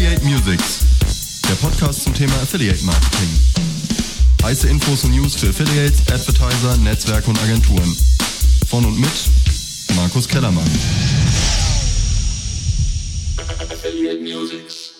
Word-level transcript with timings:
Affiliate 0.00 0.24
Musics, 0.24 1.42
der 1.46 1.56
Podcast 1.56 2.04
zum 2.04 2.14
Thema 2.14 2.32
Affiliate 2.36 2.82
Marketing. 2.86 3.28
Heiße 4.42 4.66
Infos 4.66 5.04
und 5.04 5.10
News 5.10 5.34
für 5.36 5.50
Affiliates, 5.50 6.00
Advertiser, 6.10 6.78
Netzwerke 6.78 7.28
und 7.28 7.38
Agenturen. 7.42 7.94
Von 8.66 8.86
und 8.86 8.98
mit 8.98 9.10
Markus 9.96 10.26
Kellermann. 10.26 10.64
Affiliate 13.58 14.22
Musics. 14.22 14.94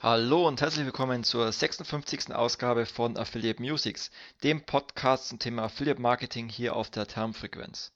Hallo 0.00 0.46
und 0.46 0.60
herzlich 0.60 0.84
willkommen 0.84 1.24
zur 1.24 1.50
56. 1.50 2.32
Ausgabe 2.32 2.86
von 2.86 3.16
Affiliate 3.16 3.60
Musics, 3.60 4.12
dem 4.44 4.64
Podcast 4.64 5.30
zum 5.30 5.40
Thema 5.40 5.64
Affiliate 5.64 6.00
Marketing 6.00 6.48
hier 6.48 6.76
auf 6.76 6.90
der 6.90 7.08
Termfrequenz. 7.08 7.90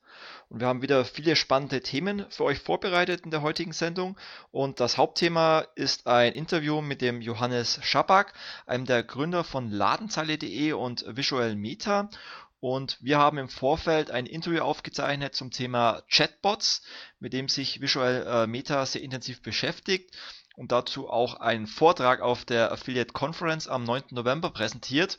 Und 0.48 0.60
wir 0.60 0.66
haben 0.66 0.82
wieder 0.82 1.04
viele 1.04 1.36
spannende 1.36 1.80
Themen 1.80 2.26
für 2.30 2.44
euch 2.44 2.58
vorbereitet 2.58 3.24
in 3.24 3.30
der 3.30 3.42
heutigen 3.42 3.72
Sendung. 3.72 4.16
Und 4.50 4.80
das 4.80 4.98
Hauptthema 4.98 5.60
ist 5.74 6.06
ein 6.06 6.32
Interview 6.32 6.80
mit 6.80 7.00
dem 7.00 7.20
Johannes 7.20 7.80
Schabak, 7.82 8.34
einem 8.66 8.86
der 8.86 9.02
Gründer 9.02 9.44
von 9.44 9.70
Ladenzeile.de 9.70 10.72
und 10.72 11.04
Visual 11.08 11.56
Meta. 11.56 12.08
Und 12.60 12.96
wir 13.02 13.18
haben 13.18 13.38
im 13.38 13.48
Vorfeld 13.48 14.10
ein 14.10 14.26
Interview 14.26 14.62
aufgezeichnet 14.62 15.34
zum 15.34 15.50
Thema 15.50 16.02
Chatbots, 16.08 16.82
mit 17.20 17.32
dem 17.32 17.48
sich 17.48 17.80
Visual 17.80 18.26
äh, 18.26 18.46
Meta 18.46 18.86
sehr 18.86 19.02
intensiv 19.02 19.42
beschäftigt 19.42 20.16
und 20.56 20.72
dazu 20.72 21.10
auch 21.10 21.40
einen 21.40 21.66
Vortrag 21.66 22.20
auf 22.20 22.44
der 22.44 22.72
Affiliate 22.72 23.12
Conference 23.12 23.68
am 23.68 23.84
9. 23.84 24.04
November 24.10 24.50
präsentiert. 24.50 25.18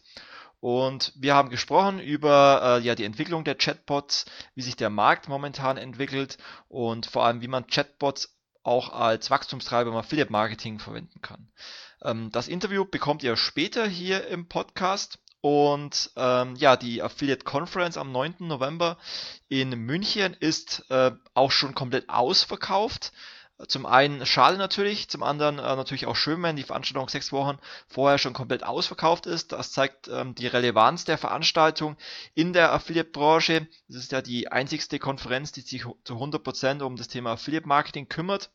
Und 0.59 1.13
wir 1.15 1.35
haben 1.35 1.49
gesprochen 1.49 1.99
über 1.99 2.79
äh, 2.79 2.83
ja, 2.83 2.95
die 2.95 3.03
Entwicklung 3.03 3.43
der 3.43 3.55
Chatbots, 3.55 4.25
wie 4.55 4.61
sich 4.61 4.75
der 4.75 4.89
Markt 4.89 5.27
momentan 5.27 5.77
entwickelt 5.77 6.37
und 6.67 7.05
vor 7.05 7.25
allem, 7.25 7.41
wie 7.41 7.47
man 7.47 7.67
Chatbots 7.67 8.35
auch 8.63 8.91
als 8.91 9.29
Wachstumstreiber 9.29 9.91
im 9.91 9.97
Affiliate 9.97 10.31
Marketing 10.31 10.79
verwenden 10.79 11.21
kann. 11.21 11.49
Ähm, 12.01 12.31
das 12.31 12.47
Interview 12.47 12.85
bekommt 12.85 13.23
ihr 13.23 13.37
später 13.37 13.87
hier 13.87 14.27
im 14.27 14.47
Podcast. 14.47 15.20
Und 15.41 16.09
ähm, 16.15 16.55
ja, 16.55 16.75
die 16.75 17.03
Affiliate 17.03 17.43
Conference 17.43 17.97
am 17.97 18.12
9. 18.12 18.37
November 18.40 18.97
in 19.47 19.69
München 19.69 20.34
ist 20.34 20.84
äh, 20.90 21.12
auch 21.35 21.51
schon 21.51 21.75
komplett 21.75 22.09
ausverkauft. 22.09 23.12
Zum 23.70 23.85
einen 23.85 24.25
schade 24.25 24.57
natürlich, 24.57 25.07
zum 25.07 25.23
anderen 25.23 25.59
äh, 25.59 25.75
natürlich 25.75 26.07
auch 26.07 26.15
schön, 26.17 26.43
wenn 26.43 26.57
die 26.57 26.63
Veranstaltung 26.63 27.07
sechs 27.07 27.31
Wochen 27.31 27.57
vorher 27.87 28.17
schon 28.17 28.34
komplett 28.34 28.63
ausverkauft 28.63 29.27
ist. 29.27 29.53
Das 29.53 29.71
zeigt 29.71 30.09
ähm, 30.09 30.35
die 30.35 30.47
Relevanz 30.47 31.05
der 31.05 31.17
Veranstaltung 31.17 31.95
in 32.34 32.51
der 32.51 32.73
Affiliate-Branche. 32.73 33.67
Das 33.87 33.97
ist 33.97 34.12
ja 34.12 34.21
die 34.21 34.51
einzigste 34.51 34.99
Konferenz, 34.99 35.53
die 35.53 35.62
sich 35.62 35.85
zu 36.03 36.15
100% 36.15 36.81
um 36.84 36.97
das 36.97 37.07
Thema 37.07 37.31
Affiliate-Marketing 37.34 38.09
kümmert. 38.09 38.51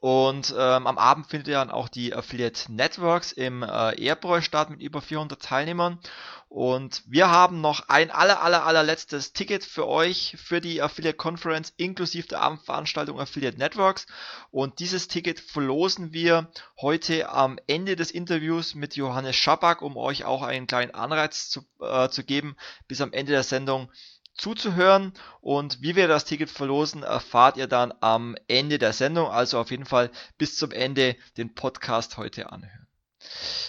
Und 0.00 0.54
ähm, 0.56 0.86
am 0.86 0.98
Abend 0.98 1.28
findet 1.28 1.48
ja 1.48 1.60
dann 1.64 1.70
auch 1.70 1.88
die 1.88 2.14
Affiliate 2.14 2.72
Networks 2.72 3.32
im 3.32 3.62
äh, 3.62 3.94
Airbräu 4.00 4.40
statt 4.40 4.70
mit 4.70 4.80
über 4.80 5.00
400 5.00 5.40
Teilnehmern. 5.42 6.00
Und 6.48 7.02
wir 7.06 7.30
haben 7.30 7.62
noch 7.62 7.88
ein 7.88 8.10
aller, 8.10 8.42
aller, 8.42 8.66
allerletztes 8.66 9.32
Ticket 9.32 9.64
für 9.64 9.88
euch 9.88 10.36
für 10.38 10.60
die 10.60 10.82
Affiliate 10.82 11.16
Conference 11.16 11.72
inklusive 11.78 12.28
der 12.28 12.42
Abendveranstaltung 12.42 13.18
Affiliate 13.18 13.56
Networks. 13.56 14.06
Und 14.50 14.78
dieses 14.78 15.08
Ticket 15.08 15.40
verlosen 15.40 16.12
wir 16.12 16.50
heute 16.78 17.30
am 17.30 17.58
Ende 17.68 17.96
des 17.96 18.10
Interviews 18.10 18.74
mit 18.74 18.96
Johannes 18.96 19.34
Schabak, 19.34 19.80
um 19.80 19.96
euch 19.96 20.24
auch 20.26 20.42
einen 20.42 20.66
kleinen 20.66 20.94
Anreiz 20.94 21.48
zu, 21.48 21.64
äh, 21.80 22.10
zu 22.10 22.22
geben, 22.22 22.56
bis 22.86 23.00
am 23.00 23.14
Ende 23.14 23.32
der 23.32 23.44
Sendung 23.44 23.90
zuzuhören. 24.34 25.12
Und 25.40 25.82
wie 25.82 25.96
wir 25.96 26.08
das 26.08 26.24
Ticket 26.24 26.50
verlosen, 26.50 27.02
erfahrt 27.02 27.56
ihr 27.56 27.66
dann 27.66 27.92
am 28.00 28.36
Ende 28.48 28.78
der 28.78 28.92
Sendung. 28.92 29.28
Also 29.28 29.58
auf 29.58 29.70
jeden 29.70 29.86
Fall 29.86 30.10
bis 30.38 30.56
zum 30.56 30.70
Ende 30.70 31.16
den 31.36 31.54
Podcast 31.54 32.16
heute 32.16 32.50
anhören. 32.52 32.81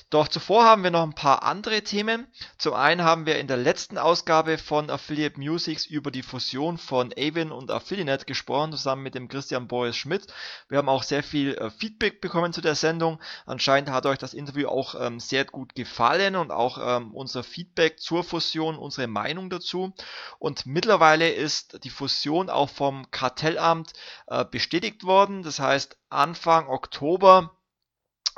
Doch 0.10 0.28
zuvor 0.28 0.64
haben 0.64 0.84
wir 0.84 0.92
noch 0.92 1.02
ein 1.02 1.16
paar 1.16 1.42
andere 1.42 1.82
Themen. 1.82 2.28
Zum 2.60 2.76
einen 2.76 3.04
haben 3.04 3.26
wir 3.26 3.40
in 3.40 3.48
der 3.48 3.58
letzten 3.58 3.98
Ausgabe 3.98 4.60
von 4.60 4.92
Affiliate 4.92 5.40
Musics 5.40 5.88
über 5.88 6.12
die 6.12 6.22
Fusion 6.22 6.78
von 6.78 7.12
Avon 7.18 7.52
und 7.52 7.72
Affiliate 7.72 8.26
gesprochen, 8.26 8.74
zusammen 8.74 9.02
mit 9.02 9.16
dem 9.16 9.28
Christian 9.28 9.68
Boris 9.68 9.98
Schmidt. 9.98 10.28
Wir 10.70 10.78
haben 10.78 10.90
auch 10.90 11.02
sehr 11.02 11.24
viel 11.24 11.56
äh, 11.56 11.72
Feedback 11.72 12.22
bekommen 12.22 12.54
zu 12.54 12.62
der 12.62 12.76
Sendung. 12.76 13.20
Anscheinend 13.48 13.90
hat 13.90 14.06
euch 14.06 14.20
das 14.20 14.36
Interview 14.36 14.68
auch 14.68 14.94
ähm, 15.00 15.20
sehr 15.20 15.46
gut 15.46 15.74
gefallen 15.74 16.36
und 16.36 16.52
auch 16.52 16.78
ähm, 16.80 17.12
unser 17.14 17.44
Feedback 17.44 18.00
zur 18.00 18.24
Fusion, 18.24 18.78
unsere 18.78 19.08
Meinung 19.08 19.50
dazu. 19.50 19.94
Und 20.38 20.68
mittlerweile 20.68 21.32
ist 21.32 21.84
die 21.84 21.90
Fusion 21.90 22.52
auch 22.52 22.70
vom 22.70 23.10
Kartellamt 23.10 23.94
äh, 24.28 24.46
bestätigt 24.46 25.06
worden. 25.06 25.42
Das 25.42 25.60
heißt, 25.60 25.98
Anfang 26.10 26.68
Oktober 26.68 27.58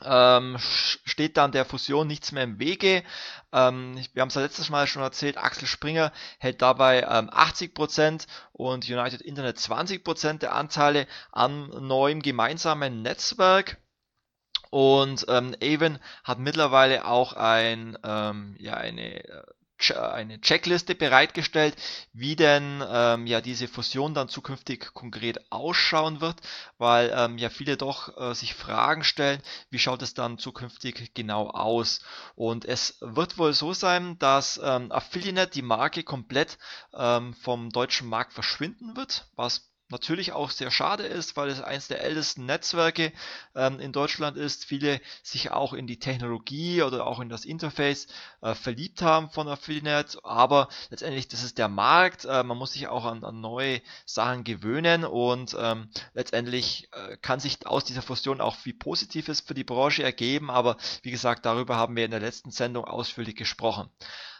ähm, 0.04 0.58
steht 0.60 1.38
dann 1.38 1.52
der 1.52 1.66
Fusion 1.66 2.08
nichts 2.08 2.32
mehr 2.32 2.44
im 2.44 2.60
Wege. 2.60 3.04
Ähm, 3.52 4.00
wir 4.14 4.22
haben 4.22 4.30
es 4.30 4.36
ja 4.36 4.42
letztes 4.42 4.70
Mal 4.70 4.88
schon 4.88 5.02
erzählt, 5.02 5.38
Axel 5.38 5.68
Springer 5.68 6.12
hält 6.40 6.62
dabei 6.62 7.02
ähm, 7.04 7.30
80% 7.30 8.28
und 8.52 8.90
United 8.90 9.22
Internet 9.22 9.58
20% 9.58 10.40
der 10.40 10.54
Anteile 10.56 11.08
an 11.32 11.70
neuem 11.88 12.22
gemeinsamen 12.22 13.02
Netzwerk. 13.02 13.78
Und 14.72 15.26
ähm, 15.30 15.56
Avon 15.62 16.00
hat 16.24 16.40
mittlerweile 16.40 17.06
auch 17.06 17.34
ein, 17.34 17.98
ähm, 18.04 18.56
ja, 18.60 18.74
eine 18.74 19.24
äh, 19.24 19.44
eine 19.92 20.40
Checkliste 20.40 20.96
bereitgestellt, 20.96 21.76
wie 22.14 22.36
denn 22.36 22.84
ähm, 22.88 23.28
ja 23.28 23.42
diese 23.42 23.68
Fusion 23.68 24.14
dann 24.14 24.30
zukünftig 24.30 24.94
konkret 24.94 25.52
ausschauen 25.52 26.22
wird, 26.22 26.42
weil 26.78 27.14
ähm, 27.16 27.38
ja 27.38 27.50
viele 27.50 27.78
doch 27.78 28.18
äh, 28.18 28.34
sich 28.34 28.56
Fragen 28.56 29.04
stellen, 29.04 29.42
wie 29.70 29.80
schaut 29.80 30.02
es 30.02 30.14
dann 30.14 30.38
zukünftig 30.38 31.14
genau 31.14 31.50
aus. 31.50 32.02
Und 32.36 32.66
es 32.66 32.98
wird 33.02 33.38
wohl 33.38 33.54
so 33.54 33.74
sein, 33.74 34.18
dass 34.20 34.60
ähm, 34.64 34.92
Affiliate 34.92 35.52
die 35.52 35.62
Marke 35.62 36.04
komplett 36.04 36.58
ähm, 36.94 37.34
vom 37.34 37.70
deutschen 37.70 38.08
Markt 38.08 38.34
verschwinden 38.34 38.96
wird, 38.96 39.28
was 39.36 39.75
natürlich 39.90 40.32
auch 40.32 40.50
sehr 40.50 40.72
schade 40.72 41.04
ist, 41.04 41.38
weil 41.38 41.50
es 41.50 41.62
eines 41.62 41.88
der 41.88 42.02
ältesten 42.02 42.46
Netzwerke 42.46 43.14
ähm, 43.56 43.80
in 43.80 43.92
Deutschland 43.92 44.38
ist. 44.38 44.66
Viele 44.66 45.00
sich 45.24 45.52
auch 45.52 45.74
in 45.74 45.88
die 45.88 46.00
Technologie 46.00 46.82
oder 46.82 47.06
auch 47.06 47.20
in 47.20 47.30
das 47.30 47.46
Interface 47.46 48.08
äh, 48.42 48.56
verliebt 48.56 49.02
haben 49.02 49.30
von 49.30 49.48
Affiliate, 49.48 50.18
aber 50.24 50.70
letztendlich 50.90 51.28
das 51.28 51.44
ist 51.44 51.58
der 51.58 51.68
Markt. 51.68 52.26
Äh, 52.26 52.44
man 52.44 52.58
muss 52.58 52.74
sich 52.74 52.88
auch 52.88 53.06
an, 53.06 53.24
an 53.24 53.42
neue 53.42 53.82
Sachen 54.06 54.44
gewöhnen 54.44 55.04
und 55.04 55.56
ähm, 55.60 55.90
letztendlich 56.14 56.90
äh, 56.94 57.18
kann 57.18 57.40
sich 57.40 57.66
aus 57.68 57.86
dieser 57.86 58.02
Fusion 58.02 58.42
auch 58.42 58.56
viel 58.56 58.74
Positives 58.74 59.42
für 59.42 59.54
die 59.54 59.64
Branche 59.64 60.04
ergeben, 60.04 60.50
aber 60.50 60.78
wie 61.04 61.12
gesagt, 61.12 61.46
darüber 61.46 61.76
haben 61.76 61.96
wir 61.96 62.06
in 62.06 62.12
der 62.12 62.20
letzten 62.20 62.52
Sendung 62.52 62.86
ausführlich 62.86 63.36
gesprochen. 63.36 63.90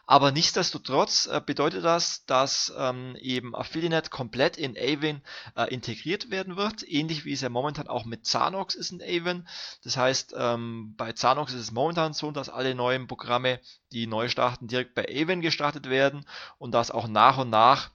Aber 0.08 0.32
nichtsdestotrotz 0.32 1.26
äh, 1.26 1.42
bedeutet 1.44 1.84
das, 1.84 2.26
dass 2.26 2.72
ähm, 2.78 3.16
eben 3.20 3.56
Affiliate 3.56 4.10
komplett 4.10 4.56
in 4.58 4.78
Avon 4.78 5.22
äh, 5.56 5.74
integriert 5.74 6.30
werden 6.30 6.58
wird, 6.58 6.88
ähnlich 6.88 7.26
wie 7.26 7.34
es 7.34 7.42
ja 7.42 7.50
momentan 7.50 7.88
auch 7.88 8.06
mit 8.06 8.26
Zanox 8.26 8.76
ist 8.76 8.92
in 8.92 9.02
Avon. 9.02 9.48
Das 9.84 9.98
heißt, 9.98 10.36
ähm, 10.38 10.94
bei 10.96 11.14
Zanox 11.14 11.54
ist 11.54 11.62
es 11.62 11.72
momentan 11.72 12.14
so, 12.14 12.32
dass 12.32 12.50
alle 12.50 12.76
neuen 12.76 13.08
Programme, 13.08 13.60
die 13.92 14.06
neu 14.06 14.30
starten, 14.30 14.68
direkt 14.68 14.94
bei 14.94 15.06
Avon 15.10 15.42
gestartet 15.42 15.90
werden 15.90 16.26
und 16.60 16.72
dass 16.72 16.92
auch 16.92 17.08
nach 17.08 17.40
und 17.40 17.50
nach 17.50 17.90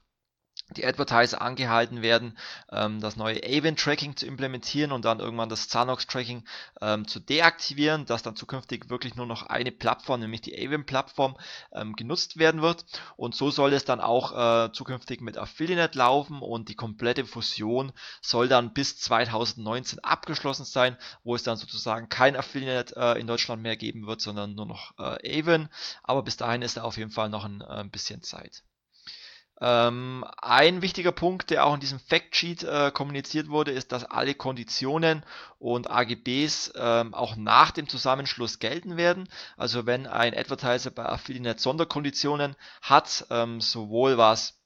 die 0.77 0.85
Advertiser 0.85 1.41
angehalten 1.41 2.01
werden, 2.01 2.37
ähm, 2.71 3.01
das 3.01 3.15
neue 3.15 3.41
Avon-Tracking 3.43 4.15
zu 4.15 4.25
implementieren 4.25 4.91
und 4.91 5.05
dann 5.05 5.19
irgendwann 5.19 5.49
das 5.49 5.67
Zanox-Tracking 5.67 6.43
ähm, 6.81 7.07
zu 7.07 7.19
deaktivieren, 7.19 8.05
dass 8.05 8.23
dann 8.23 8.35
zukünftig 8.35 8.89
wirklich 8.89 9.15
nur 9.15 9.25
noch 9.25 9.43
eine 9.43 9.71
Plattform, 9.71 10.21
nämlich 10.21 10.41
die 10.41 10.55
Avon-Plattform, 10.55 11.37
ähm, 11.73 11.95
genutzt 11.95 12.37
werden 12.37 12.61
wird. 12.61 12.85
Und 13.17 13.35
so 13.35 13.51
soll 13.51 13.73
es 13.73 13.85
dann 13.85 13.99
auch 13.99 14.67
äh, 14.67 14.71
zukünftig 14.71 15.21
mit 15.21 15.37
Affiliate 15.37 15.97
laufen 15.97 16.41
und 16.41 16.69
die 16.69 16.75
komplette 16.75 17.25
Fusion 17.25 17.91
soll 18.21 18.47
dann 18.47 18.73
bis 18.73 18.97
2019 18.99 19.99
abgeschlossen 19.99 20.65
sein, 20.65 20.97
wo 21.23 21.35
es 21.35 21.43
dann 21.43 21.57
sozusagen 21.57 22.09
kein 22.09 22.35
Affiliate 22.35 22.95
äh, 22.95 23.19
in 23.19 23.27
Deutschland 23.27 23.61
mehr 23.61 23.77
geben 23.77 24.07
wird, 24.07 24.21
sondern 24.21 24.55
nur 24.55 24.65
noch 24.65 24.93
äh, 24.97 25.39
Avon. 25.39 25.69
Aber 26.03 26.23
bis 26.23 26.37
dahin 26.37 26.61
ist 26.61 26.77
da 26.77 26.83
auf 26.83 26.97
jeden 26.97 27.11
Fall 27.11 27.29
noch 27.29 27.45
ein, 27.45 27.61
ein 27.61 27.89
bisschen 27.89 28.21
Zeit. 28.21 28.63
Ähm, 29.63 30.25
ein 30.41 30.81
wichtiger 30.81 31.11
Punkt, 31.11 31.51
der 31.51 31.67
auch 31.67 31.75
in 31.75 31.79
diesem 31.79 31.99
Factsheet 31.99 32.63
äh, 32.63 32.89
kommuniziert 32.91 33.47
wurde, 33.49 33.69
ist, 33.71 33.91
dass 33.91 34.03
alle 34.03 34.33
Konditionen 34.33 35.23
und 35.59 35.89
AGBs 35.89 36.73
ähm, 36.75 37.13
auch 37.13 37.35
nach 37.35 37.69
dem 37.69 37.87
Zusammenschluss 37.87 38.57
gelten 38.57 38.97
werden. 38.97 39.29
Also 39.57 39.85
wenn 39.85 40.07
ein 40.07 40.35
Advertiser 40.35 40.89
bei 40.89 41.05
Affiliate 41.05 41.61
Sonderkonditionen 41.61 42.55
hat, 42.81 43.27
ähm, 43.29 43.61
sowohl 43.61 44.17
was 44.17 44.59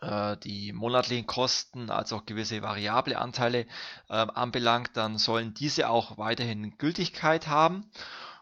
äh, 0.00 0.36
die 0.38 0.72
monatlichen 0.72 1.26
Kosten 1.26 1.88
als 1.88 2.12
auch 2.12 2.26
gewisse 2.26 2.60
variable 2.60 3.18
Anteile 3.18 3.66
äh, 4.08 4.14
anbelangt, 4.14 4.90
dann 4.94 5.18
sollen 5.18 5.54
diese 5.54 5.88
auch 5.88 6.18
weiterhin 6.18 6.76
Gültigkeit 6.76 7.46
haben. 7.46 7.88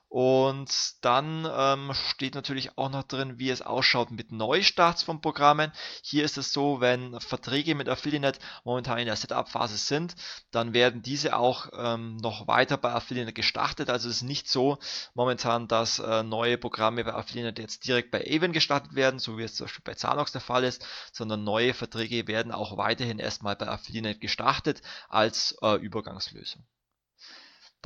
Und 0.08 0.70
dann 1.04 1.46
ähm, 1.50 1.92
steht 1.94 2.36
natürlich 2.36 2.78
auch 2.78 2.90
noch 2.90 3.02
drin, 3.02 3.38
wie 3.38 3.50
es 3.50 3.60
ausschaut 3.60 4.12
mit 4.12 4.30
Neustarts 4.30 5.02
von 5.02 5.20
Programmen. 5.20 5.72
Hier 6.02 6.24
ist 6.24 6.38
es 6.38 6.52
so, 6.52 6.80
wenn 6.80 7.20
Verträge 7.20 7.74
mit 7.74 7.88
Affiliate 7.88 8.38
momentan 8.64 8.98
in 8.98 9.06
der 9.06 9.16
Setup-Phase 9.16 9.76
sind, 9.76 10.14
dann 10.52 10.74
werden 10.74 11.02
diese 11.02 11.36
auch 11.36 11.68
ähm, 11.76 12.16
noch 12.18 12.46
weiter 12.46 12.76
bei 12.76 12.92
Affiliate 12.92 13.32
gestartet. 13.32 13.90
Also 13.90 14.08
es 14.08 14.16
ist 14.16 14.22
nicht 14.22 14.48
so 14.48 14.78
momentan, 15.14 15.66
dass 15.66 15.98
äh, 15.98 16.22
neue 16.22 16.56
Programme 16.56 17.04
bei 17.04 17.12
Affiliate 17.12 17.60
jetzt 17.60 17.86
direkt 17.86 18.12
bei 18.12 18.24
Avon 18.26 18.52
gestartet 18.52 18.94
werden, 18.94 19.18
so 19.18 19.38
wie 19.38 19.42
es 19.42 19.56
zum 19.56 19.66
Beispiel 19.66 19.84
bei 19.84 19.94
Zanox 19.94 20.30
der 20.30 20.40
Fall 20.40 20.64
ist, 20.64 20.86
sondern 21.12 21.42
neue 21.42 21.74
Verträge 21.74 22.28
werden 22.28 22.52
auch 22.52 22.76
weiterhin 22.76 23.18
erstmal 23.18 23.56
bei 23.56 23.66
Affiliate 23.66 24.20
gestartet 24.20 24.82
als 25.08 25.56
äh, 25.62 25.74
Übergangslösung. 25.74 26.64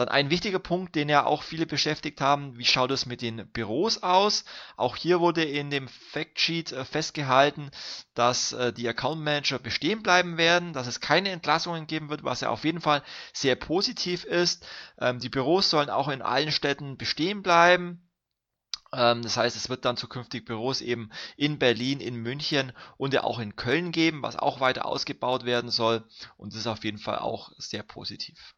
Dann 0.00 0.08
ein 0.08 0.31
wichtiger 0.31 0.61
Punkt, 0.61 0.94
den 0.94 1.11
ja 1.11 1.26
auch 1.26 1.43
viele 1.43 1.67
beschäftigt 1.67 2.23
haben, 2.23 2.56
wie 2.56 2.64
schaut 2.64 2.91
es 2.91 3.05
mit 3.05 3.20
den 3.20 3.47
Büros 3.52 4.02
aus? 4.02 4.47
Auch 4.79 4.97
hier 4.97 5.20
wurde 5.20 5.44
in 5.44 5.69
dem 5.69 5.88
Factsheet 5.88 6.73
äh, 6.73 6.87
festgehalten, 6.87 7.70
dass 8.14 8.55
äh, 8.55 8.73
die 8.73 8.88
Account 8.88 9.20
Manager 9.20 9.58
bestehen 9.58 10.02
bleiben 10.02 10.38
werden, 10.38 10.73
dass 10.73 10.87
es 10.87 11.00
keine 11.00 11.29
Entlassungen 11.29 11.87
geben 11.87 12.08
wird, 12.08 12.25
was 12.25 12.41
ja 12.41 12.49
auf 12.49 12.64
jeden 12.64 12.81
Fall 12.81 13.02
sehr 13.35 13.56
positiv 13.56 14.25
ist. 14.25 14.67
Ähm, 14.99 15.19
die 15.19 15.29
Büros 15.29 15.69
sollen 15.69 15.91
auch 15.91 16.08
in 16.08 16.23
allen 16.23 16.50
Städten 16.50 16.96
bestehen 16.96 17.43
bleiben. 17.43 18.08
Ähm, 18.94 19.20
das 19.20 19.37
heißt, 19.37 19.55
es 19.55 19.69
wird 19.69 19.85
dann 19.85 19.99
zukünftig 19.99 20.46
Büros 20.46 20.81
eben 20.81 21.11
in 21.37 21.58
Berlin, 21.58 22.00
in 22.00 22.17
München 22.17 22.73
und 22.96 23.12
ja 23.12 23.23
auch 23.23 23.38
in 23.38 23.55
Köln 23.55 23.93
geben, 23.93 24.23
was 24.23 24.37
auch 24.37 24.61
weiter 24.61 24.87
ausgebaut 24.87 25.44
werden 25.44 25.70
soll. 25.70 26.08
Und 26.38 26.55
das 26.55 26.61
ist 26.61 26.67
auf 26.67 26.85
jeden 26.85 26.96
Fall 26.96 27.19
auch 27.19 27.53
sehr 27.58 27.82
positiv. 27.82 28.55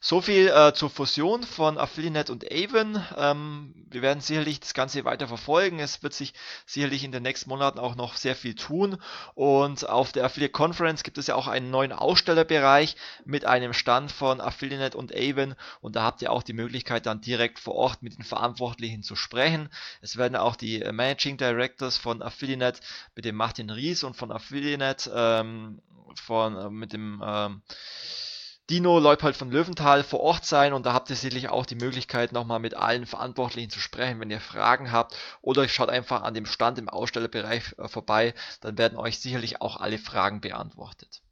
So 0.00 0.20
viel 0.20 0.46
äh, 0.48 0.72
zur 0.74 0.90
Fusion 0.90 1.42
von 1.42 1.76
Affiliate 1.76 2.30
und 2.30 2.44
Avon. 2.52 3.04
Ähm, 3.16 3.74
wir 3.90 4.00
werden 4.00 4.20
sicherlich 4.20 4.60
das 4.60 4.72
Ganze 4.72 5.04
weiter 5.04 5.26
verfolgen. 5.26 5.80
Es 5.80 6.04
wird 6.04 6.14
sich 6.14 6.34
sicherlich 6.66 7.02
in 7.02 7.10
den 7.10 7.24
nächsten 7.24 7.50
Monaten 7.50 7.80
auch 7.80 7.96
noch 7.96 8.14
sehr 8.14 8.36
viel 8.36 8.54
tun. 8.54 8.98
Und 9.34 9.88
auf 9.88 10.12
der 10.12 10.24
Affiliate 10.24 10.52
Conference 10.52 11.02
gibt 11.02 11.18
es 11.18 11.26
ja 11.26 11.34
auch 11.34 11.48
einen 11.48 11.70
neuen 11.70 11.92
Ausstellerbereich 11.92 12.94
mit 13.24 13.44
einem 13.44 13.72
Stand 13.72 14.12
von 14.12 14.40
Affiliate 14.40 14.96
und 14.96 15.12
Avon. 15.12 15.56
Und 15.80 15.96
da 15.96 16.04
habt 16.04 16.22
ihr 16.22 16.30
auch 16.30 16.44
die 16.44 16.52
Möglichkeit, 16.52 17.06
dann 17.06 17.20
direkt 17.20 17.58
vor 17.58 17.74
Ort 17.74 18.02
mit 18.02 18.16
den 18.16 18.24
Verantwortlichen 18.24 19.02
zu 19.02 19.16
sprechen. 19.16 19.68
Es 20.00 20.16
werden 20.16 20.36
auch 20.36 20.54
die 20.54 20.80
äh, 20.80 20.92
Managing 20.92 21.38
Directors 21.38 21.96
von 21.96 22.22
Affiliate 22.22 22.80
mit 23.16 23.24
dem 23.24 23.34
Martin 23.34 23.70
Ries 23.70 24.04
und 24.04 24.16
von 24.16 24.30
Affiliate 24.30 25.10
ähm, 25.12 25.82
von, 26.14 26.56
äh, 26.56 26.70
mit 26.70 26.92
dem 26.92 27.20
ähm, 27.26 27.62
Dino 28.70 28.98
Leupold 28.98 29.34
von 29.34 29.50
Löwenthal 29.50 30.04
vor 30.04 30.20
Ort 30.20 30.44
sein 30.44 30.74
und 30.74 30.84
da 30.84 30.92
habt 30.92 31.08
ihr 31.08 31.16
sicherlich 31.16 31.48
auch 31.48 31.64
die 31.64 31.74
Möglichkeit, 31.74 32.32
nochmal 32.32 32.58
mit 32.58 32.74
allen 32.74 33.06
Verantwortlichen 33.06 33.70
zu 33.70 33.80
sprechen, 33.80 34.20
wenn 34.20 34.30
ihr 34.30 34.40
Fragen 34.40 34.92
habt 34.92 35.16
oder 35.40 35.66
schaut 35.68 35.88
einfach 35.88 36.22
an 36.22 36.34
dem 36.34 36.44
Stand 36.44 36.78
im 36.78 36.90
Ausstellerbereich 36.90 37.74
äh, 37.78 37.88
vorbei, 37.88 38.34
dann 38.60 38.76
werden 38.76 38.98
euch 38.98 39.20
sicherlich 39.20 39.62
auch 39.62 39.78
alle 39.78 39.98
Fragen 39.98 40.42
beantwortet. 40.42 41.22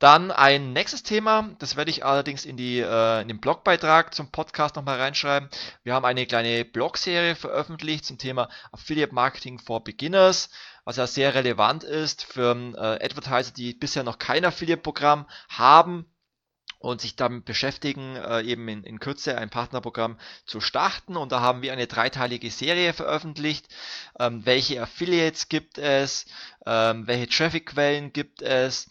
Dann 0.00 0.30
ein 0.30 0.74
nächstes 0.74 1.02
Thema, 1.02 1.54
das 1.60 1.76
werde 1.76 1.90
ich 1.90 2.04
allerdings 2.04 2.44
in, 2.44 2.58
die, 2.58 2.80
äh, 2.80 3.22
in 3.22 3.28
den 3.28 3.40
Blogbeitrag 3.40 4.12
zum 4.12 4.30
Podcast 4.30 4.76
nochmal 4.76 5.00
reinschreiben. 5.00 5.48
Wir 5.82 5.94
haben 5.94 6.04
eine 6.04 6.26
kleine 6.26 6.66
Blogserie 6.66 7.34
veröffentlicht 7.34 8.04
zum 8.04 8.18
Thema 8.18 8.50
Affiliate 8.70 9.14
Marketing 9.14 9.58
for 9.58 9.82
Beginners, 9.82 10.50
was 10.84 10.96
ja 10.96 11.06
sehr 11.06 11.34
relevant 11.34 11.84
ist 11.84 12.24
für 12.24 12.54
äh, 12.76 13.04
Advertiser, 13.04 13.52
die 13.52 13.74
bisher 13.74 14.02
noch 14.02 14.18
kein 14.18 14.44
Affiliate-Programm 14.44 15.26
haben 15.48 16.06
und 16.84 17.00
sich 17.00 17.16
damit 17.16 17.44
beschäftigen, 17.46 18.16
äh, 18.16 18.42
eben 18.42 18.68
in, 18.68 18.84
in 18.84 19.00
Kürze 19.00 19.38
ein 19.38 19.50
Partnerprogramm 19.50 20.18
zu 20.44 20.60
starten. 20.60 21.16
Und 21.16 21.32
da 21.32 21.40
haben 21.40 21.62
wir 21.62 21.72
eine 21.72 21.86
dreiteilige 21.86 22.50
Serie 22.50 22.92
veröffentlicht. 22.92 23.66
Ähm, 24.18 24.44
welche 24.44 24.82
Affiliates 24.82 25.48
gibt 25.48 25.78
es? 25.78 26.26
Ähm, 26.66 27.06
welche 27.06 27.28
Traffic-Quellen 27.28 28.12
gibt 28.12 28.42
es? 28.42 28.88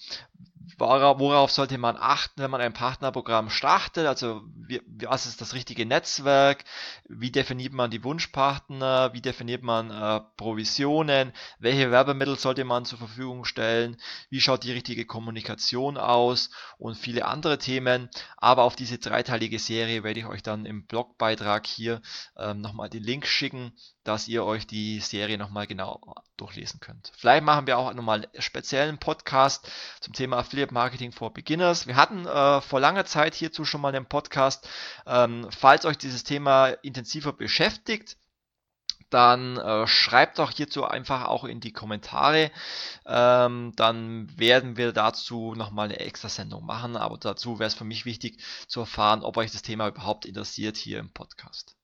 Worauf 0.77 1.51
sollte 1.51 1.77
man 1.77 1.97
achten, 1.97 2.41
wenn 2.41 2.51
man 2.51 2.61
ein 2.61 2.73
Partnerprogramm 2.73 3.49
startet? 3.49 4.05
Also 4.05 4.41
wie, 4.55 4.81
was 5.05 5.25
ist 5.25 5.41
das 5.41 5.53
richtige 5.53 5.85
Netzwerk? 5.85 6.63
Wie 7.07 7.31
definiert 7.31 7.73
man 7.73 7.91
die 7.91 8.03
Wunschpartner? 8.03 9.13
Wie 9.13 9.21
definiert 9.21 9.63
man 9.63 9.91
äh, 9.91 10.21
Provisionen? 10.37 11.33
Welche 11.59 11.91
Werbemittel 11.91 12.37
sollte 12.37 12.63
man 12.63 12.85
zur 12.85 12.99
Verfügung 12.99 13.45
stellen? 13.45 13.97
Wie 14.29 14.41
schaut 14.41 14.63
die 14.63 14.71
richtige 14.71 15.05
Kommunikation 15.05 15.97
aus? 15.97 16.49
Und 16.77 16.95
viele 16.95 17.25
andere 17.25 17.57
Themen. 17.57 18.09
Aber 18.37 18.63
auf 18.63 18.75
diese 18.75 18.97
dreiteilige 18.97 19.59
Serie 19.59 20.03
werde 20.03 20.19
ich 20.19 20.25
euch 20.25 20.43
dann 20.43 20.65
im 20.65 20.85
Blogbeitrag 20.85 21.65
hier 21.67 22.01
ähm, 22.37 22.61
nochmal 22.61 22.89
den 22.89 23.03
Link 23.03 23.25
schicken, 23.25 23.73
dass 24.03 24.27
ihr 24.27 24.43
euch 24.43 24.67
die 24.67 24.99
Serie 24.99 25.37
nochmal 25.37 25.67
genau 25.67 26.15
durchlesen 26.37 26.79
könnt. 26.79 27.11
Vielleicht 27.15 27.43
machen 27.43 27.67
wir 27.67 27.77
auch 27.77 27.93
nochmal 27.93 28.25
einen 28.25 28.41
speziellen 28.41 28.97
Podcast 28.97 29.71
zum 30.01 30.13
Thema 30.13 30.37
Affiliate 30.37 30.73
Marketing 30.73 31.11
for 31.11 31.33
Beginners. 31.33 31.87
Wir 31.87 31.95
hatten 31.95 32.25
äh, 32.25 32.61
vor 32.61 32.79
langer 32.79 33.05
Zeit 33.05 33.35
hierzu 33.35 33.65
schon 33.65 33.81
mal 33.81 33.95
einen 33.95 34.05
Podcast. 34.05 34.67
Ähm, 35.05 35.47
falls 35.51 35.85
euch 35.85 35.97
dieses 35.97 36.23
Thema 36.23 36.67
intensiver 36.67 37.33
beschäftigt, 37.33 38.17
dann 39.13 39.57
äh, 39.57 39.85
schreibt 39.85 40.39
doch 40.39 40.51
hierzu 40.51 40.85
einfach 40.85 41.25
auch 41.25 41.43
in 41.43 41.59
die 41.59 41.71
Kommentare. 41.71 42.51
Ähm, 43.05 43.73
dann 43.75 44.27
werden 44.37 44.75
wir 44.75 44.91
dazu 44.91 45.53
nochmal 45.55 45.85
eine 45.85 45.99
extra 45.99 46.29
Sendung 46.29 46.65
machen. 46.65 46.97
Aber 46.97 47.17
dazu 47.17 47.59
wäre 47.59 47.67
es 47.67 47.75
für 47.75 47.85
mich 47.85 48.05
wichtig 48.05 48.41
zu 48.67 48.81
erfahren, 48.81 49.23
ob 49.23 49.37
euch 49.37 49.51
das 49.51 49.61
Thema 49.61 49.87
überhaupt 49.87 50.25
interessiert 50.25 50.77
hier 50.77 50.99
im 50.99 51.13
Podcast. 51.13 51.75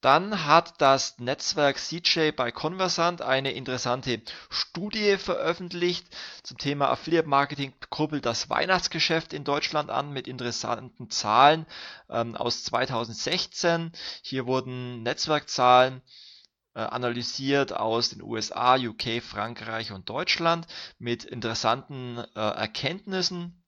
Dann 0.00 0.46
hat 0.46 0.80
das 0.80 1.18
Netzwerk 1.18 1.76
CJ 1.76 2.30
bei 2.30 2.50
Conversant 2.50 3.20
eine 3.20 3.52
interessante 3.52 4.22
Studie 4.48 5.18
veröffentlicht 5.18 6.06
zum 6.42 6.56
Thema 6.56 6.88
Affiliate 6.90 7.28
Marketing 7.28 7.74
kurbelt 7.90 8.24
das 8.24 8.48
Weihnachtsgeschäft 8.48 9.34
in 9.34 9.44
Deutschland 9.44 9.90
an 9.90 10.10
mit 10.10 10.26
interessanten 10.26 11.10
Zahlen 11.10 11.66
ähm, 12.08 12.34
aus 12.34 12.64
2016. 12.64 13.92
Hier 14.22 14.46
wurden 14.46 15.02
Netzwerkzahlen 15.02 16.00
äh, 16.74 16.80
analysiert 16.80 17.74
aus 17.74 18.08
den 18.08 18.22
USA, 18.22 18.76
UK, 18.76 19.22
Frankreich 19.22 19.92
und 19.92 20.08
Deutschland 20.08 20.66
mit 20.98 21.24
interessanten 21.24 22.16
äh, 22.16 22.40
Erkenntnissen 22.40 23.59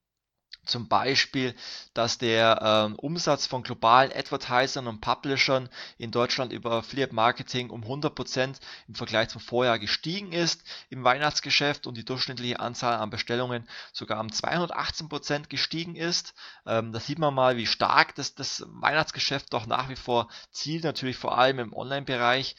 zum 0.64 0.87
Beispiel, 0.87 1.55
dass 1.93 2.19
der 2.19 2.61
ähm, 2.62 2.94
Umsatz 2.97 3.47
von 3.47 3.62
globalen 3.62 4.12
Advertisern 4.12 4.87
und 4.87 5.00
Publishern 5.00 5.69
in 5.98 6.10
Deutschland 6.13 6.53
über 6.53 6.72
Affiliate 6.72 7.15
Marketing 7.15 7.70
um 7.70 7.82
100% 7.82 8.60
im 8.87 8.94
Vergleich 8.94 9.29
zum 9.29 9.41
Vorjahr 9.41 9.79
gestiegen 9.79 10.32
ist 10.32 10.63
im 10.89 11.03
Weihnachtsgeschäft 11.03 11.87
und 11.87 11.96
die 11.96 12.05
durchschnittliche 12.05 12.60
Anzahl 12.60 12.96
an 12.96 13.10
Bestellungen 13.10 13.69
sogar 13.93 14.20
um 14.20 14.29
218% 14.29 15.48
gestiegen 15.48 15.96
ist. 15.96 16.34
Ähm, 16.65 16.93
da 16.93 17.01
sieht 17.01 17.19
man 17.19 17.34
mal, 17.34 17.56
wie 17.56 17.67
stark 17.67 18.15
das, 18.15 18.34
das 18.34 18.65
Weihnachtsgeschäft 18.69 19.53
doch 19.53 19.67
nach 19.67 19.89
wie 19.89 19.96
vor 19.96 20.29
zielt, 20.53 20.84
natürlich 20.84 21.17
vor 21.17 21.37
allem 21.37 21.58
im 21.58 21.72
Online-Bereich. 21.72 22.56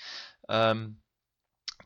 Ähm, 0.49 0.97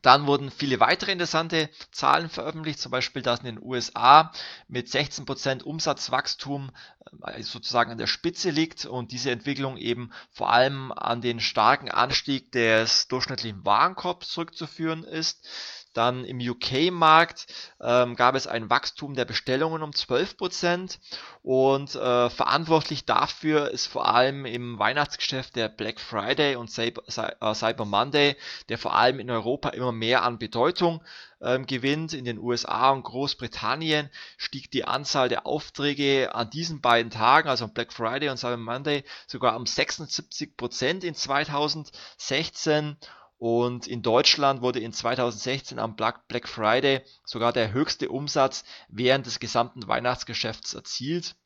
dann 0.02 0.26
wurden 0.26 0.50
viele 0.50 0.80
weitere 0.80 1.12
interessante 1.12 1.70
Zahlen 1.90 2.28
veröffentlicht, 2.28 2.78
zum 2.78 2.90
Beispiel, 2.90 3.22
dass 3.22 3.40
in 3.40 3.46
den 3.46 3.62
USA 3.62 4.32
mit 4.68 4.88
16% 4.88 5.62
Umsatzwachstum 5.62 6.70
äh, 7.24 7.42
sozusagen 7.42 7.90
an 7.90 7.98
der 7.98 8.06
Spitze 8.06 8.50
liegt 8.50 8.84
und 8.84 9.12
diese 9.12 9.30
Entwicklung 9.30 9.76
eben 9.76 10.10
vor 10.30 10.50
allem 10.50 10.92
an 10.92 11.20
den 11.20 11.40
starken 11.40 11.90
Anstieg 11.90 12.52
des 12.52 13.08
durchschnittlichen 13.08 13.64
Warenkorbs 13.64 14.28
zurückzuführen 14.28 15.04
ist. 15.04 15.46
Dann 15.98 16.24
im 16.24 16.38
UK-Markt 16.38 17.48
ähm, 17.80 18.14
gab 18.14 18.36
es 18.36 18.46
ein 18.46 18.70
Wachstum 18.70 19.14
der 19.14 19.24
Bestellungen 19.24 19.82
um 19.82 19.90
12% 19.90 20.96
und 21.42 21.96
äh, 21.96 22.30
verantwortlich 22.30 23.04
dafür 23.04 23.72
ist 23.72 23.86
vor 23.86 24.06
allem 24.06 24.46
im 24.46 24.78
Weihnachtsgeschäft 24.78 25.56
der 25.56 25.68
Black 25.68 25.98
Friday 25.98 26.54
und 26.54 26.70
Cyber, 26.70 27.02
äh, 27.08 27.52
Cyber 27.52 27.84
Monday, 27.84 28.36
der 28.68 28.78
vor 28.78 28.94
allem 28.94 29.18
in 29.18 29.28
Europa 29.28 29.70
immer 29.70 29.90
mehr 29.90 30.22
an 30.22 30.38
Bedeutung 30.38 31.02
ähm, 31.40 31.66
gewinnt. 31.66 32.12
In 32.12 32.24
den 32.24 32.38
USA 32.38 32.90
und 32.90 33.02
Großbritannien 33.02 34.08
stieg 34.36 34.70
die 34.70 34.84
Anzahl 34.84 35.28
der 35.28 35.48
Aufträge 35.48 36.32
an 36.32 36.48
diesen 36.48 36.80
beiden 36.80 37.10
Tagen, 37.10 37.48
also 37.48 37.66
Black 37.66 37.92
Friday 37.92 38.28
und 38.28 38.36
Cyber 38.36 38.56
Monday, 38.56 39.02
sogar 39.26 39.56
um 39.56 39.64
76% 39.64 41.02
in 41.02 41.16
2016 41.16 42.96
und 43.38 43.86
in 43.86 44.02
Deutschland 44.02 44.62
wurde 44.62 44.80
in 44.80 44.92
2016 44.92 45.78
am 45.78 45.94
Black 45.94 46.48
Friday 46.48 47.02
sogar 47.24 47.52
der 47.52 47.72
höchste 47.72 48.08
Umsatz 48.08 48.64
während 48.88 49.26
des 49.26 49.38
gesamten 49.38 49.86
Weihnachtsgeschäfts 49.86 50.74
erzielt. 50.74 51.36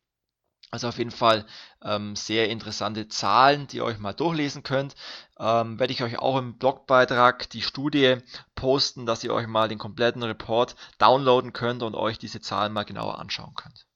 Also 0.71 0.89
auf 0.89 0.97
jeden 0.97 1.11
Fall 1.11 1.45
ähm, 1.83 2.17
sehr 2.17 2.49
interessante 2.49 3.09
Zahlen, 3.09 3.67
die 3.67 3.77
ihr 3.77 3.85
euch 3.85 3.99
mal 3.99 4.15
durchlesen 4.15 4.63
könnt. 4.63 4.95
Ähm, 5.39 5.79
werde 5.79 5.93
ich 5.93 6.03
euch 6.03 6.19
auch 6.19 6.39
im 6.39 6.57
Blogbeitrag 6.57 7.51
die 7.51 7.61
Studie 7.61 8.17
posten, 8.55 9.05
dass 9.05 9.23
ihr 9.23 9.35
euch 9.35 9.47
mal 9.47 9.69
den 9.69 9.79
kompletten 9.79 10.23
Report 10.23 10.75
downloaden 10.97 11.53
könnt 11.53 11.83
und 11.83 11.95
euch 11.95 12.19
diese 12.19 12.41
Zahlen 12.41 12.73
mal 12.73 12.85
genauer 12.85 13.19
anschauen 13.19 13.53
könnt. 13.55 13.87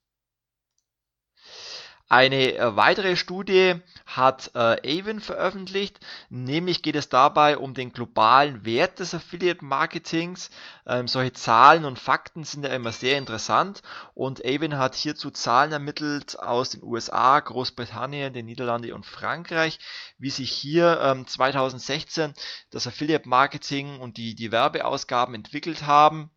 Eine 2.09 2.55
äh, 2.55 2.77
weitere 2.77 3.17
Studie 3.17 3.81
hat 4.07 4.53
äh, 4.55 5.01
Avon 5.01 5.19
veröffentlicht, 5.19 5.99
nämlich 6.29 6.83
geht 6.85 6.95
es 6.95 7.09
dabei 7.09 7.59
um 7.59 7.75
den 7.75 7.93
globalen 7.93 8.65
Wert 8.65 9.01
des 9.01 9.13
Affiliate 9.13 9.65
Marketings. 9.65 10.51
Ähm, 10.87 11.09
solche 11.09 11.33
Zahlen 11.33 11.85
und 11.85 11.99
Fakten 11.99 12.45
sind 12.45 12.65
ja 12.65 12.71
immer 12.71 12.93
sehr 12.93 13.19
interessant 13.19 13.83
und 14.15 14.45
Avon 14.47 14.79
hat 14.79 14.95
hierzu 14.95 15.33
Zahlen 15.33 15.73
ermittelt 15.73 16.39
aus 16.39 16.71
den 16.71 16.85
USA, 16.85 17.41
Großbritannien, 17.41 18.33
den 18.33 18.47
Niederlanden 18.47 18.93
und 18.93 19.05
Frankreich, 19.05 19.81
wie 20.17 20.31
sich 20.31 20.53
hier 20.53 21.01
ähm, 21.03 21.27
2016 21.27 22.35
das 22.71 22.87
Affiliate 22.87 23.29
Marketing 23.29 23.99
und 23.99 24.17
die, 24.17 24.37
die 24.37 24.53
Werbeausgaben 24.53 25.35
entwickelt 25.35 25.87
haben. 25.87 26.31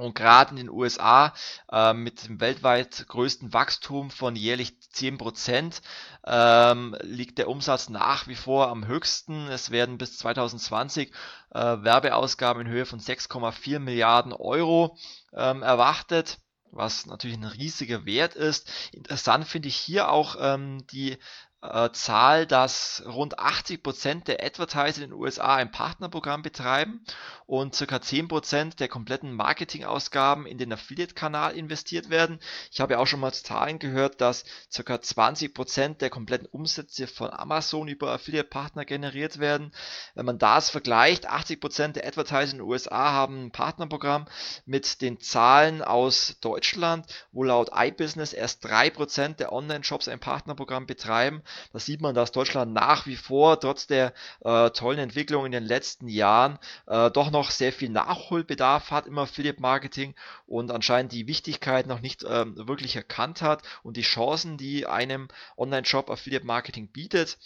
Und 0.00 0.14
gerade 0.14 0.50
in 0.50 0.56
den 0.56 0.70
USA 0.70 1.34
äh, 1.70 1.92
mit 1.92 2.26
dem 2.26 2.40
weltweit 2.40 3.04
größten 3.06 3.52
Wachstum 3.52 4.10
von 4.10 4.34
jährlich 4.34 4.72
10% 4.94 5.82
ähm, 6.26 6.96
liegt 7.02 7.36
der 7.36 7.48
Umsatz 7.48 7.90
nach 7.90 8.26
wie 8.26 8.34
vor 8.34 8.68
am 8.68 8.86
höchsten. 8.86 9.48
Es 9.48 9.70
werden 9.70 9.98
bis 9.98 10.16
2020 10.18 11.12
äh, 11.50 11.58
Werbeausgaben 11.58 12.66
in 12.66 12.72
Höhe 12.72 12.86
von 12.86 12.98
6,4 12.98 13.78
Milliarden 13.78 14.32
Euro 14.32 14.96
ähm, 15.34 15.62
erwartet 15.62 16.38
was 16.72 17.06
natürlich 17.06 17.36
ein 17.36 17.42
riesiger 17.44 18.06
Wert 18.06 18.36
ist. 18.36 18.70
Interessant 18.92 19.46
finde 19.46 19.66
ich 19.66 19.74
hier 19.74 20.08
auch 20.08 20.36
ähm, 20.38 20.86
die 20.92 21.18
äh, 21.62 21.90
Zahl, 21.92 22.46
dass 22.46 23.02
rund 23.06 23.38
80% 23.38 24.24
der 24.24 24.42
Advertiser 24.44 25.02
in 25.02 25.10
den 25.10 25.12
USA 25.12 25.56
ein 25.56 25.70
Partnerprogramm 25.70 26.42
betreiben 26.42 27.04
und 27.46 27.76
ca. 27.76 27.96
10% 27.96 28.76
der 28.76 28.88
kompletten 28.88 29.32
Marketingausgaben 29.34 30.46
in 30.46 30.56
den 30.56 30.72
Affiliate-Kanal 30.72 31.56
investiert 31.56 32.08
werden. 32.08 32.38
Ich 32.70 32.80
habe 32.80 32.94
ja 32.94 32.98
auch 32.98 33.06
schon 33.06 33.20
mal 33.20 33.32
Zahlen 33.32 33.78
gehört, 33.78 34.20
dass 34.20 34.44
ca. 34.72 34.94
20% 34.94 35.98
der 35.98 36.10
kompletten 36.10 36.46
Umsätze 36.46 37.06
von 37.06 37.30
Amazon 37.30 37.88
über 37.88 38.12
Affiliate-Partner 38.12 38.84
generiert 38.84 39.38
werden. 39.38 39.72
Wenn 40.14 40.26
man 40.26 40.38
das 40.38 40.70
vergleicht, 40.70 41.30
80% 41.30 41.92
der 41.92 42.06
Advertiser 42.06 42.52
in 42.52 42.58
den 42.58 42.60
USA 42.62 43.12
haben 43.12 43.46
ein 43.46 43.50
Partnerprogramm 43.50 44.26
mit 44.64 45.02
den 45.02 45.20
Zahlen 45.20 45.82
aus 45.82 46.36
Deutschland, 46.40 47.06
wo 47.32 47.42
laut 47.42 47.70
iBusiness 47.74 48.32
erst 48.32 48.64
3% 48.64 49.36
der 49.36 49.52
Online-Shops 49.52 50.08
ein 50.08 50.20
Partnerprogramm 50.20 50.86
betreiben. 50.86 51.42
Da 51.72 51.78
sieht 51.78 52.00
man, 52.00 52.14
dass 52.14 52.32
Deutschland 52.32 52.72
nach 52.72 53.06
wie 53.06 53.16
vor 53.16 53.58
trotz 53.60 53.86
der 53.86 54.12
äh, 54.44 54.70
tollen 54.70 54.98
Entwicklung 54.98 55.46
in 55.46 55.52
den 55.52 55.64
letzten 55.64 56.08
Jahren 56.08 56.58
äh, 56.86 57.10
doch 57.10 57.30
noch 57.30 57.50
sehr 57.50 57.72
viel 57.72 57.88
Nachholbedarf 57.90 58.90
hat 58.90 59.06
im 59.06 59.18
Affiliate 59.18 59.60
Marketing 59.60 60.14
und 60.46 60.70
anscheinend 60.70 61.12
die 61.12 61.26
Wichtigkeit 61.26 61.86
noch 61.86 62.00
nicht 62.00 62.24
ähm, 62.28 62.54
wirklich 62.56 62.96
erkannt 62.96 63.42
hat 63.42 63.62
und 63.82 63.96
die 63.96 64.02
Chancen, 64.02 64.56
die 64.56 64.86
einem 64.86 65.28
Online-Shop 65.56 66.10
Affiliate 66.10 66.46
Marketing 66.46 66.88
bietet. 66.88 67.38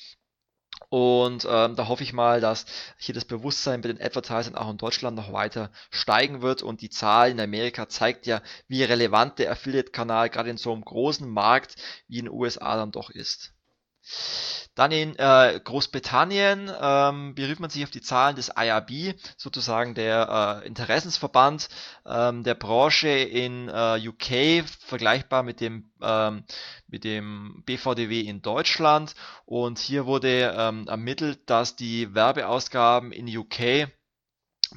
Und 0.89 1.47
ähm, 1.49 1.77
da 1.77 1.89
hoffe 1.89 2.03
ich 2.03 2.13
mal, 2.13 2.41
dass 2.41 2.67
hier 2.99 3.15
das 3.15 3.25
Bewusstsein 3.25 3.81
bei 3.81 3.89
den 3.89 4.01
Advertisern 4.01 4.55
auch 4.55 4.71
in 4.71 4.77
Deutschland 4.77 5.17
noch 5.17 5.33
weiter 5.33 5.71
steigen 5.91 6.43
wird. 6.43 6.63
Und 6.63 6.81
die 6.83 6.91
Zahl 6.91 7.31
in 7.31 7.41
Amerika 7.41 7.89
zeigt 7.89 8.27
ja, 8.27 8.43
wie 8.69 8.83
relevant 8.83 9.39
der 9.39 9.51
Affiliate-Kanal 9.51 10.31
gerade 10.31 10.51
in 10.51 10.57
so 10.57 10.73
einem 10.73 10.85
großen 10.85 11.29
Markt 11.29 11.77
wie 12.09 12.19
in 12.19 12.27
den 12.27 12.35
USA 12.35 12.77
dann 12.77 12.93
doch 12.93 13.11
ist. 13.11 13.54
Dann 14.75 14.91
in 14.91 15.17
äh, 15.17 15.61
Großbritannien 15.63 16.71
ähm, 16.81 17.35
berief 17.35 17.61
man 17.61 17.71
sich 17.71 17.85
auf 17.85 17.91
die 17.91 18.01
Zahlen 18.01 18.35
des 18.35 18.49
IRB, 18.49 19.15
sozusagen 19.37 19.95
der 19.95 20.63
äh, 20.63 20.67
Interessensverband 20.67 21.69
ähm, 22.05 22.43
der 22.43 22.55
Branche 22.55 23.09
in 23.09 23.69
äh, 23.69 24.01
UK, 24.09 24.69
vergleichbar 24.85 25.45
mit 25.45 25.61
dem, 25.61 25.93
ähm, 26.03 26.45
mit 26.89 27.05
dem 27.05 27.63
BVDW 27.65 28.21
in 28.21 28.43
Deutschland. 28.43 29.15
Und 29.47 29.79
hier 29.79 30.07
wurde 30.07 30.55
ähm, 30.57 30.89
ermittelt, 30.89 31.49
dass 31.49 31.77
die 31.77 32.13
Werbeausgaben 32.13 33.13
in 33.13 33.29
UK 33.29 33.89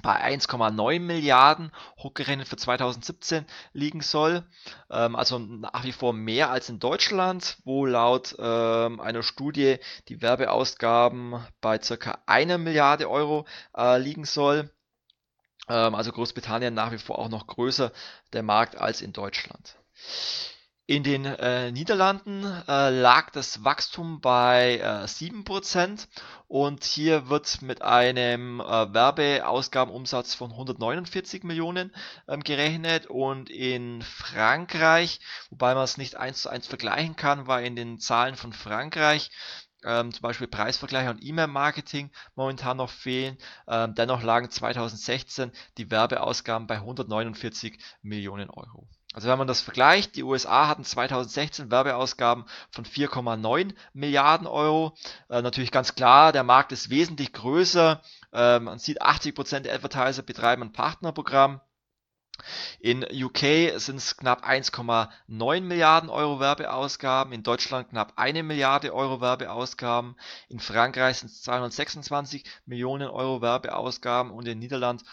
bei 0.01 0.23
1,9 0.35 0.99
Milliarden 0.99 1.71
hochgerechnet 1.97 2.47
für 2.47 2.57
2017 2.57 3.45
liegen 3.73 4.01
soll. 4.01 4.45
Ähm, 4.89 5.15
also 5.15 5.39
nach 5.39 5.83
wie 5.83 5.91
vor 5.91 6.13
mehr 6.13 6.49
als 6.51 6.69
in 6.69 6.79
Deutschland, 6.79 7.57
wo 7.63 7.85
laut 7.85 8.35
ähm, 8.39 8.99
einer 8.99 9.23
Studie 9.23 9.77
die 10.07 10.21
Werbeausgaben 10.21 11.45
bei 11.61 11.81
circa 11.81 12.19
einer 12.25 12.57
Milliarde 12.57 13.09
Euro 13.09 13.45
äh, 13.75 13.97
liegen 13.97 14.25
soll. 14.25 14.69
Ähm, 15.69 15.95
also 15.95 16.11
Großbritannien 16.11 16.73
nach 16.73 16.91
wie 16.91 16.97
vor 16.97 17.19
auch 17.19 17.29
noch 17.29 17.47
größer 17.47 17.91
der 18.33 18.43
Markt 18.43 18.75
als 18.75 19.01
in 19.01 19.13
Deutschland. 19.13 19.77
In 20.89 21.03
den 21.03 21.25
äh, 21.25 21.69
Niederlanden 21.73 22.45
äh, 22.45 22.89
lag 22.89 23.31
das 23.31 23.65
Wachstum 23.65 24.21
bei 24.21 24.77
äh, 24.77 25.03
7% 25.03 26.07
und 26.47 26.85
hier 26.85 27.27
wird 27.27 27.61
mit 27.61 27.81
einem 27.81 28.61
äh, 28.61 28.93
Werbeausgabenumsatz 28.93 30.33
von 30.33 30.51
149 30.51 31.43
Millionen 31.43 31.93
ähm, 32.29 32.41
gerechnet 32.41 33.07
und 33.07 33.49
in 33.49 34.01
Frankreich, 34.01 35.19
wobei 35.49 35.75
man 35.75 35.83
es 35.83 35.97
nicht 35.97 36.15
eins 36.15 36.43
zu 36.43 36.49
eins 36.49 36.67
vergleichen 36.67 37.17
kann, 37.17 37.47
weil 37.47 37.65
in 37.65 37.75
den 37.75 37.99
Zahlen 37.99 38.37
von 38.37 38.53
Frankreich 38.53 39.29
ähm, 39.83 40.13
zum 40.13 40.21
Beispiel 40.21 40.47
Preisvergleiche 40.47 41.09
und 41.09 41.21
E-Mail-Marketing 41.21 42.11
momentan 42.35 42.77
noch 42.77 42.91
fehlen. 42.91 43.37
Ähm, 43.67 43.93
dennoch 43.93 44.23
lagen 44.23 44.49
2016 44.49 45.51
die 45.77 45.91
Werbeausgaben 45.91 46.65
bei 46.65 46.75
149 46.75 47.77
Millionen 48.03 48.49
Euro. 48.49 48.87
Also 49.17 49.29
wenn 49.29 49.39
man 49.39 49.47
das 49.47 49.61
vergleicht, 49.61 50.15
die 50.15 50.21
USA 50.21 50.67
hatten 50.67 50.83
2016 50.83 51.71
Werbeausgaben 51.71 52.45
von 52.69 52.85
4,9 52.85 53.73
Milliarden 53.93 54.45
Euro. 54.45 54.95
Äh, 55.27 55.41
natürlich 55.41 55.71
ganz 55.71 55.95
klar, 55.95 56.31
der 56.31 56.43
Markt 56.43 56.71
ist 56.71 56.91
wesentlich 56.91 57.33
größer. 57.33 57.99
Äh, 58.31 58.59
man 58.59 58.77
sieht, 58.77 59.01
80% 59.01 59.61
der 59.61 59.73
Advertiser 59.73 60.21
betreiben 60.21 60.61
ein 60.61 60.71
Partnerprogramm. 60.71 61.61
In 62.79 63.03
UK 63.03 63.79
sind 63.79 63.95
es 63.95 64.17
knapp 64.17 64.47
1,9 64.47 65.61
Milliarden 65.61 66.11
Euro 66.11 66.39
Werbeausgaben, 66.39 67.33
in 67.33 67.41
Deutschland 67.41 67.89
knapp 67.89 68.13
eine 68.17 68.43
Milliarde 68.43 68.93
Euro 68.93 69.19
Werbeausgaben, 69.19 70.15
in 70.47 70.59
Frankreich 70.59 71.17
sind 71.17 71.31
es 71.31 71.41
226 71.41 72.43
Millionen 72.67 73.09
Euro 73.09 73.41
Werbeausgaben 73.41 74.31
und 74.31 74.47
in 74.47 74.59
Niederland 74.59 75.03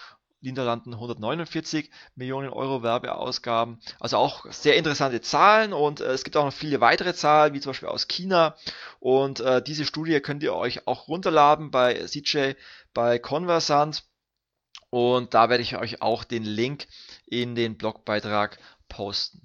Niederlanden 0.45 0.95
149 0.95 1.91
Millionen 2.15 2.51
Euro 2.51 2.83
Werbeausgaben. 2.83 3.81
Also 4.01 4.17
auch 4.17 4.47
sehr 4.51 4.77
interessante 4.77 5.21
Zahlen 5.21 5.73
und 5.73 6.01
äh, 6.01 6.13
es 6.13 6.25
gibt 6.25 6.37
auch 6.37 6.45
noch 6.45 6.53
viele 6.53 6.81
weitere 6.81 7.15
Zahlen, 7.15 7.55
wie 7.55 7.61
zum 7.61 7.71
Beispiel 7.71 7.89
aus 7.89 8.09
China. 8.09 8.57
Und 9.01 9.41
äh, 9.41 9.63
diese 9.63 9.85
Studie 9.85 10.21
könnt 10.21 10.43
ihr 10.43 10.55
euch 10.55 10.87
auch 10.87 11.09
runterladen 11.09 11.71
bei 11.71 11.95
CJ, 12.07 12.53
bei 12.93 13.19
Conversant. 13.19 14.05
Und 14.91 15.35
da 15.35 15.49
werde 15.49 15.63
ich 15.63 15.77
euch 15.77 16.03
auch 16.03 16.23
den 16.23 16.45
Link 16.45 16.87
in 17.27 17.55
den 17.55 17.77
Blogbeitrag 17.77 18.59
posten. 18.89 19.45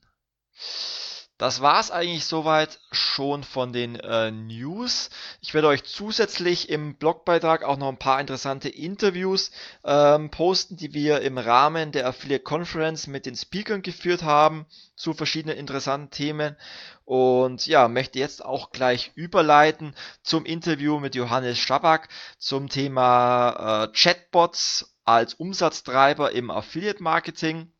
Das 1.39 1.61
war 1.61 1.79
es 1.79 1.89
eigentlich 1.89 2.25
soweit 2.25 2.79
schon 2.91 3.45
von 3.45 3.71
den 3.71 3.95
äh, 3.95 4.29
News. 4.29 5.09
Ich 5.39 5.53
werde 5.53 5.69
euch 5.69 5.85
zusätzlich 5.85 6.67
im 6.67 6.95
Blogbeitrag 6.95 7.63
auch 7.63 7.77
noch 7.77 7.87
ein 7.87 7.97
paar 7.97 8.19
interessante 8.19 8.67
Interviews 8.67 9.51
ähm, 9.85 10.31
posten, 10.31 10.75
die 10.75 10.93
wir 10.93 11.21
im 11.21 11.37
Rahmen 11.37 11.93
der 11.93 12.07
Affiliate 12.07 12.43
Conference 12.43 13.07
mit 13.07 13.25
den 13.25 13.37
Speakern 13.37 13.81
geführt 13.81 14.21
haben 14.21 14.65
zu 14.97 15.13
verschiedenen 15.13 15.57
interessanten 15.57 16.11
Themen. 16.11 16.57
Und 17.05 17.65
ja, 17.67 17.87
möchte 17.87 18.19
jetzt 18.19 18.43
auch 18.43 18.71
gleich 18.71 19.13
überleiten 19.15 19.95
zum 20.21 20.45
Interview 20.45 20.99
mit 20.99 21.15
Johannes 21.15 21.57
Schabak 21.57 22.09
zum 22.37 22.67
Thema 22.67 23.85
äh, 23.85 23.97
Chatbots 23.97 24.93
als 25.05 25.35
Umsatztreiber 25.35 26.33
im 26.33 26.51
Affiliate 26.51 27.01
Marketing. 27.01 27.71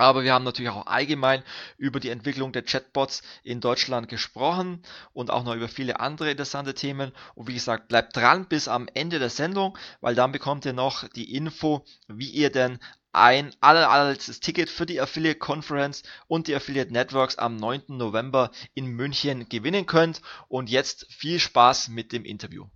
Aber 0.00 0.24
wir 0.24 0.32
haben 0.32 0.46
natürlich 0.46 0.70
auch 0.70 0.86
allgemein 0.86 1.42
über 1.76 2.00
die 2.00 2.08
Entwicklung 2.08 2.52
der 2.52 2.62
Chatbots 2.62 3.20
in 3.42 3.60
Deutschland 3.60 4.08
gesprochen 4.08 4.82
und 5.12 5.30
auch 5.30 5.44
noch 5.44 5.54
über 5.54 5.68
viele 5.68 6.00
andere 6.00 6.30
interessante 6.30 6.72
Themen. 6.72 7.12
Und 7.34 7.48
wie 7.48 7.52
gesagt, 7.52 7.88
bleibt 7.88 8.16
dran 8.16 8.48
bis 8.48 8.66
am 8.66 8.88
Ende 8.94 9.18
der 9.18 9.28
Sendung, 9.28 9.76
weil 10.00 10.14
dann 10.14 10.32
bekommt 10.32 10.64
ihr 10.64 10.72
noch 10.72 11.06
die 11.08 11.34
Info, 11.34 11.84
wie 12.08 12.30
ihr 12.30 12.50
denn 12.50 12.78
ein 13.12 13.54
allerletztes 13.60 14.40
Ticket 14.40 14.70
für 14.70 14.86
die 14.86 15.02
Affiliate 15.02 15.38
Conference 15.38 16.02
und 16.28 16.46
die 16.46 16.54
Affiliate 16.54 16.90
Networks 16.90 17.36
am 17.36 17.56
9. 17.56 17.82
November 17.88 18.52
in 18.72 18.86
München 18.86 19.50
gewinnen 19.50 19.84
könnt. 19.84 20.22
Und 20.48 20.70
jetzt 20.70 21.12
viel 21.12 21.38
Spaß 21.38 21.88
mit 21.88 22.12
dem 22.12 22.24
Interview. 22.24 22.68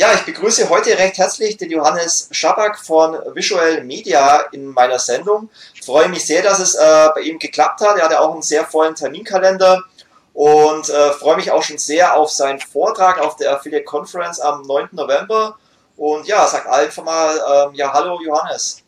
Ja, 0.00 0.14
ich 0.14 0.22
begrüße 0.22 0.70
heute 0.70 0.96
recht 0.96 1.18
herzlich 1.18 1.58
den 1.58 1.70
Johannes 1.70 2.30
Schabak 2.30 2.78
von 2.78 3.18
Visual 3.34 3.84
Media 3.84 4.46
in 4.50 4.68
meiner 4.68 4.98
Sendung. 4.98 5.50
Ich 5.74 5.82
freue 5.82 6.08
mich 6.08 6.24
sehr, 6.24 6.42
dass 6.42 6.58
es 6.58 6.74
äh, 6.74 7.08
bei 7.14 7.20
ihm 7.20 7.38
geklappt 7.38 7.82
hat. 7.82 7.98
Er 7.98 8.04
hatte 8.04 8.18
auch 8.18 8.32
einen 8.32 8.40
sehr 8.40 8.64
vollen 8.64 8.94
Terminkalender 8.94 9.84
und 10.32 10.88
äh, 10.88 11.10
freue 11.12 11.36
mich 11.36 11.50
auch 11.50 11.62
schon 11.62 11.76
sehr 11.76 12.16
auf 12.16 12.30
seinen 12.30 12.60
Vortrag 12.60 13.20
auf 13.20 13.36
der 13.36 13.52
Affiliate 13.52 13.84
Conference 13.84 14.40
am 14.40 14.62
9. 14.62 14.88
November. 14.92 15.58
Und 15.98 16.26
ja, 16.26 16.46
sag 16.46 16.66
einfach 16.66 17.04
mal, 17.04 17.68
ähm, 17.68 17.74
ja, 17.74 17.92
hallo 17.92 18.18
Johannes. 18.24 18.82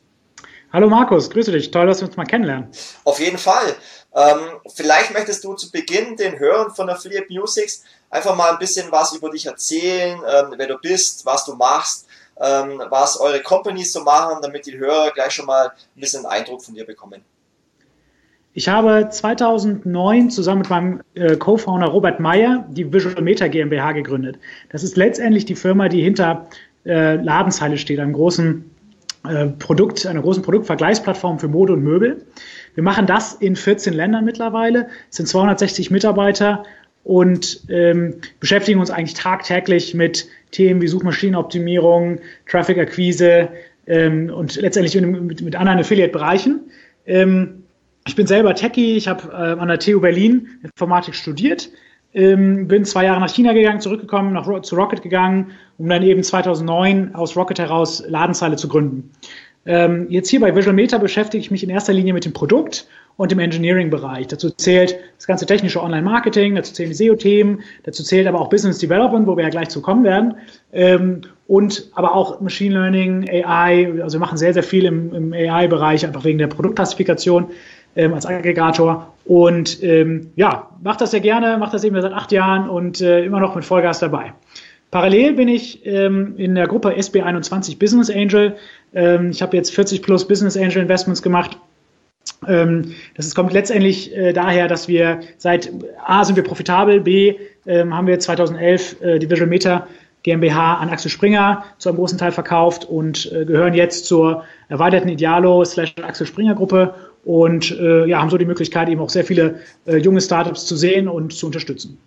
Hallo 0.73 0.89
Markus, 0.89 1.29
grüße 1.29 1.53
dich. 1.53 1.71
Toll, 1.71 1.89
dass 1.89 2.01
wir 2.01 2.09
uns 2.09 2.17
mal 2.17 2.25
kennenlernen. 2.25 2.71
Auf 3.05 3.21
jeden 3.21 3.37
Fall. 3.37 3.77
Ähm, 4.15 4.61
vielleicht 4.75 5.13
möchtest 5.13 5.43
du 5.45 5.55
zu 5.55 5.71
Beginn 5.71 6.17
den 6.17 6.39
Hörern 6.39 6.71
von 6.75 6.89
Affiliate 6.91 7.27
Musics 7.31 7.83
einfach 8.11 8.37
mal 8.37 8.53
ein 8.53 8.59
bisschen 8.59 8.93
was 8.93 9.15
über 9.15 9.31
dich 9.31 9.47
erzählen, 9.47 10.19
ähm, 10.19 10.55
wer 10.57 10.67
du 10.67 10.79
bist, 10.79 11.25
was 11.25 11.47
du 11.47 11.55
machst, 11.55 12.07
ähm, 12.39 12.83
was 12.91 13.19
eure 13.19 13.41
Companies 13.41 13.93
so 13.93 14.03
machen, 14.03 14.39
damit 14.43 14.67
die 14.67 14.77
Hörer 14.77 15.13
gleich 15.13 15.33
schon 15.33 15.47
mal 15.47 15.69
ein 15.69 16.01
bisschen 16.01 16.27
einen 16.27 16.41
Eindruck 16.41 16.63
von 16.63 16.75
dir 16.75 16.85
bekommen. 16.85 17.23
Ich 18.55 18.69
habe 18.69 19.09
2009 19.09 20.31
zusammen 20.31 20.61
mit 20.61 20.69
meinem 20.69 21.01
äh, 21.15 21.37
Co-Founder 21.37 21.87
Robert 21.87 22.21
Meyer 22.21 22.67
die 22.69 22.93
Visual 22.93 23.23
Meta 23.23 23.49
GmbH 23.49 23.93
gegründet. 23.93 24.39
Das 24.71 24.83
ist 24.83 24.99
letztendlich 24.99 25.47
die 25.47 25.55
Firma, 25.55 25.89
die 25.89 26.03
hinter 26.03 26.47
äh, 26.85 27.15
Ladenzeile 27.15 27.79
steht, 27.79 27.99
einem 27.99 28.13
großen 28.13 28.72
Produkt, 29.59 30.05
einer 30.07 30.21
großen 30.21 30.43
Produktvergleichsplattform 30.43 31.39
für 31.39 31.49
Mode 31.49 31.75
und 31.75 31.83
Möbel. 31.83 32.25
Wir 32.75 32.83
machen 32.83 33.07
das 33.07 33.35
in 33.35 33.55
14 33.55 33.95
Ländern 33.95 34.25
mittlerweile, 34.25 34.89
sind 35.11 35.27
260 35.27 35.91
Mitarbeiter 35.91 36.65
und 37.05 37.63
ähm, 37.69 38.15
beschäftigen 38.41 38.81
uns 38.81 38.91
eigentlich 38.91 39.15
tagtäglich 39.15 39.95
mit 39.95 40.29
Themen 40.51 40.81
wie 40.81 40.89
Suchmaschinenoptimierung, 40.89 42.21
Traffic-Akquise 42.49 43.49
ähm, 43.87 44.31
und 44.31 44.57
letztendlich 44.57 45.01
mit, 45.01 45.41
mit 45.41 45.57
anderen 45.57 45.79
Affiliate-Bereichen. 45.79 46.61
Ähm, 47.07 47.65
ich 48.07 48.17
bin 48.17 48.27
selber 48.27 48.55
Techie, 48.55 48.97
ich 48.97 49.07
habe 49.07 49.29
äh, 49.33 49.61
an 49.61 49.69
der 49.69 49.79
TU 49.79 50.01
Berlin 50.01 50.49
Informatik 50.63 51.15
studiert, 51.15 51.71
ähm, 52.15 52.69
bin 52.69 52.85
zwei 52.85 53.05
Jahre 53.05 53.21
nach 53.21 53.33
China 53.33 53.53
gegangen, 53.53 53.81
zurückgekommen, 53.81 54.33
nach, 54.33 54.63
zu 54.63 54.77
Rocket 54.77 55.03
gegangen, 55.03 55.53
um 55.79 55.89
dann 55.89 56.03
eben 56.03 56.23
2009 56.23 57.15
aus 57.15 57.37
Rocket 57.37 57.59
heraus 57.59 58.03
Ladenzeile 58.07 58.57
zu 58.57 58.69
gründen. 58.69 59.11
Ähm, 59.65 60.07
jetzt 60.11 60.29
hier 60.29 60.41
bei 60.41 60.55
Visual 60.55 60.75
Meta 60.75 60.99
beschäftige 60.99 61.41
ich 61.41 61.51
mich 61.51 61.63
in 61.63 61.71
erster 61.71 61.93
Linie 61.93 62.13
mit 62.13 62.25
dem 62.25 62.33
Produkt 62.33 62.89
und 63.17 63.31
dem 63.31 63.39
Engineering-Bereich. 63.39 64.27
Dazu 64.27 64.51
zählt 64.51 64.99
das 65.17 65.27
ganze 65.27 65.47
technische 65.47 65.83
Online-Marketing, 65.83 66.57
dazu 66.57 66.73
zählen 66.73 66.91
die 66.91 66.97
SEO-Themen, 66.97 67.61
dazu 67.85 68.03
zählt 68.03 68.27
aber 68.27 68.41
auch 68.41 68.49
Business 68.49 68.79
Development, 68.79 69.27
wo 69.27 69.37
wir 69.37 69.45
ja 69.45 69.51
gleich 69.51 69.69
zu 69.69 69.81
kommen 69.81 70.03
werden, 70.03 70.35
ähm, 70.73 71.21
und 71.47 71.91
aber 71.95 72.15
auch 72.15 72.41
Machine 72.41 72.75
Learning, 72.75 73.29
AI, 73.29 74.01
also 74.03 74.17
wir 74.17 74.21
machen 74.21 74.39
sehr, 74.39 74.55
sehr 74.55 74.63
viel 74.63 74.87
im, 74.87 75.15
im 75.15 75.33
AI-Bereich, 75.33 76.05
einfach 76.07 76.25
wegen 76.25 76.39
der 76.39 76.47
Produktklassifikation 76.47 77.51
ähm, 77.97 78.15
als 78.15 78.27
Aggregator. 78.27 79.13
Und 79.25 79.83
ähm, 79.83 80.33
ja, 80.37 80.71
mache 80.83 80.99
das 80.99 81.13
sehr 81.13 81.21
gerne, 81.21 81.59
mache 81.59 81.73
das 81.73 81.85
eben 81.85 82.01
seit 82.01 82.13
acht 82.13 82.33
Jahren 82.33 82.69
und 82.69 83.01
äh, 83.01 83.25
immer 83.25 83.41
noch 83.41 83.55
mit 83.55 83.65
Vollgas 83.65 84.01
dabei. 84.01 84.33
Parallel 84.91 85.33
bin 85.35 85.49
ich 85.49 85.87
ähm, 85.87 86.35
in 86.37 86.55
der 86.55 86.67
Gruppe 86.67 86.91
SB21 86.91 87.79
Business 87.79 88.11
Angel. 88.11 88.57
Ähm, 88.93 89.31
ich 89.31 89.41
habe 89.41 89.57
jetzt 89.57 89.75
40 89.75 90.03
plus 90.03 90.29
Business 90.29 90.57
Angel 90.57 90.83
Investments 90.83 91.23
gemacht. 91.23 91.57
Ähm, 92.47 92.95
das 93.17 93.27
ist, 93.27 93.35
kommt 93.35 93.53
letztendlich 93.53 94.15
äh, 94.15 94.33
daher, 94.33 94.69
dass 94.69 94.89
wir 94.89 95.21
seit 95.39 95.73
A 96.05 96.25
sind 96.25 96.37
wir 96.37 96.45
profitabel, 96.45 97.01
B 97.01 97.37
ähm, 97.67 97.97
haben 97.97 98.07
wir 98.07 98.19
2011 98.19 99.01
äh, 99.01 99.19
die 99.19 99.31
Visual 99.31 99.49
Meta 99.49 99.87
GmbH 100.25 100.75
an 100.75 100.89
Axel 100.89 101.11
Springer 101.11 101.65
zu 101.79 101.89
einem 101.89 101.99
großen 101.99 102.19
Teil 102.19 102.33
verkauft 102.33 102.85
und 102.85 103.31
äh, 103.33 103.45
gehören 103.45 103.75
jetzt 103.75 104.07
zur 104.07 104.45
erweiterten 104.69 105.09
Idealo 105.09 105.65
slash 105.65 105.95
Axel 106.03 106.27
Springer 106.27 106.55
Gruppe 106.55 106.95
und 107.25 107.71
äh, 107.71 108.07
ja, 108.07 108.21
haben 108.21 108.31
so 108.31 108.39
die 108.39 108.45
Möglichkeit, 108.45 108.89
eben 108.89 109.01
auch 109.01 109.11
sehr 109.11 109.25
viele 109.25 109.61
äh, 109.87 109.97
junge 109.97 110.21
Startups 110.21 110.67
zu 110.67 110.77
sehen 110.77 111.09
und 111.09 111.33
zu 111.33 111.47
unterstützen. 111.47 112.01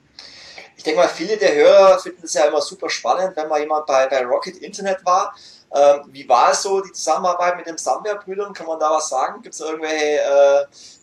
Ich 0.78 0.84
denke 0.84 1.00
mal, 1.00 1.08
viele 1.08 1.38
der 1.38 1.56
Hörer 1.56 2.00
finden 2.00 2.22
es 2.24 2.34
ja 2.34 2.46
immer 2.46 2.62
super 2.62 2.90
spannend, 2.90 3.36
wenn 3.36 3.48
mal 3.48 3.60
jemand 3.60 3.86
bei, 3.86 4.08
bei 4.08 4.24
Rocket 4.26 4.58
Internet 4.58 4.98
war. 5.06 5.34
Ähm, 5.74 6.02
wie 6.12 6.28
war 6.30 6.52
es 6.52 6.62
so, 6.62 6.82
die 6.82 6.92
Zusammenarbeit 6.92 7.58
mit 7.58 7.66
den 7.66 7.78
Sambia-Brüdern? 7.78 8.54
Kann 8.54 8.68
man 8.68 8.80
da 8.80 8.92
was 8.92 9.10
sagen? 9.10 9.42
Gibt 9.42 9.56
es 9.56 9.62
irgendwelche 9.62 10.20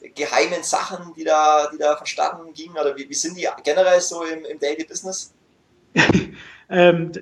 äh, 0.03 0.09
geheimen 0.11 0.63
Sachen, 0.63 1.13
die 1.15 1.25
da, 1.25 1.69
die 1.73 1.79
da 1.79 1.97
verstanden 1.97 2.53
gingen? 2.55 2.77
Oder 2.79 2.97
wie, 2.97 3.09
wie 3.09 3.15
sind 3.15 3.37
die 3.37 3.49
generell 3.65 4.01
so 4.01 4.23
im, 4.25 4.45
im 4.45 4.59
Daily 4.59 4.85
Business? 4.85 5.33
ähm, 6.71 7.13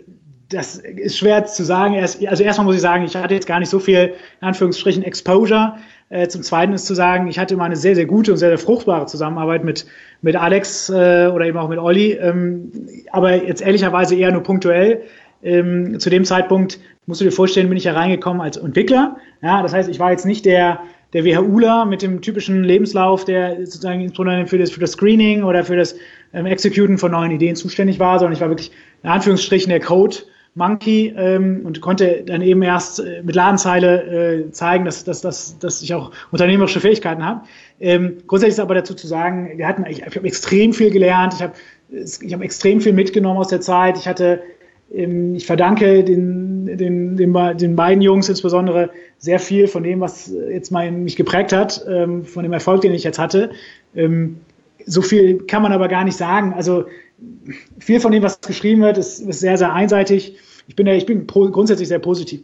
das 0.49 0.76
ist 0.76 1.18
schwer 1.18 1.47
zu 1.47 1.64
sagen. 1.64 1.97
Also 1.99 2.42
erstmal 2.42 2.66
muss 2.66 2.76
ich 2.76 2.83
sagen, 2.83 3.05
ich 3.05 3.16
hatte 3.16 3.35
jetzt 3.35 3.46
gar 3.46 3.61
nicht 3.61 3.70
so 3.70 3.79
viel, 3.79 4.16
in 4.40 4.46
Anführungsstrichen, 4.46 5.03
Exposure. 5.03 5.79
Äh, 6.11 6.27
zum 6.27 6.42
Zweiten 6.42 6.73
ist 6.73 6.87
zu 6.87 6.94
sagen, 6.94 7.29
ich 7.29 7.38
hatte 7.38 7.55
immer 7.55 7.64
eine 7.64 7.77
sehr, 7.77 7.94
sehr 7.94 8.05
gute 8.05 8.33
und 8.33 8.37
sehr, 8.37 8.51
sehr 8.51 8.59
fruchtbare 8.59 9.07
Zusammenarbeit 9.07 9.64
mit, 9.64 9.87
mit 10.23 10.35
Alex 10.35 10.90
äh, 10.90 11.31
oder 11.33 11.46
eben 11.46 11.57
auch 11.57 11.68
mit 11.68 11.79
Olli. 11.79 12.12
Ähm, 12.12 12.73
aber 13.12 13.44
jetzt 13.44 13.62
ehrlicherweise 13.62 14.16
eher 14.16 14.33
nur 14.33 14.42
punktuell. 14.42 15.03
Ähm, 15.42 16.01
zu 16.01 16.11
dem 16.11 16.25
Zeitpunkt 16.25 16.81
musst 17.07 17.20
du 17.20 17.25
dir 17.25 17.33
vorstellen, 17.33 17.68
bin 17.68 17.79
ich 17.79 17.85
ja 17.85 17.92
reingekommen 17.92 18.42
als 18.42 18.57
Entwickler. 18.57 19.16
Ja, 19.40 19.62
das 19.62 19.73
heißt, 19.73 19.88
ich 19.88 20.01
war 20.01 20.11
jetzt 20.11 20.27
nicht 20.27 20.44
der, 20.46 20.81
der 21.12 21.25
WHUler 21.25 21.85
mit 21.85 22.03
dem 22.03 22.20
typischen 22.23 22.64
Lebenslauf, 22.64 23.25
der 23.25 23.59
sozusagen 23.59 24.01
insbesondere 24.01 24.49
für 24.49 24.59
das, 24.59 24.73
für 24.73 24.81
das 24.81 24.92
Screening 24.92 25.44
oder 25.44 25.64
für 25.64 25.77
das 25.77 25.94
ähm, 26.33 26.46
Executen 26.46 26.99
von 26.99 27.12
neuen 27.12 27.31
Ideen 27.31 27.55
zuständig 27.55 28.01
war, 28.01 28.18
sondern 28.18 28.35
ich 28.35 28.40
war 28.40 28.49
wirklich 28.49 28.73
in 29.05 29.11
Anführungsstrichen 29.11 29.70
der 29.70 29.81
Code, 29.81 30.16
Monkey 30.55 31.15
ähm, 31.17 31.63
und 31.65 31.81
konnte 31.81 32.23
dann 32.27 32.43
eben 32.43 32.63
erst 32.63 32.99
äh, 33.01 33.23
mit 33.23 33.35
Ladenzeile 33.35 34.47
äh, 34.49 34.51
zeigen, 34.51 34.85
dass, 34.85 35.05
dass, 35.05 35.21
dass, 35.21 35.59
dass 35.59 35.83
ich 35.83 35.95
auch 35.95 36.11
unternehmerische 36.33 36.81
Fähigkeiten 36.81 37.25
habe. 37.25 37.43
Ähm, 37.79 38.19
grundsätzlich 38.27 38.55
ist 38.55 38.61
aber 38.61 38.75
dazu 38.75 38.95
zu 38.95 39.07
sagen, 39.07 39.53
wir 39.57 39.67
hatten, 39.67 39.87
ich, 39.87 40.03
ich 40.03 40.17
habe 40.17 40.27
extrem 40.27 40.73
viel 40.73 40.91
gelernt, 40.91 41.35
ich 41.35 41.43
habe 41.43 41.53
ich 41.93 42.33
hab 42.33 42.43
extrem 42.43 42.81
viel 42.81 42.93
mitgenommen 42.93 43.39
aus 43.39 43.49
der 43.49 43.61
Zeit. 43.61 43.97
Ich 43.99 44.07
hatte, 44.09 44.43
ähm, 44.93 45.35
ich 45.35 45.47
verdanke 45.47 46.05
den, 46.05 46.67
den, 46.67 47.17
den, 47.17 47.57
den 47.57 47.77
beiden 47.77 48.03
Jungs 48.03 48.29
insbesondere 48.29 48.91
sehr 49.19 49.39
viel 49.39 49.69
von 49.69 49.83
dem, 49.83 50.01
was 50.01 50.33
jetzt 50.51 50.71
mein, 50.71 51.05
mich 51.05 51.17
geprägt 51.17 51.53
hat, 51.53 51.85
ähm, 51.89 52.25
von 52.25 52.43
dem 52.43 52.53
Erfolg, 52.53 52.81
den 52.81 52.93
ich 52.93 53.05
jetzt 53.05 53.19
hatte. 53.19 53.51
Ähm, 53.95 54.41
so 54.87 55.03
viel 55.03 55.39
kann 55.47 55.63
man 55.63 55.73
aber 55.73 55.89
gar 55.89 56.05
nicht 56.05 56.17
sagen. 56.17 56.55
Also 56.55 56.87
viel 57.78 58.00
von 58.00 58.12
dem, 58.12 58.22
was 58.22 58.40
geschrieben 58.40 58.83
wird, 58.83 58.98
ist, 58.98 59.20
ist 59.20 59.40
sehr, 59.40 59.59
sehr 59.59 59.72
einseitig. 59.72 60.38
Ich 60.66 60.76
bin, 60.76 60.87
ich 60.87 61.06
bin 61.06 61.26
grundsätzlich 61.26 61.88
sehr 61.88 61.98
positiv. 61.98 62.42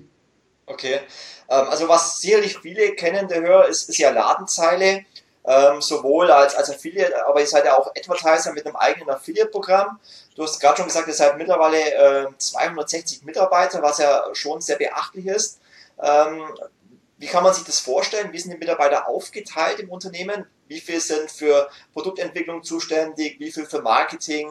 Okay. 0.66 1.00
Ähm, 1.48 1.66
also 1.68 1.88
was 1.88 2.20
sicherlich 2.20 2.58
viele 2.58 2.92
kennende 2.92 3.40
Hörer 3.40 3.68
ist, 3.68 3.88
ist 3.88 3.98
ja 3.98 4.10
Ladenzeile. 4.10 5.04
Ähm, 5.48 5.80
sowohl 5.80 6.28
als, 6.32 6.56
als 6.56 6.70
Affiliate, 6.70 7.24
aber 7.24 7.40
ihr 7.40 7.46
seid 7.46 7.64
ja 7.64 7.78
auch 7.78 7.92
Advertiser 7.96 8.52
mit 8.52 8.66
einem 8.66 8.74
eigenen 8.74 9.10
Affiliate-Programm. 9.10 10.00
Du 10.34 10.42
hast 10.42 10.58
gerade 10.58 10.78
schon 10.78 10.86
gesagt, 10.86 11.06
ihr 11.06 11.14
seid 11.14 11.38
mittlerweile 11.38 12.24
äh, 12.24 12.26
260 12.36 13.22
Mitarbeiter, 13.22 13.80
was 13.80 13.98
ja 13.98 14.24
schon 14.32 14.60
sehr 14.60 14.74
beachtlich 14.74 15.26
ist. 15.26 15.60
Ähm, 16.02 16.42
wie 17.18 17.28
kann 17.28 17.44
man 17.44 17.54
sich 17.54 17.62
das 17.62 17.78
vorstellen? 17.78 18.32
Wie 18.32 18.40
sind 18.40 18.54
die 18.54 18.58
Mitarbeiter 18.58 19.08
aufgeteilt 19.08 19.78
im 19.78 19.88
Unternehmen? 19.88 20.46
Wie 20.66 20.80
viel 20.80 21.00
sind 21.00 21.30
für 21.30 21.70
Produktentwicklung 21.92 22.64
zuständig? 22.64 23.38
Wie 23.38 23.52
viel 23.52 23.66
für 23.66 23.80
Marketing? 23.80 24.48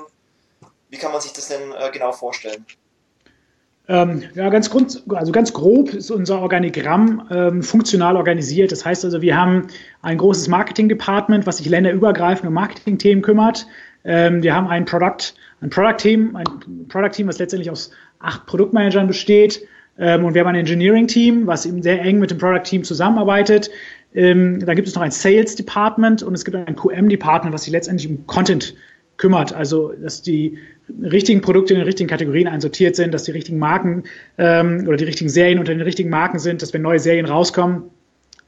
Wie 0.89 0.97
kann 0.97 1.11
man 1.11 1.21
sich 1.21 1.33
das 1.33 1.47
denn 1.47 1.71
äh, 1.71 1.91
genau 1.91 2.11
vorstellen? 2.11 2.65
Ähm, 3.87 4.23
ja, 4.33 4.49
ganz, 4.49 4.69
grund, 4.69 5.03
also 5.09 5.31
ganz 5.31 5.53
grob 5.53 5.93
ist 5.93 6.09
unser 6.09 6.39
Organigramm 6.39 7.27
ähm, 7.29 7.63
funktional 7.63 8.15
organisiert. 8.15 8.71
Das 8.71 8.83
heißt 8.83 9.05
also, 9.05 9.21
wir 9.21 9.37
haben 9.37 9.67
ein 10.01 10.17
großes 10.17 10.47
Marketing-Department, 10.47 11.45
was 11.45 11.57
sich 11.57 11.69
länderübergreifend 11.69 12.47
um 12.47 12.53
Marketing-Themen 12.53 13.21
kümmert. 13.21 13.67
Ähm, 14.03 14.41
wir 14.41 14.55
haben 14.55 14.67
ein 14.67 14.85
Product, 14.85 15.35
ein 15.61 15.69
Product-Team, 15.69 16.35
ein 16.35 16.87
Product-Team, 16.87 17.27
was 17.27 17.37
letztendlich 17.37 17.69
aus 17.69 17.91
acht 18.19 18.47
Produktmanagern 18.47 19.07
besteht. 19.07 19.61
Ähm, 19.99 20.25
und 20.25 20.33
wir 20.33 20.41
haben 20.41 20.47
ein 20.47 20.55
Engineering-Team, 20.55 21.45
was 21.45 21.67
eben 21.67 21.83
sehr 21.83 22.01
eng 22.01 22.17
mit 22.19 22.31
dem 22.31 22.39
Product-Team 22.39 22.83
zusammenarbeitet. 22.83 23.69
Ähm, 24.15 24.65
da 24.65 24.73
gibt 24.73 24.87
es 24.87 24.95
noch 24.95 25.03
ein 25.03 25.11
Sales-Department 25.11 26.23
und 26.23 26.33
es 26.33 26.43
gibt 26.43 26.57
ein 26.57 26.75
QM-Department, 26.75 27.53
was 27.53 27.63
sich 27.63 27.71
letztendlich 27.71 28.09
um 28.09 28.25
Content 28.25 28.73
kümmert. 29.17 29.53
Also, 29.53 29.93
dass 30.01 30.21
die 30.21 30.57
richtigen 31.01 31.41
Produkte 31.41 31.73
in 31.73 31.79
den 31.79 31.85
richtigen 31.85 32.09
Kategorien 32.09 32.47
einsortiert 32.47 32.95
sind, 32.95 33.13
dass 33.13 33.23
die 33.23 33.31
richtigen 33.31 33.57
Marken 33.57 34.03
ähm, 34.37 34.85
oder 34.87 34.97
die 34.97 35.05
richtigen 35.05 35.29
Serien 35.29 35.59
unter 35.59 35.73
den 35.73 35.81
richtigen 35.81 36.09
Marken 36.09 36.39
sind, 36.39 36.61
dass 36.61 36.73
wenn 36.73 36.81
neue 36.81 36.99
Serien 36.99 37.25
rauskommen, 37.25 37.83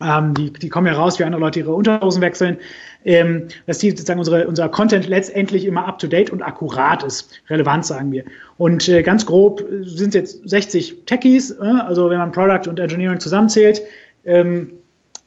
ähm, 0.01 0.34
die, 0.36 0.53
die 0.53 0.69
kommen 0.69 0.88
ja 0.88 0.93
raus, 0.93 1.17
wie 1.19 1.23
andere 1.23 1.41
Leute 1.41 1.60
ihre 1.60 1.73
Unterhosen 1.73 2.21
wechseln, 2.21 2.58
ähm, 3.03 3.47
dass 3.65 3.80
die 3.80 3.89
sozusagen 3.89 4.19
unsere, 4.19 4.47
unser 4.47 4.69
Content 4.69 5.08
letztendlich 5.08 5.65
immer 5.65 5.88
up-to-date 5.88 6.30
und 6.30 6.43
akkurat 6.43 7.03
ist, 7.03 7.41
relevant 7.49 7.86
sagen 7.86 8.12
wir. 8.12 8.23
Und 8.58 8.88
äh, 8.89 9.01
ganz 9.01 9.25
grob 9.25 9.63
sind 9.82 10.13
jetzt 10.13 10.47
60 10.47 11.06
Techies, 11.06 11.51
äh, 11.51 11.63
also 11.63 12.10
wenn 12.10 12.19
man 12.19 12.32
Product 12.32 12.69
und 12.69 12.80
Engineering 12.80 13.19
zusammenzählt, 13.19 13.82
ähm, 14.25 14.71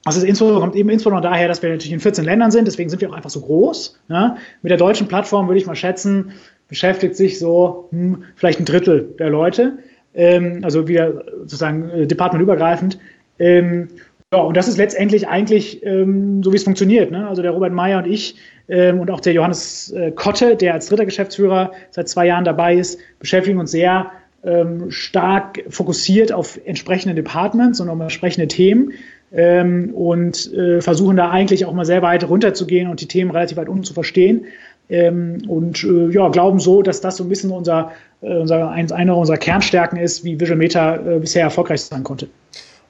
das 0.05 0.17
ist 0.17 0.25
insbesondere, 0.25 0.61
kommt 0.61 0.77
eben 0.77 0.89
insbesondere 0.89 1.31
daher, 1.31 1.49
dass 1.49 1.63
wir 1.63 1.71
natürlich 1.71 1.93
in 1.93 2.01
14 2.01 2.25
Ländern 2.25 2.51
sind, 2.51 2.67
deswegen 2.67 2.89
sind 2.89 3.01
wir 3.01 3.11
auch 3.11 3.15
einfach 3.15 3.31
so 3.31 3.41
groß. 3.41 4.01
Ja. 4.09 4.37
Mit 4.63 4.71
der 4.71 4.79
deutschen 4.79 5.09
Plattform 5.09 5.47
würde 5.47 5.59
ich 5.59 5.67
mal 5.67 5.77
schätzen, 5.77 6.33
beschäftigt 6.69 7.17
sich 7.17 7.39
so 7.39 7.89
hm, 7.91 8.25
vielleicht 8.37 8.61
ein 8.61 8.65
Drittel 8.65 9.15
der 9.19 9.29
Leute, 9.29 9.79
ähm, 10.15 10.61
also 10.63 10.89
wieder 10.89 11.25
sozusagen 11.41 11.91
äh, 11.91 12.07
departmentübergreifend. 12.07 12.99
Ähm, 13.39 13.89
ja, 14.33 14.41
und 14.41 14.57
das 14.57 14.69
ist 14.69 14.79
letztendlich 14.79 15.27
eigentlich 15.29 15.85
ähm, 15.85 16.43
so, 16.43 16.53
wie 16.53 16.57
es 16.57 16.65
funktioniert. 16.65 17.11
Ne? 17.11 17.27
Also 17.27 17.43
der 17.43 17.51
Robert 17.51 17.73
Meyer 17.73 17.99
und 17.99 18.07
ich 18.07 18.37
ähm, 18.69 19.01
und 19.01 19.11
auch 19.11 19.21
der 19.21 19.33
Johannes 19.33 19.91
äh, 19.91 20.13
Kotte, 20.13 20.55
der 20.55 20.75
als 20.75 20.87
dritter 20.87 21.05
Geschäftsführer 21.05 21.73
seit 21.91 22.09
zwei 22.09 22.27
Jahren 22.27 22.45
dabei 22.45 22.77
ist, 22.77 23.01
beschäftigen 23.19 23.59
uns 23.59 23.73
sehr 23.73 24.13
ähm, 24.45 24.91
stark 24.91 25.65
fokussiert 25.69 26.33
auf 26.33 26.59
entsprechende 26.65 27.15
Departments 27.15 27.81
und 27.81 27.89
auf 27.89 28.01
entsprechende 28.01 28.47
Themen. 28.47 28.93
Ähm, 29.33 29.95
und 29.95 30.53
äh, 30.53 30.81
versuchen 30.81 31.17
da 31.17 31.31
eigentlich 31.31 31.65
auch 31.65 31.73
mal 31.73 31.85
sehr 31.85 32.03
weit 32.03 32.29
runterzugehen 32.29 32.89
und 32.89 33.01
die 33.01 33.09
Themen 33.09 33.31
relativ 33.31 33.57
weit 33.57 33.69
unten 33.69 33.85
zu 33.85 33.95
verstehen. 33.95 34.47
Ähm, 34.89 35.43
und 35.49 35.85
äh, 35.85 36.11
ja, 36.11 36.29
glauben 36.29 36.59
so, 36.59 36.83
dass 36.83 37.01
das 37.01 37.17
so 37.17 37.25
ein 37.25 37.29
bisschen 37.29 37.51
unser, 37.53 37.93
äh, 38.23 38.37
unser 38.37 38.71
eins, 38.71 38.91
eine 38.91 39.15
unserer 39.15 39.37
Kernstärken 39.37 39.99
ist, 39.99 40.25
wie 40.25 40.41
Visual 40.41 40.59
Meta 40.59 40.97
äh, 40.97 41.19
bisher 41.21 41.45
erfolgreich 41.45 41.83
sein 41.83 42.03
konnte. 42.03 42.29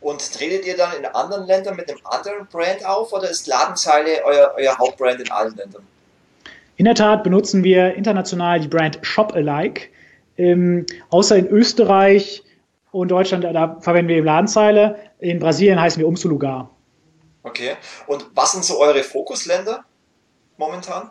Und 0.00 0.32
tretet 0.32 0.66
ihr 0.66 0.78
dann 0.78 0.92
in 0.98 1.04
anderen 1.04 1.46
Ländern 1.46 1.76
mit 1.76 1.90
einem 1.90 2.00
anderen 2.04 2.46
Brand 2.50 2.86
auf 2.86 3.12
oder 3.12 3.28
ist 3.28 3.46
Ladenzeile 3.46 4.08
euer, 4.24 4.54
euer 4.56 4.78
Hauptbrand 4.78 5.20
in 5.20 5.30
allen 5.30 5.54
Ländern? 5.54 5.82
In 6.78 6.86
der 6.86 6.94
Tat 6.94 7.22
benutzen 7.22 7.62
wir 7.62 7.94
international 7.94 8.60
die 8.60 8.68
Brand 8.68 8.98
Shop 9.02 9.34
Alike. 9.34 9.88
Ähm, 10.38 10.86
außer 11.10 11.36
in 11.36 11.48
Österreich 11.48 12.42
und 12.92 13.10
Deutschland, 13.10 13.44
da 13.44 13.76
verwenden 13.80 14.08
wir 14.08 14.16
eben 14.16 14.26
Ladenzeile. 14.26 14.96
In 15.18 15.38
Brasilien 15.38 15.80
heißen 15.80 16.00
wir 16.00 16.08
Umsulugar. 16.08 16.70
Okay. 17.42 17.72
Und 18.06 18.26
was 18.34 18.52
sind 18.52 18.64
so 18.64 18.78
eure 18.78 19.02
Fokusländer 19.02 19.84
momentan? 20.58 21.10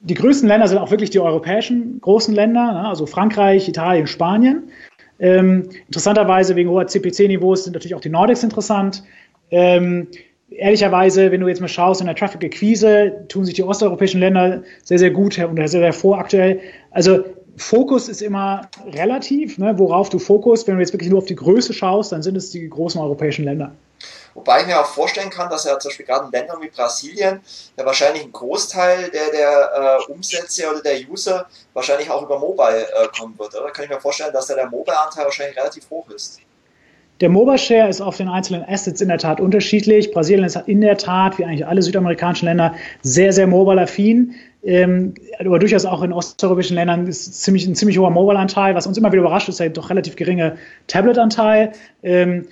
Die 0.00 0.14
größten 0.14 0.48
Länder 0.48 0.68
sind 0.68 0.78
auch 0.78 0.90
wirklich 0.90 1.10
die 1.10 1.20
europäischen 1.20 2.00
großen 2.00 2.34
Länder, 2.34 2.72
ne? 2.72 2.88
also 2.88 3.06
Frankreich, 3.06 3.68
Italien, 3.68 4.06
Spanien. 4.06 4.70
Ähm, 5.18 5.70
interessanterweise 5.86 6.54
wegen 6.56 6.68
hoher 6.68 6.86
CPC-Niveaus 6.86 7.64
sind 7.64 7.72
natürlich 7.72 7.94
auch 7.94 8.00
die 8.00 8.10
Nordics 8.10 8.42
interessant. 8.42 9.02
Ähm, 9.50 10.08
ehrlicherweise, 10.50 11.32
wenn 11.32 11.40
du 11.40 11.48
jetzt 11.48 11.60
mal 11.60 11.68
schaust 11.68 12.00
in 12.00 12.06
der 12.06 12.16
Traffic-Akquise, 12.16 13.24
tun 13.28 13.44
sich 13.44 13.54
die 13.54 13.62
osteuropäischen 13.62 14.20
Länder 14.20 14.62
sehr, 14.82 14.98
sehr 14.98 15.10
gut 15.10 15.38
und 15.38 15.56
sehr, 15.56 15.68
sehr 15.68 15.92
vor 15.92 16.18
aktuell. 16.18 16.60
Also 16.90 17.24
Fokus 17.56 18.08
ist 18.08 18.22
immer 18.22 18.68
relativ, 18.86 19.58
ne? 19.58 19.78
worauf 19.78 20.08
du 20.08 20.18
fokus. 20.18 20.66
Wenn 20.66 20.76
du 20.76 20.80
jetzt 20.80 20.92
wirklich 20.92 21.10
nur 21.10 21.18
auf 21.18 21.26
die 21.26 21.36
Größe 21.36 21.72
schaust, 21.72 22.12
dann 22.12 22.22
sind 22.22 22.36
es 22.36 22.50
die 22.50 22.68
großen 22.68 23.00
europäischen 23.00 23.44
Länder. 23.44 23.72
Wobei 24.34 24.60
ich 24.60 24.66
mir 24.66 24.78
auch 24.78 24.86
vorstellen 24.86 25.30
kann, 25.30 25.48
dass 25.48 25.64
ja 25.64 25.78
zum 25.78 25.88
Beispiel 25.88 26.04
gerade 26.04 26.26
in 26.26 26.32
Ländern 26.32 26.60
wie 26.60 26.68
Brasilien 26.68 27.40
ja 27.78 27.86
wahrscheinlich 27.86 28.22
ein 28.22 28.32
Großteil 28.32 29.10
der, 29.10 29.30
der 29.30 30.00
äh, 30.06 30.12
Umsätze 30.12 30.68
oder 30.70 30.82
der 30.82 30.98
User 31.08 31.46
wahrscheinlich 31.72 32.10
auch 32.10 32.22
über 32.22 32.38
Mobile 32.38 32.86
äh, 32.86 33.08
kommen 33.18 33.38
wird. 33.38 33.54
Oder 33.54 33.70
kann 33.70 33.84
ich 33.84 33.90
mir 33.90 34.00
vorstellen, 34.00 34.34
dass 34.34 34.46
da 34.48 34.54
der 34.54 34.68
Mobile-Anteil 34.68 35.24
wahrscheinlich 35.24 35.56
relativ 35.56 35.88
hoch 35.88 36.10
ist? 36.10 36.38
Der 37.20 37.30
Mobile-Share 37.30 37.88
ist 37.88 38.00
auf 38.00 38.16
den 38.16 38.28
einzelnen 38.28 38.62
Assets 38.68 39.00
in 39.00 39.08
der 39.08 39.18
Tat 39.18 39.40
unterschiedlich. 39.40 40.10
Brasilien 40.10 40.44
ist 40.44 40.56
in 40.66 40.80
der 40.80 40.98
Tat, 40.98 41.38
wie 41.38 41.44
eigentlich 41.44 41.66
alle 41.66 41.80
südamerikanischen 41.82 42.46
Länder, 42.46 42.74
sehr, 43.02 43.32
sehr 43.32 43.46
mobile-affin. 43.46 44.34
Ähm, 44.64 45.14
aber 45.38 45.58
durchaus 45.58 45.86
auch 45.86 46.02
in 46.02 46.12
osteuropäischen 46.12 46.74
Ländern 46.74 47.06
ist 47.06 47.42
ziemlich, 47.42 47.66
ein 47.66 47.74
ziemlich 47.74 47.98
hoher 47.98 48.10
Mobile-Anteil. 48.10 48.74
Was 48.74 48.86
uns 48.86 48.98
immer 48.98 49.12
wieder 49.12 49.22
überrascht, 49.22 49.48
ist 49.48 49.60
der 49.60 49.70
doch 49.70 49.88
relativ 49.88 50.16
geringe 50.16 50.56
Tablet-Anteil. 50.88 51.72
Ähm, 52.02 52.46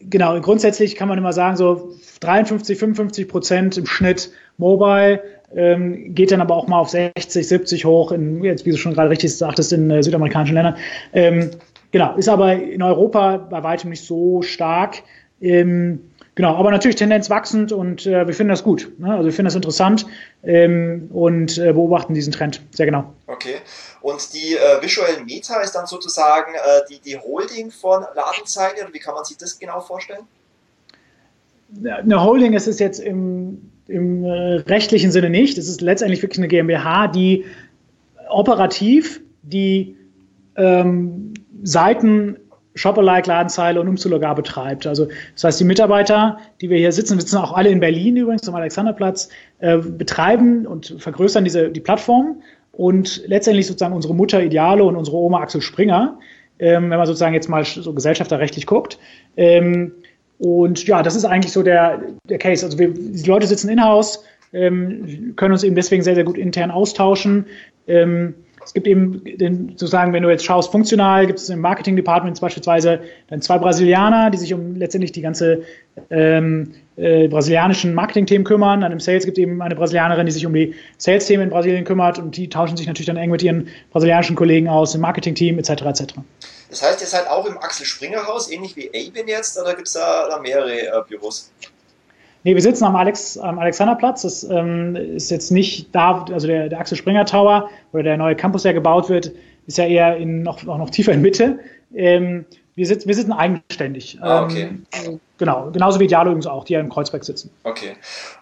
genau, 0.00 0.40
grundsätzlich 0.40 0.96
kann 0.96 1.08
man 1.08 1.18
immer 1.18 1.32
sagen, 1.32 1.56
so 1.56 1.90
53, 2.20 2.78
55 2.78 3.28
Prozent 3.28 3.78
im 3.78 3.86
Schnitt 3.86 4.30
Mobile, 4.56 5.22
ähm, 5.54 6.14
geht 6.14 6.32
dann 6.32 6.40
aber 6.40 6.56
auch 6.56 6.66
mal 6.68 6.78
auf 6.78 6.90
60, 6.90 7.46
70 7.46 7.84
hoch, 7.84 8.12
in, 8.12 8.42
jetzt, 8.42 8.66
wie 8.66 8.70
du 8.70 8.76
schon 8.76 8.94
gerade 8.94 9.10
richtig 9.10 9.36
sagtest, 9.36 9.72
in 9.72 9.90
äh, 9.90 10.02
südamerikanischen 10.02 10.54
Ländern. 10.54 10.76
Ähm, 11.12 11.50
genau, 11.90 12.16
ist 12.16 12.28
aber 12.28 12.54
in 12.54 12.82
Europa 12.82 13.36
bei 13.36 13.62
weitem 13.62 13.90
nicht 13.90 14.04
so 14.04 14.42
stark. 14.42 15.02
Ähm, 15.40 16.10
genau, 16.34 16.56
aber 16.56 16.70
natürlich 16.70 16.96
Tendenz 16.96 17.30
wachsend 17.30 17.72
und 17.72 18.06
äh, 18.06 18.26
wir 18.26 18.34
finden 18.34 18.50
das 18.50 18.62
gut. 18.62 18.92
Ne? 18.98 19.10
Also 19.12 19.24
wir 19.24 19.32
finden 19.32 19.46
das 19.46 19.54
interessant 19.54 20.06
ähm, 20.42 21.08
und 21.12 21.58
äh, 21.58 21.72
beobachten 21.72 22.14
diesen 22.14 22.32
Trend 22.32 22.60
sehr 22.72 22.86
genau. 22.86 23.12
Okay. 23.26 23.56
Und 24.02 24.32
die 24.34 24.56
äh, 24.56 24.82
Visual 24.82 25.08
Meta 25.24 25.60
ist 25.60 25.72
dann 25.72 25.86
sozusagen 25.86 26.54
äh, 26.54 26.80
die, 26.90 26.98
die 27.00 27.16
Holding 27.16 27.70
von 27.70 28.04
Ladenzeile 28.14 28.82
oder 28.82 28.94
wie 28.94 28.98
kann 28.98 29.14
man 29.14 29.24
sich 29.24 29.36
das 29.36 29.58
genau 29.58 29.80
vorstellen? 29.80 30.22
Eine 31.84 32.22
Holding 32.22 32.54
ist 32.54 32.66
es 32.66 32.80
jetzt 32.80 32.98
im, 32.98 33.70
im 33.86 34.24
äh, 34.24 34.56
rechtlichen 34.66 35.12
Sinne 35.12 35.30
nicht. 35.30 35.56
Es 35.56 35.68
ist 35.68 35.80
letztendlich 35.80 36.20
wirklich 36.22 36.38
eine 36.38 36.48
GmbH, 36.48 37.06
die 37.08 37.44
operativ 38.28 39.20
die 39.42 39.96
ähm, 40.56 41.34
Seiten 41.62 42.36
Shopalike, 42.74 43.28
Ladenzeile 43.28 43.80
und 43.80 43.88
Umzulogar 43.88 44.34
betreibt. 44.34 44.86
Also 44.86 45.08
das 45.34 45.44
heißt, 45.44 45.60
die 45.60 45.64
Mitarbeiter, 45.64 46.38
die 46.60 46.70
wir 46.70 46.78
hier 46.78 46.92
sitzen, 46.92 47.18
sitzen 47.18 47.36
auch 47.36 47.52
alle 47.52 47.68
in 47.68 47.80
Berlin 47.80 48.16
übrigens 48.16 48.48
am 48.48 48.54
Alexanderplatz, 48.54 49.28
äh, 49.58 49.78
betreiben 49.78 50.66
und 50.66 50.96
vergrößern 50.98 51.44
diese 51.44 51.68
die 51.68 51.80
Plattform 51.80 52.42
und 52.72 53.22
letztendlich 53.26 53.66
sozusagen 53.66 53.94
unsere 53.94 54.14
Mutter 54.14 54.42
Idealo 54.42 54.86
und 54.88 54.96
unsere 54.96 55.16
Oma 55.16 55.40
Axel 55.40 55.60
Springer, 55.60 56.18
ähm, 56.58 56.90
wenn 56.90 56.98
man 56.98 57.06
sozusagen 57.06 57.34
jetzt 57.34 57.48
mal 57.48 57.64
so 57.64 57.92
gesellschafterrechtlich 57.92 58.66
guckt. 58.66 58.98
Ähm, 59.36 59.92
und 60.38 60.86
ja, 60.86 61.02
das 61.02 61.16
ist 61.16 61.24
eigentlich 61.24 61.52
so 61.52 61.62
der, 61.62 62.00
der 62.24 62.38
Case. 62.38 62.64
Also 62.64 62.78
wir, 62.78 62.94
die 62.94 63.28
Leute 63.28 63.46
sitzen 63.46 63.68
in-house, 63.68 64.24
ähm, 64.52 65.34
können 65.36 65.52
uns 65.52 65.64
eben 65.64 65.74
deswegen 65.74 66.02
sehr, 66.02 66.14
sehr 66.14 66.24
gut 66.24 66.38
intern 66.38 66.70
austauschen. 66.70 67.46
Ähm, 67.86 68.34
es 68.70 68.74
gibt 68.74 68.86
eben 68.86 69.24
den, 69.24 69.70
sozusagen, 69.70 70.12
wenn 70.12 70.22
du 70.22 70.30
jetzt 70.30 70.44
schaust, 70.44 70.70
funktional 70.70 71.26
gibt 71.26 71.40
es 71.40 71.48
im 71.48 71.58
Marketing 71.58 71.96
Department 71.96 72.40
beispielsweise 72.40 73.00
dann 73.26 73.42
zwei 73.42 73.58
Brasilianer, 73.58 74.30
die 74.30 74.38
sich 74.38 74.54
um 74.54 74.76
letztendlich 74.76 75.10
die 75.10 75.22
ganze 75.22 75.64
ähm, 76.08 76.72
äh, 76.96 77.26
brasilianischen 77.26 77.94
Marketing-Themen 77.94 78.44
kümmern. 78.44 78.82
Dann 78.82 78.92
im 78.92 79.00
Sales 79.00 79.24
gibt 79.24 79.38
es 79.38 79.42
eben 79.42 79.60
eine 79.60 79.74
Brasilianerin, 79.74 80.24
die 80.24 80.30
sich 80.30 80.46
um 80.46 80.54
die 80.54 80.76
Sales-Themen 80.98 81.42
in 81.42 81.50
Brasilien 81.50 81.84
kümmert 81.84 82.20
und 82.20 82.36
die 82.36 82.48
tauschen 82.48 82.76
sich 82.76 82.86
natürlich 82.86 83.08
dann 83.08 83.16
eng 83.16 83.32
mit 83.32 83.42
ihren 83.42 83.66
brasilianischen 83.90 84.36
Kollegen 84.36 84.68
aus, 84.68 84.94
im 84.94 85.00
Marketing-Team 85.00 85.58
etc. 85.58 85.70
etc. 85.70 86.04
Das 86.68 86.80
heißt, 86.80 87.00
ihr 87.00 87.08
seid 87.08 87.28
auch 87.28 87.46
im 87.46 87.58
Axel 87.58 87.84
Springer 87.84 88.28
Haus, 88.28 88.52
ähnlich 88.52 88.76
wie 88.76 88.88
Avin 88.90 89.26
jetzt, 89.26 89.60
oder 89.60 89.74
gibt 89.74 89.88
es 89.88 89.94
da, 89.94 90.28
da, 90.28 90.38
mehrere 90.38 90.78
äh, 90.80 91.02
Büros? 91.08 91.50
Nee, 92.44 92.54
wir 92.54 92.62
sitzen 92.62 92.84
am, 92.84 92.96
Alex, 92.96 93.36
am 93.38 93.58
Alexanderplatz. 93.58 94.22
Das 94.22 94.44
ähm, 94.44 94.96
ist 94.96 95.30
jetzt 95.30 95.50
nicht 95.50 95.94
da, 95.94 96.24
also 96.32 96.46
der, 96.46 96.68
der 96.68 96.80
Axel 96.80 96.96
Springer 96.96 97.26
Tower 97.26 97.68
oder 97.92 98.02
der 98.02 98.16
neue 98.16 98.34
Campus, 98.34 98.62
der 98.62 98.74
gebaut 98.74 99.08
wird, 99.08 99.32
ist 99.66 99.78
ja 99.78 99.84
eher 99.84 100.16
in, 100.16 100.42
noch, 100.42 100.62
noch, 100.62 100.78
noch 100.78 100.90
tiefer 100.90 101.12
in 101.12 101.20
Mitte. 101.20 101.58
Ähm, 101.94 102.46
wir, 102.76 102.86
sitzen, 102.86 103.08
wir 103.08 103.14
sitzen 103.14 103.32
eigenständig. 103.32 104.18
Ah, 104.22 104.44
okay. 104.44 104.70
Ähm, 104.92 105.20
genau, 105.40 105.70
genauso 105.72 105.98
wie 105.98 106.04
Idealo 106.04 106.30
übrigens 106.30 106.46
auch, 106.46 106.64
die 106.64 106.74
ja 106.74 106.80
im 106.80 106.88
Kreuzberg 106.88 107.24
sitzen. 107.24 107.50
Okay. 107.64 107.96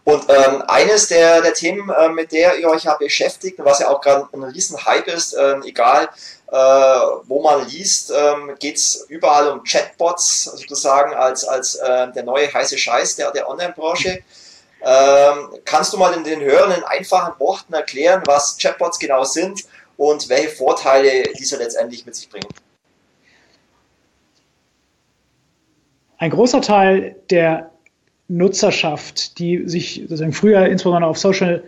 Und 0.05 0.25
ähm, 0.29 0.63
eines 0.69 1.09
der, 1.09 1.41
der 1.41 1.55
Themen, 1.55 1.89
äh, 1.89 2.11
mit 2.11 2.33
der 2.33 2.59
ihr 2.59 2.69
euch 2.69 2.85
ja 2.85 2.95
beschäftigt, 2.97 3.59
was 3.59 3.79
ja 3.79 3.89
auch 3.89 4.03
gerade 4.03 4.29
ein 4.35 4.43
riesen 4.43 4.85
Hype 4.85 5.09
ist, 5.09 5.33
äh, 5.33 5.57
egal 5.65 6.11
äh, 6.51 6.57
wo 6.57 7.43
man 7.43 7.67
liest, 7.69 8.13
ähm, 8.15 8.55
geht 8.59 8.77
es 8.77 9.07
überall 9.09 9.49
um 9.49 9.63
Chatbots, 9.65 10.45
sozusagen 10.45 11.15
als, 11.15 11.45
als 11.45 11.77
äh, 11.77 12.13
der 12.13 12.25
neue 12.25 12.53
heiße 12.53 12.77
Scheiß 12.77 13.17
der, 13.17 13.31
der 13.31 13.49
Online-Branche. 13.49 14.23
Ähm, 14.81 15.49
kannst 15.65 15.93
du 15.93 15.97
mal 15.97 16.13
in 16.15 16.25
den 16.25 16.41
Hörern 16.41 16.73
in 16.73 16.85
einfachen 16.85 17.39
Worten 17.39 17.73
erklären, 17.73 18.23
was 18.27 18.57
Chatbots 18.59 18.99
genau 18.99 19.25
sind 19.25 19.65
und 19.97 20.29
welche 20.29 20.51
Vorteile 20.51 21.25
diese 21.39 21.57
letztendlich 21.57 22.07
mit 22.07 22.15
sich 22.15 22.29
bringen? 22.29 22.49
Ein 26.19 26.31
großer 26.31 26.61
Teil 26.61 27.15
der 27.31 27.71
Nutzerschaft, 28.29 29.39
die 29.39 29.67
sich 29.69 30.03
sozusagen 30.03 30.33
früher 30.33 30.67
insbesondere 30.67 31.09
auf 31.09 31.19
Social 31.19 31.63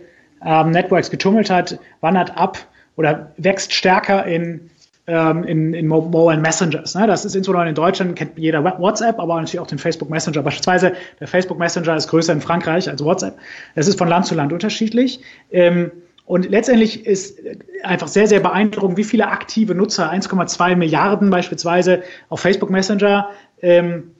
ähm, 0.45 0.71
Networks 0.71 1.09
getummelt 1.09 1.49
hat, 1.49 1.79
wandert 2.01 2.37
ab 2.37 2.57
oder 2.97 3.31
wächst 3.37 3.73
stärker 3.73 4.25
in, 4.25 4.69
ähm, 5.07 5.43
in, 5.43 5.73
in 5.73 5.87
Mobile 5.87 6.37
Messengers. 6.37 6.93
Ne? 6.95 7.07
Das 7.07 7.25
ist 7.25 7.35
insbesondere 7.35 7.69
in 7.69 7.75
Deutschland, 7.75 8.15
kennt 8.15 8.37
jeder 8.37 8.63
WhatsApp, 8.63 9.19
aber 9.19 9.35
natürlich 9.35 9.59
auch 9.59 9.67
den 9.67 9.79
Facebook 9.79 10.09
Messenger. 10.09 10.43
Beispielsweise 10.43 10.93
der 11.19 11.27
Facebook 11.27 11.57
Messenger 11.57 11.95
ist 11.95 12.09
größer 12.09 12.33
in 12.33 12.41
Frankreich 12.41 12.89
als 12.89 13.03
WhatsApp. 13.03 13.37
Das 13.75 13.87
ist 13.87 13.97
von 13.97 14.07
Land 14.07 14.25
zu 14.27 14.35
Land 14.35 14.53
unterschiedlich. 14.53 15.21
Ähm, 15.51 15.91
und 16.25 16.49
letztendlich 16.49 17.05
ist 17.05 17.39
einfach 17.83 18.07
sehr, 18.07 18.27
sehr 18.27 18.39
beeindruckend, 18.39 18.97
wie 18.97 19.03
viele 19.03 19.27
aktive 19.27 19.75
Nutzer, 19.75 20.11
1,2 20.11 20.75
Milliarden 20.75 21.29
beispielsweise 21.29 22.03
auf 22.29 22.39
Facebook 22.41 22.69
Messenger, 22.69 23.29
ähm, 23.61 24.11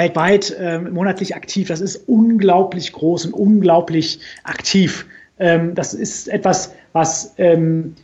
weltweit 0.00 0.56
ähm, 0.58 0.92
monatlich 0.94 1.36
aktiv. 1.36 1.68
Das 1.68 1.80
ist 1.80 2.08
unglaublich 2.08 2.92
groß 2.92 3.26
und 3.26 3.34
unglaublich 3.34 4.20
aktiv. 4.44 5.06
Ähm, 5.38 5.74
das 5.74 5.92
ist 5.92 6.28
etwas, 6.28 6.72
was 6.92 7.34
ähm, 7.36 7.94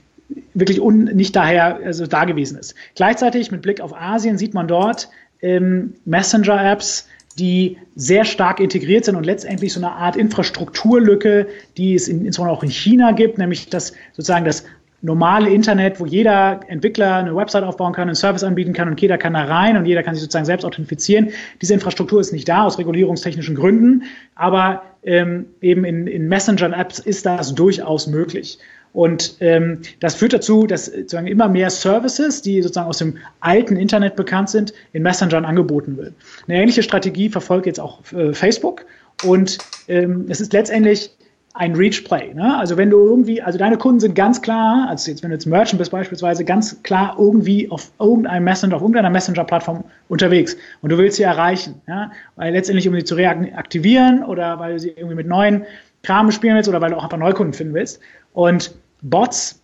wirklich 0.54 0.80
un, 0.80 1.04
nicht 1.04 1.34
daher 1.34 1.80
also 1.84 2.06
da 2.06 2.24
gewesen 2.24 2.58
ist. 2.58 2.74
Gleichzeitig 2.94 3.50
mit 3.50 3.62
Blick 3.62 3.80
auf 3.80 3.94
Asien 3.94 4.36
sieht 4.36 4.52
man 4.52 4.68
dort 4.68 5.08
ähm, 5.40 5.94
Messenger-Apps, 6.04 7.08
die 7.38 7.78
sehr 7.94 8.24
stark 8.24 8.60
integriert 8.60 9.04
sind 9.04 9.16
und 9.16 9.24
letztendlich 9.24 9.72
so 9.72 9.80
eine 9.80 9.92
Art 9.92 10.16
Infrastrukturlücke, 10.16 11.48
die 11.76 11.94
es 11.94 12.08
in, 12.08 12.26
insbesondere 12.26 12.56
auch 12.56 12.62
in 12.62 12.70
China 12.70 13.12
gibt, 13.12 13.38
nämlich 13.38 13.70
dass 13.70 13.92
sozusagen 14.12 14.44
das 14.44 14.64
normale 15.06 15.48
Internet, 15.50 16.00
wo 16.00 16.04
jeder 16.04 16.60
Entwickler 16.66 17.14
eine 17.14 17.34
Website 17.34 17.62
aufbauen 17.62 17.92
kann, 17.92 18.08
einen 18.08 18.16
Service 18.16 18.42
anbieten 18.42 18.72
kann 18.72 18.88
und 18.88 19.00
jeder 19.00 19.16
kann 19.16 19.34
da 19.34 19.44
rein 19.44 19.76
und 19.76 19.86
jeder 19.86 20.02
kann 20.02 20.14
sich 20.14 20.22
sozusagen 20.22 20.44
selbst 20.44 20.64
authentifizieren. 20.64 21.30
Diese 21.62 21.72
Infrastruktur 21.72 22.20
ist 22.20 22.32
nicht 22.32 22.48
da 22.48 22.64
aus 22.64 22.76
regulierungstechnischen 22.78 23.54
Gründen, 23.54 24.02
aber 24.34 24.82
ähm, 25.04 25.46
eben 25.60 25.84
in, 25.84 26.08
in 26.08 26.28
Messenger-Apps 26.28 26.98
ist 26.98 27.24
das 27.24 27.54
durchaus 27.54 28.08
möglich. 28.08 28.58
Und 28.92 29.36
ähm, 29.40 29.82
das 30.00 30.16
führt 30.16 30.32
dazu, 30.32 30.66
dass 30.66 30.86
sozusagen 30.86 31.26
immer 31.28 31.48
mehr 31.48 31.70
Services, 31.70 32.42
die 32.42 32.60
sozusagen 32.62 32.88
aus 32.88 32.98
dem 32.98 33.18
alten 33.40 33.76
Internet 33.76 34.16
bekannt 34.16 34.50
sind, 34.50 34.72
in 34.92 35.02
Messengern 35.02 35.44
angeboten 35.44 35.96
wird. 35.96 36.14
Eine 36.48 36.60
ähnliche 36.60 36.82
Strategie 36.82 37.28
verfolgt 37.28 37.66
jetzt 37.66 37.78
auch 37.78 38.00
äh, 38.12 38.32
Facebook. 38.32 38.86
Und 39.24 39.58
ähm, 39.88 40.26
es 40.28 40.40
ist 40.40 40.52
letztendlich 40.52 41.10
ein 41.56 41.74
Reach-Play. 41.74 42.34
Ne? 42.34 42.56
Also 42.56 42.76
wenn 42.76 42.90
du 42.90 42.98
irgendwie, 42.98 43.40
also 43.40 43.58
deine 43.58 43.78
Kunden 43.78 44.00
sind 44.00 44.14
ganz 44.14 44.42
klar, 44.42 44.86
also 44.88 45.10
jetzt 45.10 45.22
wenn 45.22 45.30
du 45.30 45.36
jetzt 45.36 45.46
Merchant 45.46 45.78
bist 45.78 45.90
beispielsweise, 45.90 46.44
ganz 46.44 46.82
klar 46.82 47.16
irgendwie 47.18 47.70
auf 47.70 47.90
irgendeinem 47.98 48.44
Messenger, 48.44 48.76
auf 48.76 48.82
irgendeiner 48.82 49.10
Messenger-Plattform 49.10 49.84
unterwegs 50.08 50.56
und 50.82 50.90
du 50.90 50.98
willst 50.98 51.16
sie 51.16 51.22
erreichen. 51.22 51.80
Ja? 51.88 52.12
Weil 52.36 52.52
letztendlich, 52.52 52.86
um 52.88 52.94
sie 52.94 53.04
zu 53.04 53.14
reaktivieren 53.14 54.22
oder 54.22 54.58
weil 54.58 54.74
du 54.74 54.78
sie 54.80 54.90
irgendwie 54.90 55.16
mit 55.16 55.26
neuen 55.26 55.64
Kram 56.02 56.30
spielen 56.30 56.54
willst 56.54 56.68
oder 56.68 56.80
weil 56.80 56.90
du 56.90 56.96
auch 56.96 57.04
einfach 57.04 57.18
Neukunden 57.18 57.52
finden 57.52 57.74
willst. 57.74 58.00
Und 58.32 58.74
Bots 59.02 59.62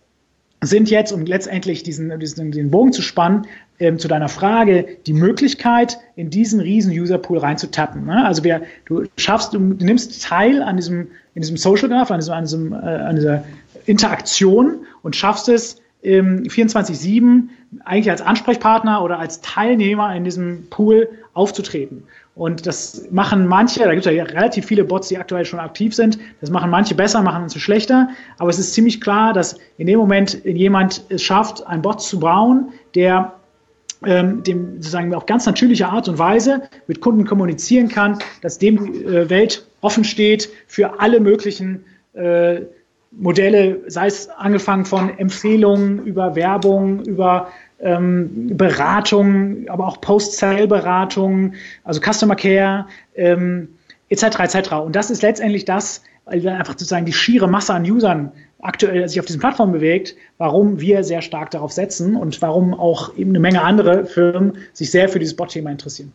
sind 0.61 0.89
jetzt, 0.89 1.11
um 1.11 1.25
letztendlich 1.25 1.83
diesen, 1.83 2.19
diesen 2.19 2.51
den 2.51 2.71
Bogen 2.71 2.93
zu 2.93 3.01
spannen, 3.01 3.45
ähm, 3.79 3.99
zu 3.99 4.07
deiner 4.07 4.29
Frage, 4.29 4.87
die 5.05 5.13
Möglichkeit, 5.13 5.97
in 6.15 6.29
diesen 6.29 6.59
riesen 6.59 6.91
User-Pool 6.91 7.37
reinzutappen. 7.37 8.05
Ne? 8.05 8.25
Also 8.25 8.43
wer, 8.43 8.61
du 8.85 9.03
schaffst, 9.17 9.53
du 9.53 9.59
nimmst 9.59 10.23
teil 10.23 10.61
an 10.61 10.77
diesem, 10.77 11.07
in 11.35 11.41
diesem 11.41 11.57
Social 11.57 11.89
Graph, 11.89 12.11
an, 12.11 12.19
diesem, 12.19 12.33
an, 12.33 12.43
diesem, 12.43 12.73
äh, 12.73 12.75
an 12.75 13.15
dieser 13.15 13.43
Interaktion 13.85 14.85
und 15.01 15.15
schaffst 15.15 15.49
es, 15.49 15.81
ähm, 16.03 16.43
24-7 16.43 17.49
eigentlich 17.85 18.11
als 18.11 18.21
Ansprechpartner 18.21 19.03
oder 19.03 19.19
als 19.19 19.41
Teilnehmer 19.41 20.15
in 20.15 20.23
diesem 20.23 20.67
Pool 20.69 21.09
aufzutreten. 21.33 22.03
Und 22.35 22.65
das 22.65 23.07
machen 23.11 23.47
manche, 23.47 23.79
da 23.81 23.93
gibt 23.93 24.05
es 24.05 24.11
ja 24.11 24.23
relativ 24.23 24.65
viele 24.65 24.83
Bots, 24.83 25.07
die 25.07 25.17
aktuell 25.17 25.45
schon 25.45 25.59
aktiv 25.59 25.93
sind. 25.93 26.17
Das 26.41 26.49
machen 26.49 26.71
manche 26.71 26.95
besser, 26.95 27.21
machen 27.21 27.41
manche 27.41 27.59
schlechter. 27.59 28.09
Aber 28.39 28.49
es 28.49 28.57
ist 28.57 28.73
ziemlich 28.73 29.01
klar, 29.01 29.33
dass 29.33 29.57
in 29.77 29.87
dem 29.87 29.99
Moment 29.99 30.43
jemand 30.43 31.03
es 31.09 31.21
schafft, 31.21 31.65
einen 31.67 31.83
Bot 31.83 32.01
zu 32.01 32.19
bauen, 32.19 32.73
der 32.95 33.33
ähm, 34.05 34.43
dem 34.43 34.75
sozusagen 34.75 35.13
auf 35.13 35.25
ganz 35.25 35.45
natürliche 35.45 35.87
Art 35.87 36.07
und 36.07 36.17
Weise 36.17 36.63
mit 36.87 37.01
Kunden 37.01 37.25
kommunizieren 37.25 37.89
kann, 37.89 38.19
dass 38.41 38.57
dem 38.57 39.05
äh, 39.05 39.29
Welt 39.29 39.67
offen 39.81 40.03
steht 40.03 40.49
für 40.67 40.99
alle 40.99 41.19
möglichen 41.19 41.83
äh, 42.13 42.61
Modelle, 43.11 43.81
sei 43.87 44.07
es 44.07 44.29
angefangen 44.29 44.85
von 44.85 45.17
Empfehlungen 45.17 46.05
über 46.05 46.35
Werbung, 46.35 47.03
über 47.05 47.49
ähm, 47.79 48.55
Beratung, 48.57 49.67
aber 49.67 49.87
auch 49.87 50.01
Post-Sale-Beratung, 50.01 51.53
also 51.83 52.01
Customer 52.01 52.35
Care, 52.35 52.87
ähm, 53.15 53.69
etc. 54.09 54.39
etc. 54.39 54.71
Und 54.73 54.95
das 54.95 55.11
ist 55.11 55.21
letztendlich 55.21 55.65
das, 55.65 56.01
dann 56.25 56.55
einfach 56.55 56.73
sozusagen 56.73 57.05
die 57.05 57.13
schiere 57.13 57.47
Masse 57.47 57.73
an 57.73 57.83
Usern 57.83 58.31
aktuell 58.61 59.07
sich 59.07 59.19
auf 59.19 59.25
diesen 59.25 59.41
Plattformen 59.41 59.73
bewegt, 59.73 60.15
warum 60.37 60.79
wir 60.79 61.03
sehr 61.03 61.21
stark 61.21 61.51
darauf 61.51 61.71
setzen 61.71 62.15
und 62.15 62.41
warum 62.41 62.73
auch 62.73 63.15
eben 63.17 63.31
eine 63.31 63.39
Menge 63.39 63.61
andere 63.61 64.05
Firmen 64.05 64.57
sich 64.71 64.89
sehr 64.89 65.09
für 65.09 65.19
dieses 65.19 65.35
Bot-Thema 65.35 65.69
interessieren. 65.69 66.13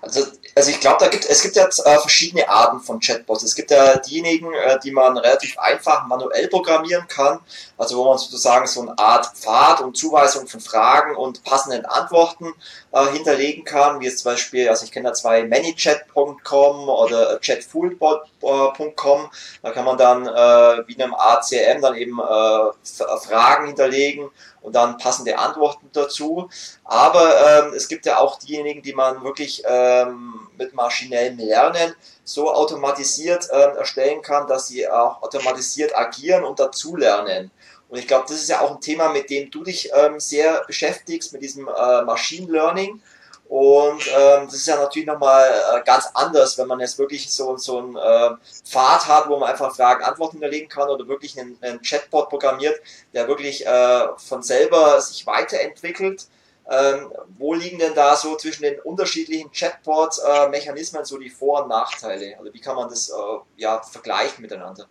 Also, 0.00 0.22
also 0.56 0.70
ich 0.70 0.80
glaube, 0.80 0.96
da 1.00 1.08
gibt 1.08 1.26
es 1.26 1.42
gibt 1.42 1.54
ja 1.54 1.66
äh, 1.66 1.98
verschiedene 1.98 2.48
Arten 2.48 2.80
von 2.80 2.98
Chatbots. 2.98 3.42
Es 3.42 3.54
gibt 3.54 3.70
ja 3.70 3.98
diejenigen, 3.98 4.54
äh, 4.54 4.78
die 4.82 4.90
man 4.90 5.18
relativ 5.18 5.58
einfach 5.58 6.06
manuell 6.06 6.48
programmieren 6.48 7.06
kann, 7.08 7.40
also 7.76 7.98
wo 7.98 8.08
man 8.08 8.16
sozusagen 8.16 8.66
so 8.66 8.80
eine 8.80 8.98
Art 8.98 9.36
Pfad 9.36 9.82
und 9.82 9.98
Zuweisung 9.98 10.46
von 10.46 10.60
Fragen 10.60 11.14
und 11.14 11.44
passenden 11.44 11.84
Antworten 11.84 12.54
äh, 12.92 13.06
hinterlegen 13.08 13.64
kann, 13.64 14.00
wie 14.00 14.06
jetzt 14.06 14.20
zum 14.20 14.32
Beispiel, 14.32 14.70
also 14.70 14.86
ich 14.86 14.92
kenne 14.92 15.10
da 15.10 15.14
zwei 15.14 15.44
manychat.com 15.44 16.88
oder 16.88 17.38
chatfoolbot.com, 17.38 19.30
da 19.60 19.70
kann 19.72 19.84
man 19.84 19.98
dann 19.98 20.26
äh, 20.26 20.88
wie 20.88 20.94
in 20.94 21.02
einem 21.02 21.14
ACM 21.14 21.82
dann 21.82 21.96
eben 21.96 22.18
äh, 22.18 23.18
Fragen 23.18 23.66
hinterlegen 23.66 24.30
und 24.62 24.74
dann 24.74 24.98
passende 24.98 25.38
Antworten 25.38 25.90
dazu. 25.92 26.48
Aber 26.82 27.66
ähm, 27.68 27.74
es 27.74 27.86
gibt 27.86 28.04
ja 28.04 28.18
auch 28.18 28.38
diejenigen, 28.38 28.82
die 28.82 28.94
man 28.94 29.22
wirklich 29.22 29.62
ähm, 29.64 30.45
mit 30.58 30.74
maschinellem 30.74 31.38
Lernen 31.38 31.94
so 32.24 32.52
automatisiert 32.52 33.48
ähm, 33.52 33.76
erstellen 33.76 34.22
kann, 34.22 34.46
dass 34.46 34.68
sie 34.68 34.88
auch 34.88 35.22
automatisiert 35.22 35.96
agieren 35.96 36.44
und 36.44 36.58
dazulernen. 36.58 37.50
Und 37.88 37.98
ich 37.98 38.08
glaube, 38.08 38.24
das 38.28 38.38
ist 38.38 38.48
ja 38.48 38.60
auch 38.60 38.72
ein 38.72 38.80
Thema, 38.80 39.10
mit 39.10 39.30
dem 39.30 39.50
du 39.50 39.62
dich 39.62 39.90
ähm, 39.94 40.18
sehr 40.18 40.64
beschäftigst, 40.66 41.32
mit 41.32 41.42
diesem 41.42 41.68
äh, 41.68 42.02
Machine 42.02 42.50
Learning. 42.50 43.00
Und 43.48 44.02
ähm, 44.08 44.46
das 44.46 44.54
ist 44.54 44.66
ja 44.66 44.76
natürlich 44.76 45.06
nochmal 45.06 45.44
äh, 45.44 45.84
ganz 45.84 46.08
anders, 46.14 46.58
wenn 46.58 46.66
man 46.66 46.80
jetzt 46.80 46.98
wirklich 46.98 47.32
so, 47.32 47.56
so 47.56 47.78
einen 47.78 47.96
äh, 47.96 48.30
Pfad 48.64 49.06
hat, 49.06 49.28
wo 49.28 49.38
man 49.38 49.50
einfach 49.50 49.74
Fragen, 49.74 50.02
Antworten 50.02 50.38
hinterlegen 50.38 50.68
kann 50.68 50.88
oder 50.88 51.06
wirklich 51.06 51.38
einen, 51.38 51.56
einen 51.60 51.80
Chatbot 51.80 52.28
programmiert, 52.28 52.80
der 53.14 53.28
wirklich 53.28 53.64
äh, 53.64 54.08
von 54.16 54.42
selber 54.42 55.00
sich 55.00 55.26
weiterentwickelt. 55.26 56.26
Ähm, 56.68 57.12
wo 57.38 57.54
liegen 57.54 57.78
denn 57.78 57.94
da 57.94 58.16
so 58.16 58.36
zwischen 58.36 58.62
den 58.62 58.80
unterschiedlichen 58.80 59.52
Chatbot-Mechanismen 59.52 61.04
so 61.04 61.18
die 61.18 61.30
Vor- 61.30 61.62
und 61.62 61.68
Nachteile? 61.68 62.36
Also 62.38 62.52
wie 62.52 62.60
kann 62.60 62.74
man 62.74 62.88
das 62.88 63.08
äh, 63.08 63.12
ja, 63.56 63.80
vergleichen 63.82 64.42
miteinander? 64.42 64.86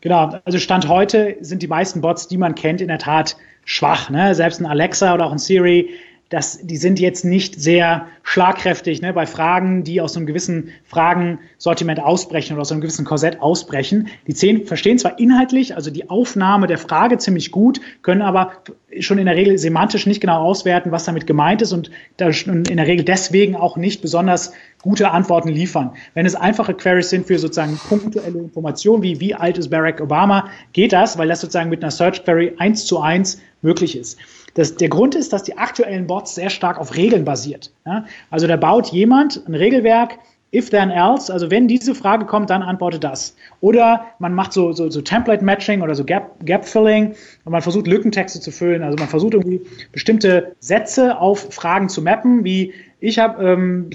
Genau, 0.00 0.40
also 0.44 0.58
Stand 0.58 0.86
heute 0.86 1.36
sind 1.40 1.62
die 1.62 1.68
meisten 1.68 2.00
Bots, 2.02 2.28
die 2.28 2.36
man 2.36 2.54
kennt, 2.54 2.80
in 2.80 2.88
der 2.88 2.98
Tat 2.98 3.36
schwach. 3.64 4.10
Ne? 4.10 4.34
Selbst 4.34 4.60
ein 4.60 4.66
Alexa 4.66 5.14
oder 5.14 5.26
auch 5.26 5.32
ein 5.32 5.38
Siri 5.38 5.90
das, 6.28 6.58
die 6.62 6.76
sind 6.76 7.00
jetzt 7.00 7.24
nicht 7.24 7.58
sehr 7.58 8.06
schlagkräftig 8.22 9.00
ne, 9.00 9.14
bei 9.14 9.24
Fragen, 9.24 9.82
die 9.82 10.02
aus 10.02 10.14
einem 10.14 10.26
gewissen 10.26 10.70
Fragensortiment 10.84 12.00
ausbrechen 12.00 12.52
oder 12.52 12.62
aus 12.62 12.70
einem 12.70 12.82
gewissen 12.82 13.06
Korsett 13.06 13.40
ausbrechen. 13.40 14.08
Die 14.26 14.34
zehn 14.34 14.66
verstehen 14.66 14.98
zwar 14.98 15.18
inhaltlich, 15.18 15.74
also 15.74 15.90
die 15.90 16.10
Aufnahme 16.10 16.66
der 16.66 16.76
Frage 16.76 17.16
ziemlich 17.16 17.50
gut, 17.50 17.80
können 18.02 18.20
aber 18.20 18.52
schon 19.00 19.16
in 19.16 19.24
der 19.24 19.36
Regel 19.36 19.56
semantisch 19.56 20.06
nicht 20.06 20.20
genau 20.20 20.42
auswerten, 20.42 20.92
was 20.92 21.04
damit 21.04 21.26
gemeint 21.26 21.62
ist 21.62 21.72
und 21.72 21.90
in 22.18 22.64
der 22.64 22.86
Regel 22.86 23.06
deswegen 23.06 23.56
auch 23.56 23.78
nicht 23.78 24.02
besonders 24.02 24.52
gute 24.82 25.10
Antworten 25.10 25.48
liefern. 25.48 25.92
Wenn 26.12 26.26
es 26.26 26.34
einfache 26.34 26.74
Queries 26.74 27.08
sind 27.08 27.26
für 27.26 27.38
sozusagen 27.38 27.80
punktuelle 27.88 28.38
Informationen, 28.38 29.02
wie 29.02 29.18
wie 29.18 29.34
alt 29.34 29.56
ist 29.56 29.70
Barack 29.70 30.00
Obama, 30.00 30.50
geht 30.74 30.92
das, 30.92 31.16
weil 31.16 31.28
das 31.28 31.40
sozusagen 31.40 31.70
mit 31.70 31.82
einer 31.82 31.90
Search 31.90 32.22
Query 32.24 32.54
eins 32.58 32.84
zu 32.84 33.00
eins 33.00 33.40
möglich 33.62 33.96
ist. 33.96 34.18
Das, 34.58 34.74
der 34.74 34.88
Grund 34.88 35.14
ist, 35.14 35.32
dass 35.32 35.44
die 35.44 35.56
aktuellen 35.56 36.08
Bots 36.08 36.34
sehr 36.34 36.50
stark 36.50 36.80
auf 36.80 36.96
Regeln 36.96 37.24
basiert. 37.24 37.70
Ja? 37.86 38.04
Also 38.28 38.48
da 38.48 38.56
baut 38.56 38.88
jemand 38.88 39.40
ein 39.46 39.54
Regelwerk, 39.54 40.18
if 40.52 40.68
then 40.70 40.90
else, 40.90 41.32
also 41.32 41.48
wenn 41.52 41.68
diese 41.68 41.94
Frage 41.94 42.24
kommt, 42.24 42.50
dann 42.50 42.62
antworte 42.62 42.98
das. 42.98 43.36
Oder 43.60 44.06
man 44.18 44.34
macht 44.34 44.52
so, 44.52 44.72
so, 44.72 44.90
so 44.90 45.00
Template-Matching 45.00 45.80
oder 45.80 45.94
so 45.94 46.04
Gap-Filling 46.04 47.10
Gap 47.10 47.16
und 47.44 47.52
man 47.52 47.62
versucht 47.62 47.86
Lückentexte 47.86 48.40
zu 48.40 48.50
füllen. 48.50 48.82
Also 48.82 48.98
man 48.98 49.06
versucht 49.06 49.34
irgendwie 49.34 49.60
bestimmte 49.92 50.56
Sätze 50.58 51.20
auf 51.20 51.54
Fragen 51.54 51.88
zu 51.88 52.02
mappen, 52.02 52.42
wie 52.42 52.74
ich 52.98 53.20
habe, 53.20 53.40
ähm, 53.44 53.90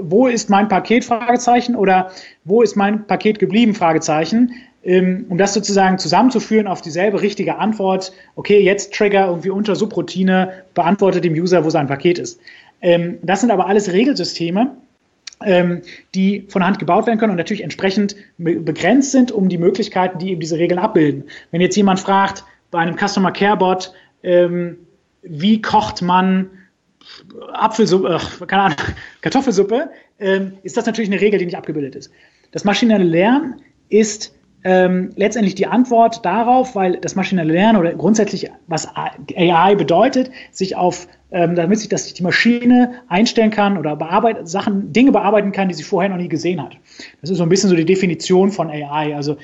wo 0.00 0.28
ist 0.28 0.48
mein 0.48 0.68
Paket, 0.68 1.04
Fragezeichen, 1.04 1.76
oder 1.76 2.10
wo 2.46 2.62
ist 2.62 2.74
mein 2.74 3.06
Paket 3.06 3.38
geblieben, 3.38 3.74
Fragezeichen. 3.74 4.52
Ähm, 4.86 5.26
um 5.28 5.36
das 5.36 5.52
sozusagen 5.52 5.98
zusammenzuführen 5.98 6.68
auf 6.68 6.80
dieselbe 6.80 7.20
richtige 7.20 7.58
Antwort, 7.58 8.12
okay, 8.36 8.60
jetzt 8.60 8.94
Trigger 8.94 9.26
irgendwie 9.26 9.50
unter 9.50 9.74
Subroutine, 9.74 10.62
beantwortet 10.74 11.24
dem 11.24 11.34
User, 11.34 11.64
wo 11.64 11.70
sein 11.70 11.88
Paket 11.88 12.20
ist. 12.20 12.40
Ähm, 12.80 13.18
das 13.22 13.40
sind 13.40 13.50
aber 13.50 13.66
alles 13.66 13.92
Regelsysteme, 13.92 14.76
ähm, 15.44 15.82
die 16.14 16.46
von 16.48 16.64
Hand 16.64 16.78
gebaut 16.78 17.08
werden 17.08 17.18
können 17.18 17.32
und 17.32 17.36
natürlich 17.36 17.64
entsprechend 17.64 18.14
begrenzt 18.38 19.10
sind 19.10 19.32
um 19.32 19.48
die 19.48 19.58
Möglichkeiten, 19.58 20.20
die 20.20 20.30
eben 20.30 20.40
diese 20.40 20.56
Regeln 20.56 20.78
abbilden. 20.78 21.24
Wenn 21.50 21.60
jetzt 21.60 21.76
jemand 21.76 21.98
fragt 21.98 22.44
bei 22.70 22.78
einem 22.78 22.96
Customer 22.96 23.32
Care 23.32 23.56
Bot, 23.56 23.92
wie 25.22 25.62
kocht 25.62 26.02
man 26.02 26.50
Apfelsuppe, 27.52 28.18
keine 28.46 28.62
Ahnung, 28.62 28.78
Kartoffelsuppe, 29.20 29.90
ist 30.64 30.76
das 30.76 30.86
natürlich 30.86 31.10
eine 31.10 31.20
Regel, 31.20 31.38
die 31.38 31.46
nicht 31.46 31.56
abgebildet 31.56 31.94
ist. 31.94 32.10
Das 32.50 32.64
maschinelle 32.64 33.04
Lernen 33.04 33.60
ist 33.88 34.35
ähm, 34.64 35.10
letztendlich 35.16 35.54
die 35.54 35.66
Antwort 35.66 36.24
darauf, 36.24 36.74
weil 36.74 36.96
das 36.98 37.14
maschinelle 37.14 37.52
Lernen 37.52 37.78
oder 37.78 37.94
grundsätzlich 37.94 38.50
was 38.66 38.88
AI 38.96 39.74
bedeutet, 39.76 40.30
sich 40.50 40.76
auf, 40.76 41.06
ähm, 41.30 41.54
damit 41.54 41.78
sich 41.78 41.88
das 41.88 42.12
die 42.12 42.22
Maschine 42.22 42.94
einstellen 43.08 43.50
kann 43.50 43.78
oder 43.78 43.94
bearbeitet, 43.96 44.48
Sachen, 44.48 44.92
Dinge 44.92 45.12
bearbeiten 45.12 45.52
kann, 45.52 45.68
die 45.68 45.74
sie 45.74 45.84
vorher 45.84 46.10
noch 46.10 46.16
nie 46.16 46.28
gesehen 46.28 46.60
hat. 46.62 46.76
Das 47.20 47.30
ist 47.30 47.38
so 47.38 47.44
ein 47.44 47.48
bisschen 47.48 47.70
so 47.70 47.76
die 47.76 47.84
Definition 47.84 48.50
von 48.50 48.68
AI. 48.68 49.14
Also 49.14 49.36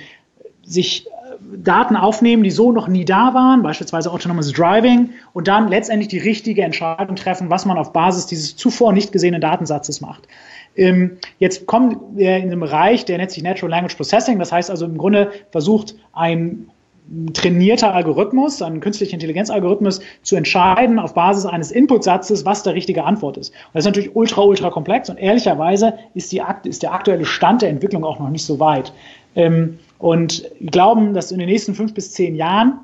sich 0.65 1.07
äh, 1.07 1.11
Daten 1.57 1.97
aufnehmen, 1.97 2.43
die 2.43 2.51
so 2.51 2.73
noch 2.73 2.89
nie 2.89 3.05
da 3.05 3.33
waren, 3.35 3.63
beispielsweise 3.63 4.11
Autonomous 4.11 4.53
Driving, 4.53 5.11
und 5.33 5.47
dann 5.47 5.69
letztendlich 5.69 6.09
die 6.09 6.19
richtige 6.19 6.63
Entscheidung 6.63 7.17
treffen, 7.17 7.51
was 7.51 7.65
man 7.65 7.79
auf 7.79 7.93
Basis 7.93 8.27
dieses 8.27 8.57
zuvor 8.57 8.93
nicht 8.93 9.13
gesehenen 9.13 9.41
Datensatzes 9.41 10.01
macht. 10.01 10.27
Ähm, 10.77 11.19
jetzt 11.39 11.67
kommen 11.67 11.97
wir 12.15 12.37
in 12.37 12.51
den 12.51 12.61
Bereich, 12.61 13.05
der 13.05 13.19
nennt 13.19 13.31
sich 13.31 13.43
Natural 13.43 13.71
Language 13.71 13.97
Processing. 13.97 14.39
Das 14.39 14.53
heißt 14.53 14.71
also 14.71 14.87
im 14.87 14.99
Grunde 14.99 15.31
versucht 15.51 15.95
ein 16.13 16.67
trainierter 17.35 17.95
Algorithmus, 17.95 18.63
ein 18.63 18.81
künstlicher 18.81 19.15
Intelligenzalgorithmus 19.15 20.01
zu 20.23 20.37
entscheiden 20.37 20.99
auf 20.99 21.15
Basis 21.15 21.45
eines 21.45 21.71
Inputsatzes, 21.71 22.45
was 22.47 22.63
der 22.63 22.75
richtige 22.75 23.05
Antwort 23.05 23.37
ist. 23.37 23.51
Und 23.51 23.75
das 23.75 23.83
ist 23.83 23.87
natürlich 23.87 24.17
ultra, 24.17 24.43
ultra 24.43 24.71
komplex 24.71 25.11
und 25.11 25.19
ehrlicherweise 25.19 25.95
ist, 26.15 26.33
die, 26.33 26.41
ist 26.65 26.83
der 26.83 26.93
aktuelle 26.93 27.27
Stand 27.27 27.63
der 27.63 27.69
Entwicklung 27.69 28.05
auch 28.05 28.19
noch 28.19 28.31
nicht 28.31 28.45
so 28.45 28.61
weit. 28.61 28.93
Ähm, 29.35 29.79
und 29.99 30.49
glauben, 30.61 31.13
dass 31.13 31.33
in 31.33 31.39
den 31.39 31.49
nächsten 31.49 31.75
fünf 31.75 31.93
bis 31.93 32.13
zehn 32.13 32.35
Jahren 32.35 32.81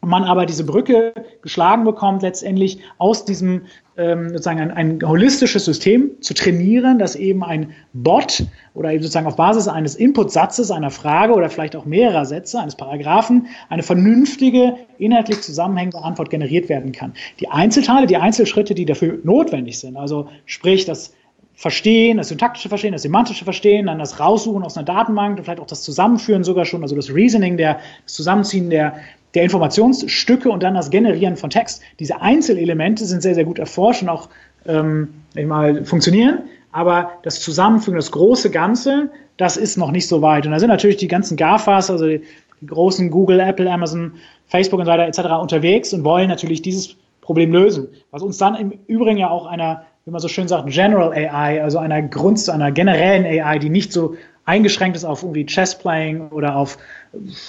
man 0.00 0.24
aber 0.24 0.46
diese 0.46 0.64
Brücke 0.64 1.12
geschlagen 1.42 1.84
bekommt, 1.84 2.22
letztendlich 2.22 2.78
aus 2.98 3.24
diesem 3.24 3.62
ähm, 3.98 4.28
sozusagen 4.30 4.60
ein, 4.60 4.70
ein, 4.70 5.00
holistisches 5.06 5.64
System 5.64 6.12
zu 6.20 6.32
trainieren, 6.32 6.98
das 6.98 7.16
eben 7.16 7.42
ein 7.42 7.72
Bot 7.92 8.44
oder 8.74 8.92
eben 8.92 9.02
sozusagen 9.02 9.26
auf 9.26 9.36
Basis 9.36 9.66
eines 9.66 9.96
Inputsatzes, 9.96 10.70
einer 10.70 10.90
Frage 10.90 11.34
oder 11.34 11.50
vielleicht 11.50 11.74
auch 11.74 11.84
mehrerer 11.84 12.24
Sätze, 12.24 12.60
eines 12.60 12.76
Paragraphen, 12.76 13.48
eine 13.68 13.82
vernünftige, 13.82 14.76
inhaltlich 14.98 15.42
zusammenhängende 15.42 15.98
Antwort 15.98 16.30
generiert 16.30 16.68
werden 16.68 16.92
kann. 16.92 17.12
Die 17.40 17.48
Einzelteile, 17.48 18.06
die 18.06 18.16
Einzelschritte, 18.16 18.74
die 18.74 18.86
dafür 18.86 19.18
notwendig 19.24 19.80
sind, 19.80 19.96
also 19.96 20.28
sprich 20.46 20.84
das 20.84 21.12
Verstehen, 21.54 22.18
das 22.18 22.28
syntaktische 22.28 22.68
Verstehen, 22.68 22.92
das 22.92 23.02
semantische 23.02 23.42
Verstehen, 23.42 23.86
dann 23.86 23.98
das 23.98 24.20
Raussuchen 24.20 24.62
aus 24.62 24.76
einer 24.76 24.84
Datenbank, 24.84 25.40
vielleicht 25.42 25.58
auch 25.58 25.66
das 25.66 25.82
Zusammenführen 25.82 26.44
sogar 26.44 26.64
schon, 26.64 26.82
also 26.82 26.94
das 26.94 27.12
Reasoning, 27.12 27.56
der, 27.56 27.80
das 28.04 28.14
Zusammenziehen 28.14 28.70
der, 28.70 28.94
der 29.38 29.44
Informationsstücke 29.44 30.50
und 30.50 30.64
dann 30.64 30.74
das 30.74 30.90
Generieren 30.90 31.36
von 31.36 31.48
Text. 31.48 31.80
Diese 32.00 32.20
Einzelelemente 32.20 33.04
sind 33.04 33.22
sehr, 33.22 33.36
sehr 33.36 33.44
gut 33.44 33.60
erforscht 33.60 34.02
und 34.02 34.08
auch 34.08 34.28
ähm, 34.66 35.08
mal, 35.34 35.84
funktionieren, 35.84 36.40
aber 36.72 37.12
das 37.22 37.40
Zusammenfügen, 37.40 37.96
das 37.96 38.10
große 38.10 38.50
Ganze, 38.50 39.10
das 39.36 39.56
ist 39.56 39.76
noch 39.76 39.92
nicht 39.92 40.08
so 40.08 40.22
weit. 40.22 40.44
Und 40.44 40.52
da 40.52 40.58
sind 40.58 40.68
natürlich 40.68 40.96
die 40.96 41.06
ganzen 41.06 41.36
GAFAs, 41.36 41.88
also 41.88 42.06
die, 42.06 42.22
großen 42.66 43.10
Google, 43.10 43.38
Apple, 43.38 43.70
Amazon, 43.70 44.14
Facebook 44.46 44.80
und 44.80 44.86
so 44.86 44.90
weiter 44.90 45.06
etc. 45.06 45.40
unterwegs 45.40 45.92
und 45.92 46.02
wollen 46.02 46.28
natürlich 46.28 46.60
dieses 46.60 46.96
Problem 47.20 47.52
lösen. 47.52 47.86
Was 48.10 48.22
uns 48.22 48.38
dann 48.38 48.56
im 48.56 48.72
Übrigen 48.88 49.18
ja 49.18 49.30
auch 49.30 49.46
einer, 49.46 49.84
wie 50.04 50.10
man 50.10 50.20
so 50.20 50.26
schön 50.26 50.48
sagt, 50.48 50.68
General 50.68 51.12
AI, 51.12 51.62
also 51.62 51.78
einer 51.78 52.02
Grund, 52.02 52.48
einer 52.48 52.72
generellen 52.72 53.24
AI, 53.24 53.60
die 53.60 53.70
nicht 53.70 53.92
so 53.92 54.16
eingeschränkt 54.48 54.96
ist 54.96 55.04
auf 55.04 55.22
irgendwie 55.22 55.44
Chess-Playing 55.44 56.30
oder 56.30 56.56
auf, 56.56 56.78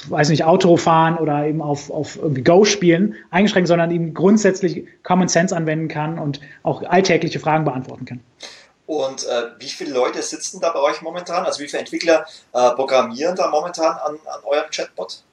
weiß 0.09 0.29
nicht, 0.29 0.43
Autofahren 0.43 1.17
oder 1.17 1.45
eben 1.47 1.61
auf, 1.61 1.89
auf 1.89 2.17
irgendwie 2.17 2.43
Go-Spielen 2.43 3.15
eingeschränkt, 3.31 3.69
sondern 3.69 3.89
eben 3.89 4.13
grundsätzlich 4.13 4.85
Common 5.03 5.29
Sense 5.29 5.55
anwenden 5.55 5.87
kann 5.87 6.19
und 6.19 6.41
auch 6.61 6.83
alltägliche 6.83 7.39
Fragen 7.39 7.63
beantworten 7.63 8.05
kann. 8.05 8.19
Und 8.85 9.23
äh, 9.23 9.43
wie 9.59 9.67
viele 9.67 9.93
Leute 9.93 10.21
sitzen 10.21 10.59
da 10.59 10.71
bei 10.71 10.79
euch 10.79 11.01
momentan? 11.01 11.45
Also 11.45 11.61
wie 11.61 11.67
viele 11.67 11.79
Entwickler 11.79 12.25
äh, 12.53 12.71
programmieren 12.71 13.35
da 13.35 13.47
momentan 13.49 13.97
an, 13.97 14.15
an 14.25 14.43
eurem 14.43 14.69
Chatbot? 14.69 15.23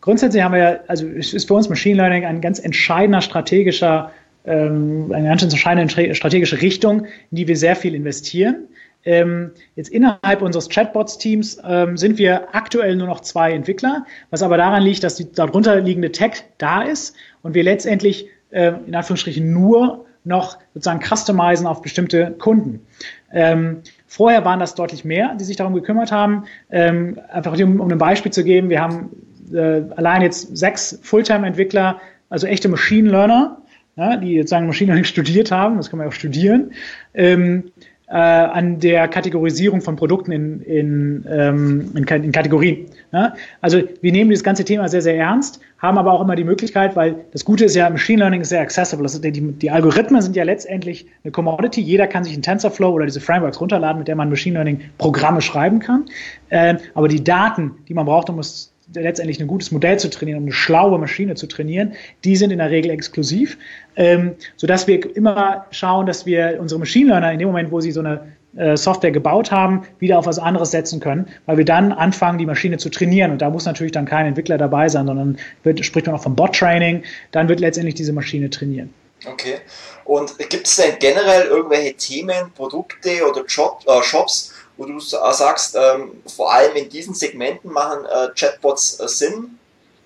Grundsätzlich 0.00 0.42
haben 0.42 0.52
wir 0.52 0.58
ja, 0.58 0.80
also 0.86 1.06
ist 1.06 1.48
für 1.48 1.54
uns 1.54 1.68
Machine 1.68 1.96
Learning 1.96 2.24
ein 2.24 2.40
ganz 2.40 2.60
entscheidender 2.60 3.20
strategischer, 3.20 4.12
ähm, 4.44 5.10
eine 5.12 5.28
ganz 5.28 5.42
entscheidende 5.42 6.14
strategische 6.14 6.60
Richtung, 6.60 7.06
in 7.30 7.36
die 7.36 7.48
wir 7.48 7.56
sehr 7.56 7.74
viel 7.74 7.94
investieren. 7.96 8.68
Ähm, 9.08 9.52
jetzt 9.74 9.88
innerhalb 9.88 10.42
unseres 10.42 10.68
Chatbots-Teams 10.68 11.62
ähm, 11.66 11.96
sind 11.96 12.18
wir 12.18 12.54
aktuell 12.54 12.94
nur 12.94 13.06
noch 13.06 13.20
zwei 13.20 13.52
Entwickler, 13.52 14.04
was 14.28 14.42
aber 14.42 14.58
daran 14.58 14.82
liegt, 14.82 15.02
dass 15.02 15.14
die 15.14 15.32
darunter 15.32 15.80
liegende 15.80 16.12
Tech 16.12 16.44
da 16.58 16.82
ist 16.82 17.16
und 17.42 17.54
wir 17.54 17.62
letztendlich 17.62 18.26
äh, 18.50 18.72
in 18.86 18.94
Anführungsstrichen 18.94 19.50
nur 19.50 20.04
noch 20.24 20.58
sozusagen 20.74 21.00
customizen 21.00 21.66
auf 21.66 21.80
bestimmte 21.80 22.32
Kunden. 22.32 22.86
Ähm, 23.32 23.78
vorher 24.06 24.44
waren 24.44 24.60
das 24.60 24.74
deutlich 24.74 25.06
mehr, 25.06 25.34
die 25.40 25.44
sich 25.44 25.56
darum 25.56 25.72
gekümmert 25.72 26.12
haben. 26.12 26.44
Ähm, 26.70 27.18
einfach 27.32 27.58
um, 27.58 27.80
um 27.80 27.90
ein 27.90 27.96
Beispiel 27.96 28.30
zu 28.30 28.44
geben, 28.44 28.68
wir 28.68 28.82
haben 28.82 29.08
äh, 29.54 29.84
allein 29.96 30.20
jetzt 30.20 30.54
sechs 30.54 30.98
Fulltime-Entwickler, 31.02 31.98
also 32.28 32.46
echte 32.46 32.68
Machine 32.68 33.08
Learner, 33.08 33.56
ja, 33.96 34.18
die 34.18 34.34
jetzt 34.34 34.50
sagen 34.50 34.66
Machine 34.66 34.88
Learning 34.88 35.04
studiert 35.06 35.50
haben, 35.50 35.78
das 35.78 35.88
kann 35.88 35.98
man 35.98 36.08
auch 36.08 36.12
studieren, 36.12 36.72
ähm, 37.14 37.72
äh, 38.10 38.14
an 38.14 38.80
der 38.80 39.06
Kategorisierung 39.08 39.80
von 39.82 39.96
Produkten 39.96 40.32
in, 40.32 40.60
in, 40.62 41.26
ähm, 41.28 41.92
in, 41.94 42.06
in 42.06 42.32
Kategorien. 42.32 42.86
Ne? 43.12 43.34
Also 43.60 43.82
wir 44.00 44.12
nehmen 44.12 44.30
dieses 44.30 44.44
ganze 44.44 44.64
Thema 44.64 44.88
sehr, 44.88 45.02
sehr 45.02 45.16
ernst, 45.16 45.60
haben 45.78 45.98
aber 45.98 46.12
auch 46.12 46.22
immer 46.22 46.34
die 46.34 46.44
Möglichkeit, 46.44 46.96
weil 46.96 47.16
das 47.32 47.44
Gute 47.44 47.66
ist 47.66 47.76
ja, 47.76 47.88
Machine 47.90 48.20
Learning 48.20 48.40
ist 48.40 48.48
sehr 48.48 48.62
accessible. 48.62 49.02
Das 49.02 49.20
die, 49.20 49.30
die 49.30 49.70
Algorithmen 49.70 50.22
sind 50.22 50.36
ja 50.36 50.44
letztendlich 50.44 51.06
eine 51.22 51.32
Commodity. 51.32 51.80
Jeder 51.80 52.06
kann 52.06 52.24
sich 52.24 52.32
einen 52.32 52.42
TensorFlow 52.42 52.90
oder 52.90 53.04
diese 53.04 53.20
Frameworks 53.20 53.60
runterladen, 53.60 53.98
mit 53.98 54.08
der 54.08 54.16
man 54.16 54.30
Machine 54.30 54.54
Learning 54.54 54.80
Programme 54.96 55.42
schreiben 55.42 55.78
kann. 55.78 56.06
Äh, 56.48 56.76
aber 56.94 57.08
die 57.08 57.22
Daten, 57.22 57.72
die 57.88 57.94
man 57.94 58.06
braucht, 58.06 58.30
um 58.30 58.38
es 58.38 58.72
letztendlich 58.94 59.40
ein 59.40 59.46
gutes 59.46 59.70
Modell 59.70 59.98
zu 59.98 60.08
trainieren, 60.08 60.38
um 60.38 60.44
eine 60.44 60.52
schlaue 60.52 60.98
Maschine 60.98 61.34
zu 61.34 61.46
trainieren, 61.46 61.92
die 62.24 62.36
sind 62.36 62.50
in 62.50 62.58
der 62.58 62.70
Regel 62.70 62.90
exklusiv, 62.90 63.58
ähm, 63.98 64.36
sodass 64.56 64.86
wir 64.86 65.14
immer 65.16 65.66
schauen, 65.72 66.06
dass 66.06 66.24
wir 66.24 66.58
unsere 66.60 66.78
Machine 66.78 67.08
Learner 67.08 67.32
in 67.32 67.40
dem 67.40 67.48
Moment, 67.48 67.72
wo 67.72 67.80
sie 67.80 67.90
so 67.90 68.00
eine 68.00 68.32
äh, 68.56 68.76
Software 68.76 69.10
gebaut 69.10 69.50
haben, 69.50 69.86
wieder 69.98 70.18
auf 70.18 70.26
was 70.26 70.38
anderes 70.38 70.70
setzen 70.70 71.00
können, 71.00 71.26
weil 71.46 71.58
wir 71.58 71.64
dann 71.64 71.92
anfangen, 71.92 72.38
die 72.38 72.46
Maschine 72.46 72.78
zu 72.78 72.90
trainieren. 72.90 73.32
Und 73.32 73.42
da 73.42 73.50
muss 73.50 73.66
natürlich 73.66 73.92
dann 73.92 74.06
kein 74.06 74.26
Entwickler 74.26 74.56
dabei 74.56 74.88
sein, 74.88 75.06
sondern 75.06 75.36
wird, 75.64 75.84
spricht 75.84 76.06
man 76.06 76.14
auch 76.14 76.22
vom 76.22 76.36
Bot-Training, 76.36 77.02
dann 77.32 77.48
wird 77.48 77.58
letztendlich 77.58 77.96
diese 77.96 78.12
Maschine 78.12 78.48
trainieren. 78.48 78.94
Okay. 79.26 79.56
Und 80.04 80.38
gibt 80.48 80.68
es 80.68 80.76
denn 80.76 80.94
generell 81.00 81.48
irgendwelche 81.48 81.94
Themen, 81.94 82.52
Produkte 82.54 83.28
oder 83.28 83.44
Job, 83.46 83.80
äh, 83.86 84.00
Shops, 84.02 84.54
wo 84.76 84.84
du 84.84 85.00
sagst, 85.00 85.76
ähm, 85.76 86.12
vor 86.24 86.54
allem 86.54 86.76
in 86.76 86.88
diesen 86.88 87.14
Segmenten 87.14 87.72
machen 87.72 88.04
äh, 88.04 88.28
Chatbots 88.36 89.00
äh, 89.00 89.08
Sinn? 89.08 89.57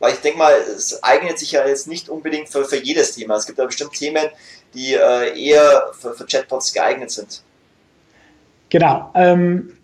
Weil 0.02 0.14
ich 0.14 0.18
denke 0.18 0.38
mal, 0.38 0.52
es 0.52 1.00
eignet 1.04 1.38
sich 1.38 1.52
ja 1.52 1.64
jetzt 1.64 1.86
nicht 1.86 2.08
unbedingt 2.08 2.48
für, 2.48 2.64
für 2.64 2.76
jedes 2.76 3.14
Thema. 3.14 3.36
Es 3.36 3.46
gibt 3.46 3.58
ja 3.58 3.66
bestimmt 3.66 3.92
Themen, 3.92 4.24
die 4.74 4.94
äh, 4.94 5.40
eher 5.40 5.90
für, 5.92 6.12
für, 6.14 6.26
Chatbots 6.26 6.72
geeignet 6.72 7.12
sind. 7.12 7.40
Genau. 8.68 9.12
Ähm, 9.14 9.74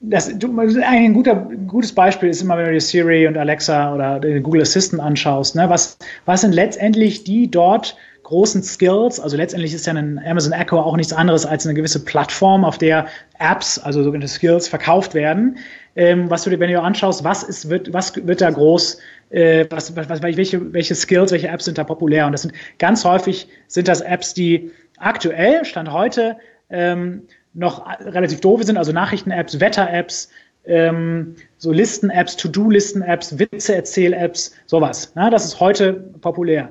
das, 0.00 0.28
ein 0.28 1.14
guter, 1.14 1.36
gutes 1.66 1.94
Beispiel 1.94 2.28
ist 2.28 2.42
immer, 2.42 2.58
wenn 2.58 2.66
du 2.66 2.72
dir 2.72 2.82
Siri 2.82 3.26
und 3.26 3.38
Alexa 3.38 3.94
oder 3.94 4.20
Google 4.40 4.60
Assistant 4.60 5.00
anschaust. 5.00 5.54
Ne? 5.54 5.70
Was, 5.70 5.96
was 6.26 6.42
sind 6.42 6.52
letztendlich 6.52 7.24
die 7.24 7.50
dort 7.50 7.96
großen 8.24 8.62
Skills. 8.62 9.20
Also 9.20 9.36
letztendlich 9.36 9.72
ist 9.72 9.86
ja 9.86 9.94
ein 9.94 10.20
Amazon 10.26 10.52
Echo 10.52 10.80
auch 10.80 10.96
nichts 10.96 11.12
anderes 11.12 11.46
als 11.46 11.64
eine 11.64 11.74
gewisse 11.74 12.04
Plattform, 12.04 12.64
auf 12.64 12.78
der 12.78 13.06
Apps, 13.38 13.78
also 13.78 14.02
sogenannte 14.02 14.32
Skills, 14.32 14.66
verkauft 14.66 15.14
werden. 15.14 15.58
Ähm, 15.96 16.28
was 16.28 16.42
du 16.42 16.50
dir, 16.50 16.58
wenn 16.58 16.70
du 16.70 16.80
anschaust, 16.80 17.22
was 17.22 17.42
ist, 17.42 17.70
wird, 17.70 17.92
was 17.92 18.14
wird 18.26 18.40
da 18.40 18.50
groß, 18.50 18.98
äh, 19.30 19.66
was, 19.70 19.94
was, 19.94 20.22
welche, 20.22 20.72
welche 20.72 20.94
Skills, 20.94 21.30
welche 21.30 21.48
Apps 21.48 21.66
sind 21.66 21.78
da 21.78 21.84
populär? 21.84 22.26
Und 22.26 22.32
das 22.32 22.42
sind 22.42 22.54
ganz 22.78 23.04
häufig 23.04 23.48
sind 23.68 23.86
das 23.88 24.00
Apps, 24.00 24.34
die 24.34 24.72
aktuell, 24.98 25.64
Stand 25.64 25.92
heute, 25.92 26.36
ähm, 26.70 27.22
noch 27.52 27.86
relativ 28.00 28.40
doof 28.40 28.62
sind, 28.64 28.76
also 28.76 28.92
Nachrichten-Apps, 28.92 29.60
Wetter-Apps, 29.60 30.30
ähm, 30.66 31.36
so 31.58 31.72
Listen-Apps, 31.72 32.36
To-Do-Listen-Apps, 32.36 33.38
Witze-Erzähl-Apps, 33.38 34.54
sowas. 34.66 35.12
Na, 35.14 35.30
das 35.30 35.44
ist 35.44 35.60
heute 35.60 35.92
populär. 35.92 36.70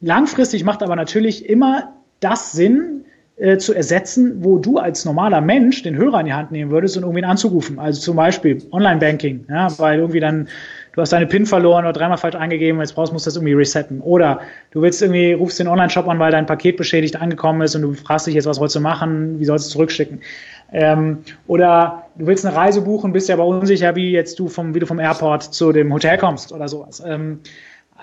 Langfristig 0.00 0.64
macht 0.64 0.82
aber 0.82 0.96
natürlich 0.96 1.48
immer 1.48 1.94
das 2.20 2.52
Sinn, 2.52 3.04
äh, 3.42 3.58
zu 3.58 3.74
ersetzen, 3.74 4.44
wo 4.44 4.58
du 4.58 4.78
als 4.78 5.04
normaler 5.04 5.40
Mensch 5.40 5.82
den 5.82 5.96
Hörer 5.96 6.20
in 6.20 6.26
die 6.26 6.32
Hand 6.32 6.52
nehmen 6.52 6.70
würdest 6.70 6.96
und 6.96 7.02
irgendwie 7.02 7.24
anzurufen. 7.24 7.80
Also 7.80 8.00
zum 8.00 8.14
Beispiel 8.14 8.62
Online-Banking, 8.70 9.46
ja, 9.48 9.66
weil 9.78 9.98
irgendwie 9.98 10.20
dann 10.20 10.46
du 10.94 11.00
hast 11.00 11.12
deine 11.12 11.26
PIN 11.26 11.46
verloren 11.46 11.84
oder 11.84 11.92
dreimal 11.92 12.18
falsch 12.18 12.36
eingegeben, 12.36 12.80
jetzt 12.80 12.94
brauchst, 12.94 13.12
du 13.12 13.16
das 13.16 13.34
irgendwie 13.34 13.54
resetten. 13.54 14.00
Oder 14.00 14.42
du 14.70 14.82
willst 14.82 15.02
irgendwie, 15.02 15.32
rufst 15.32 15.58
den 15.58 15.66
Online-Shop 15.66 16.06
an, 16.06 16.20
weil 16.20 16.30
dein 16.30 16.46
Paket 16.46 16.76
beschädigt 16.76 17.16
angekommen 17.16 17.62
ist 17.62 17.74
und 17.74 17.82
du 17.82 17.94
fragst 17.94 18.28
dich 18.28 18.34
jetzt, 18.34 18.46
was 18.46 18.60
wolltest 18.60 18.76
du 18.76 18.80
machen, 18.80 19.40
wie 19.40 19.44
sollst 19.44 19.64
du 19.64 19.68
es 19.68 19.72
zurückschicken. 19.72 20.20
Ähm, 20.72 21.18
oder 21.48 22.04
du 22.16 22.26
willst 22.26 22.46
eine 22.46 22.54
Reise 22.54 22.82
buchen, 22.82 23.12
bist 23.12 23.28
ja 23.28 23.34
aber 23.34 23.46
unsicher, 23.46 23.96
wie 23.96 24.12
jetzt 24.12 24.38
du 24.38 24.46
vom, 24.46 24.74
wie 24.74 24.78
du 24.78 24.86
vom 24.86 25.00
Airport 25.00 25.42
zu 25.42 25.72
dem 25.72 25.92
Hotel 25.92 26.16
kommst 26.16 26.52
oder 26.52 26.68
sowas. 26.68 27.02
Ähm, 27.04 27.40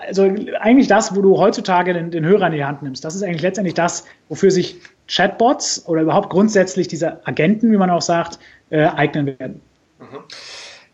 also 0.06 0.24
eigentlich 0.60 0.88
das, 0.88 1.14
wo 1.14 1.22
du 1.22 1.38
heutzutage 1.38 1.92
den, 1.92 2.10
den, 2.10 2.24
Hörer 2.24 2.46
in 2.46 2.52
die 2.54 2.64
Hand 2.64 2.82
nimmst. 2.82 3.04
Das 3.04 3.14
ist 3.14 3.22
eigentlich 3.22 3.42
letztendlich 3.42 3.74
das, 3.74 4.04
wofür 4.28 4.50
sich 4.50 4.80
Chatbots 5.08 5.86
oder 5.86 6.02
überhaupt 6.02 6.30
grundsätzlich 6.30 6.88
diese 6.88 7.26
Agenten, 7.26 7.72
wie 7.72 7.76
man 7.76 7.90
auch 7.90 8.02
sagt, 8.02 8.38
äh, 8.70 8.86
eignen 8.86 9.26
werden. 9.26 9.62
Mhm. 9.98 10.24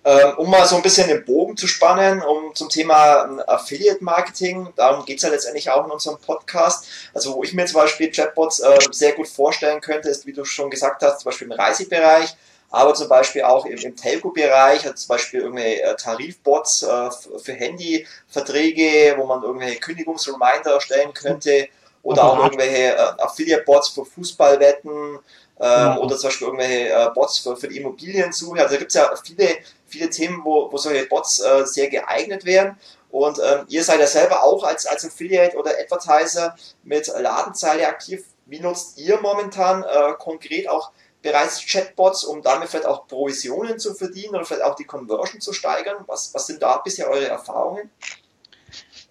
Ähm, 0.04 0.38
um 0.38 0.48
mal 0.48 0.64
so 0.66 0.76
ein 0.76 0.82
bisschen 0.82 1.08
den 1.08 1.24
Bogen 1.24 1.56
zu 1.56 1.66
spannen, 1.66 2.22
um 2.22 2.54
zum 2.54 2.68
Thema 2.68 3.24
ähm, 3.24 3.42
Affiliate 3.44 4.04
Marketing, 4.04 4.68
darum 4.76 5.04
geht 5.04 5.16
es 5.16 5.24
ja 5.24 5.30
letztendlich 5.30 5.68
auch 5.68 5.84
in 5.84 5.90
unserem 5.90 6.18
Podcast. 6.18 6.86
Also 7.12 7.34
wo 7.34 7.42
ich 7.42 7.52
mir 7.54 7.66
zum 7.66 7.80
Beispiel 7.80 8.12
Chatbots 8.12 8.60
äh, 8.60 8.78
sehr 8.92 9.12
gut 9.12 9.26
vorstellen 9.26 9.80
könnte, 9.80 10.08
ist, 10.08 10.24
wie 10.24 10.32
du 10.32 10.44
schon 10.44 10.70
gesagt 10.70 11.02
hast, 11.02 11.20
zum 11.20 11.30
Beispiel 11.30 11.48
im 11.48 11.54
Reisebereich 11.54 12.36
aber 12.70 12.94
zum 12.94 13.08
Beispiel 13.08 13.42
auch 13.42 13.66
im, 13.66 13.78
im 13.78 13.96
Telco-Bereich, 13.96 14.84
also 14.84 14.94
zum 14.94 15.08
Beispiel 15.08 15.40
irgendwelche 15.40 15.82
äh, 15.82 15.96
Tarifbots 15.96 16.82
äh, 16.82 17.10
für 17.38 17.52
Handyverträge, 17.52 19.14
wo 19.16 19.26
man 19.26 19.42
irgendwelche 19.42 19.80
Kündigungsreminder 19.80 20.72
erstellen 20.72 21.12
könnte 21.14 21.68
oder 22.02 22.24
auch 22.24 22.44
irgendwelche 22.44 22.94
äh, 22.94 22.98
Affiliate-Bots 23.18 23.88
für 23.88 24.04
Fußballwetten 24.04 25.18
ähm, 25.58 25.98
oder 25.98 26.16
zum 26.16 26.28
Beispiel 26.28 26.46
irgendwelche 26.46 26.88
äh, 26.90 27.08
Bots 27.14 27.38
für, 27.38 27.56
für 27.56 27.68
die 27.68 27.78
Immobiliensuche. 27.78 28.60
Also 28.60 28.74
da 28.74 28.78
gibt 28.78 28.90
es 28.90 28.94
ja 28.94 29.10
viele, 29.24 29.48
viele 29.86 30.10
Themen, 30.10 30.42
wo, 30.44 30.70
wo 30.70 30.76
solche 30.76 31.06
Bots 31.06 31.40
äh, 31.40 31.64
sehr 31.66 31.88
geeignet 31.88 32.44
wären. 32.44 32.78
Und 33.10 33.38
ähm, 33.38 33.64
ihr 33.68 33.82
seid 33.82 34.00
ja 34.00 34.06
selber 34.06 34.44
auch 34.44 34.62
als, 34.62 34.86
als 34.86 35.04
Affiliate 35.04 35.56
oder 35.56 35.70
Advertiser 35.70 36.54
mit 36.84 37.06
Ladenzeile 37.06 37.88
aktiv. 37.88 38.24
Wie 38.44 38.60
nutzt 38.60 38.98
ihr 38.98 39.18
momentan 39.20 39.82
äh, 39.82 40.12
konkret 40.18 40.68
auch 40.68 40.90
bereits 41.26 41.66
Chatbots, 41.66 42.24
um 42.24 42.40
damit 42.40 42.68
vielleicht 42.68 42.86
auch 42.86 43.08
Provisionen 43.08 43.80
zu 43.80 43.94
verdienen 43.94 44.36
oder 44.36 44.44
vielleicht 44.44 44.62
auch 44.62 44.76
die 44.76 44.84
Conversion 44.84 45.40
zu 45.40 45.52
steigern? 45.52 45.96
Was, 46.06 46.32
was 46.32 46.46
sind 46.46 46.62
da 46.62 46.76
bisher 46.78 47.10
eure 47.10 47.26
Erfahrungen? 47.26 47.90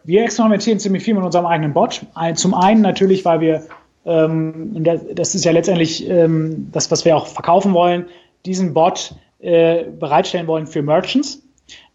Wir 0.05 0.23
experimentieren 0.23 0.79
ziemlich 0.79 1.03
viel 1.03 1.13
mit 1.13 1.25
unserem 1.25 1.45
eigenen 1.45 1.73
Bot. 1.73 2.01
Zum 2.35 2.53
einen 2.53 2.81
natürlich, 2.81 3.25
weil 3.25 3.41
wir, 3.41 3.67
ähm, 4.05 4.83
das 5.13 5.35
ist 5.35 5.43
ja 5.43 5.51
letztendlich 5.51 6.07
ähm, 6.07 6.69
das, 6.71 6.89
was 6.89 7.03
wir 7.03 7.17
auch 7.17 7.27
verkaufen 7.27 7.73
wollen, 7.73 8.07
diesen 8.45 8.73
Bot 8.73 9.15
äh, 9.39 9.83
bereitstellen 9.83 10.47
wollen 10.47 10.67
für 10.67 10.83
Merchants. 10.83 11.41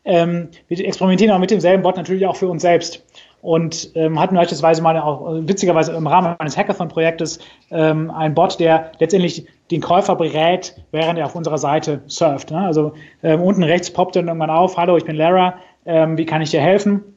Ähm, 0.05 0.49
wir 0.69 0.85
experimentieren 0.85 1.31
aber 1.31 1.41
mit 1.41 1.51
demselben 1.51 1.83
Bot 1.83 1.97
natürlich 1.97 2.27
auch 2.27 2.37
für 2.37 2.49
uns 2.49 2.63
selbst 2.63 3.03
und 3.43 3.91
ähm, 3.95 4.19
hatten 4.21 4.35
beispielsweise 4.35 4.83
mal 4.83 4.99
auch 4.99 5.23
witzigerweise 5.47 5.93
im 5.93 6.07
Rahmen 6.07 6.37
eines 6.39 6.57
Hackathon-Projektes 6.57 7.39
ähm, 7.71 8.11
einen 8.11 8.35
Bot, 8.35 8.61
der 8.61 8.93
letztendlich 8.99 9.47
den 9.71 9.81
Käufer 9.81 10.17
berät, 10.17 10.75
während 10.91 11.19
er 11.19 11.27
auf 11.27 11.35
unserer 11.35 11.59
Seite 11.59 12.03
surft. 12.07 12.51
Ne? 12.51 12.59
Also 12.59 12.93
ähm, 13.23 13.41
unten 13.41 13.63
rechts 13.63 13.93
poppt 13.93 14.17
dann 14.17 14.29
irgendwann 14.29 14.51
auf, 14.51 14.77
hallo, 14.77 14.97
ich 14.97 15.05
bin 15.05 15.17
Lara, 15.17 15.55
ähm, 15.87 16.19
wie 16.19 16.27
kann 16.27 16.43
ich 16.43 16.51
dir 16.51 16.61
helfen? 16.61 17.17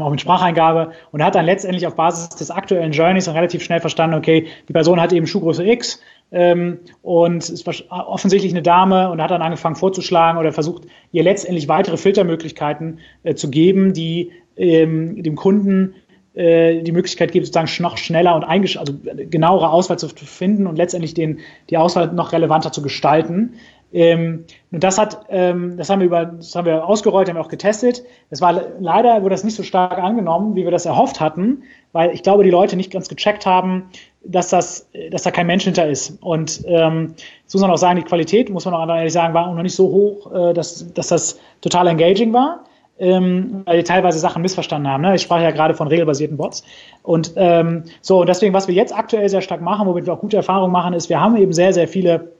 Auch 0.00 0.10
mit 0.10 0.20
Spracheingabe 0.20 0.92
und 1.10 1.22
hat 1.22 1.34
dann 1.34 1.44
letztendlich 1.44 1.86
auf 1.86 1.96
Basis 1.96 2.30
des 2.30 2.50
aktuellen 2.50 2.92
Journeys 2.92 3.26
dann 3.26 3.34
relativ 3.34 3.62
schnell 3.62 3.80
verstanden, 3.80 4.16
okay, 4.16 4.46
die 4.68 4.72
Person 4.72 5.00
hat 5.00 5.12
eben 5.12 5.26
Schuhgröße 5.26 5.66
X 5.66 6.00
ähm, 6.30 6.78
und 7.02 7.48
ist 7.48 7.68
offensichtlich 7.90 8.52
eine 8.52 8.62
Dame 8.62 9.10
und 9.10 9.20
hat 9.20 9.30
dann 9.30 9.42
angefangen 9.42 9.76
vorzuschlagen 9.76 10.38
oder 10.38 10.52
versucht, 10.52 10.84
ihr 11.12 11.22
letztendlich 11.22 11.68
weitere 11.68 11.96
Filtermöglichkeiten 11.96 13.00
äh, 13.24 13.34
zu 13.34 13.50
geben, 13.50 13.92
die 13.92 14.32
ähm, 14.56 15.22
dem 15.22 15.34
Kunden 15.34 15.94
äh, 16.34 16.82
die 16.82 16.92
Möglichkeit 16.92 17.32
gibt, 17.32 17.44
sozusagen 17.44 17.82
noch 17.82 17.98
schneller 17.98 18.34
und 18.34 18.44
also 18.44 18.94
genauere 19.28 19.70
Auswahl 19.70 19.98
zu 19.98 20.08
finden 20.08 20.66
und 20.66 20.76
letztendlich 20.76 21.12
den, 21.12 21.40
die 21.68 21.76
Auswahl 21.76 22.10
noch 22.12 22.32
relevanter 22.32 22.72
zu 22.72 22.80
gestalten. 22.80 23.54
Ähm, 23.92 24.44
und 24.70 24.82
das 24.82 24.98
hat, 24.98 25.26
ähm, 25.28 25.76
das 25.76 25.90
haben 25.90 26.00
wir 26.00 26.06
über, 26.06 26.24
das 26.24 26.54
haben 26.54 26.64
wir 26.64 26.86
ausgerollt, 26.86 27.28
haben 27.28 27.36
wir 27.36 27.42
auch 27.42 27.48
getestet. 27.48 28.02
Das 28.30 28.40
war 28.40 28.52
leider 28.80 29.22
wurde 29.22 29.34
das 29.34 29.44
nicht 29.44 29.54
so 29.54 29.62
stark 29.62 29.98
angenommen, 29.98 30.56
wie 30.56 30.64
wir 30.64 30.70
das 30.70 30.86
erhofft 30.86 31.20
hatten, 31.20 31.64
weil 31.92 32.10
ich 32.12 32.22
glaube, 32.22 32.42
die 32.44 32.50
Leute 32.50 32.76
nicht 32.76 32.90
ganz 32.90 33.08
gecheckt 33.08 33.44
haben, 33.44 33.90
dass 34.24 34.48
das, 34.48 34.88
dass 35.10 35.22
da 35.22 35.30
kein 35.30 35.46
Mensch 35.46 35.64
hinter 35.64 35.86
ist. 35.88 36.22
Und 36.22 36.62
ähm, 36.66 37.14
jetzt 37.42 37.52
muss 37.52 37.60
man 37.60 37.70
auch 37.70 37.76
sagen, 37.76 37.96
die 37.96 38.04
Qualität, 38.04 38.50
muss 38.50 38.64
man 38.64 38.74
auch 38.74 38.88
ehrlich 38.88 39.12
sagen, 39.12 39.34
war 39.34 39.48
auch 39.48 39.54
noch 39.54 39.62
nicht 39.62 39.74
so 39.74 39.88
hoch, 39.88 40.32
äh, 40.32 40.54
dass, 40.54 40.92
dass 40.94 41.08
das 41.08 41.40
total 41.60 41.86
engaging 41.88 42.32
war. 42.32 42.64
Ähm, 42.98 43.62
weil 43.64 43.78
die 43.78 43.84
teilweise 43.84 44.18
Sachen 44.20 44.42
missverstanden 44.42 44.88
haben. 44.88 45.00
Ne? 45.00 45.16
Ich 45.16 45.22
sprach 45.22 45.40
ja 45.40 45.50
gerade 45.50 45.74
von 45.74 45.88
regelbasierten 45.88 46.36
Bots. 46.36 46.62
Und 47.02 47.32
ähm, 47.36 47.84
so, 48.00 48.20
und 48.20 48.28
deswegen, 48.28 48.54
was 48.54 48.68
wir 48.68 48.74
jetzt 48.74 48.96
aktuell 48.96 49.28
sehr 49.28 49.40
stark 49.40 49.60
machen, 49.60 49.88
womit 49.88 50.06
wir 50.06 50.12
auch 50.12 50.20
gute 50.20 50.36
Erfahrungen 50.36 50.70
machen, 50.70 50.92
ist, 50.92 51.08
wir 51.08 51.20
haben 51.20 51.36
eben 51.36 51.52
sehr, 51.52 51.72
sehr 51.72 51.88
viele 51.88 52.32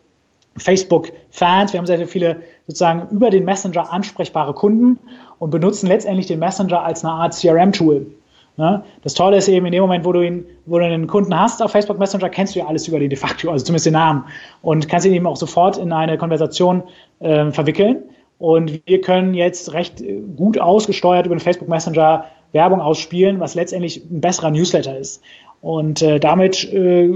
Facebook-Fans, 0.57 1.73
wir 1.73 1.79
haben 1.79 1.87
sehr, 1.87 1.99
sehr 1.99 2.09
viele 2.09 2.43
sozusagen 2.67 3.09
über 3.11 3.31
den 3.31 3.45
Messenger 3.45 3.93
ansprechbare 3.93 4.55
Kunden 4.55 4.99
und 5.39 5.51
benutzen 5.51 5.87
letztendlich 5.87 6.27
den 6.27 6.39
Messenger 6.39 6.85
als 6.85 7.05
eine 7.05 7.15
Art 7.15 7.35
CRM-Tool. 7.35 8.07
Ja, 8.59 8.85
das 9.03 9.15
Tolle 9.15 9.39
ist 9.39 9.49
eben 9.49 9.65
in 9.65 9.73
dem 9.73 9.81
Moment, 9.81 10.05
wo 10.05 10.13
du 10.13 10.21
ihn, 10.21 10.45
wo 10.67 10.79
du 10.79 10.85
einen 10.85 11.07
Kunden 11.07 11.39
hast 11.39 11.63
auf 11.63 11.71
Facebook 11.71 11.99
Messenger, 11.99 12.29
kennst 12.29 12.55
du 12.55 12.59
ja 12.59 12.67
alles 12.67 12.87
über 12.87 12.99
den 12.99 13.09
de 13.09 13.19
facto, 13.19 13.51
also 13.51 13.65
zumindest 13.65 13.87
den 13.87 13.95
Namen 13.95 14.25
und 14.61 14.89
kannst 14.89 15.07
ihn 15.07 15.15
eben 15.15 15.27
auch 15.27 15.37
sofort 15.37 15.79
in 15.79 15.91
eine 15.91 16.19
Konversation 16.19 16.83
äh, 17.21 17.51
verwickeln. 17.51 18.03
Und 18.39 18.83
wir 18.87 19.01
können 19.01 19.35
jetzt 19.35 19.73
recht 19.73 20.03
gut 20.37 20.59
ausgesteuert 20.59 21.27
über 21.27 21.35
den 21.35 21.41
Facebook 21.41 21.69
Messenger 21.69 22.27
Werbung 22.53 22.81
ausspielen, 22.81 23.41
was 23.41 23.55
letztendlich 23.55 24.05
ein 24.11 24.21
besserer 24.21 24.51
Newsletter 24.51 24.99
ist. 24.99 25.23
Und 25.63 26.03
äh, 26.03 26.21
damit 26.21 26.71
äh, 26.73 27.07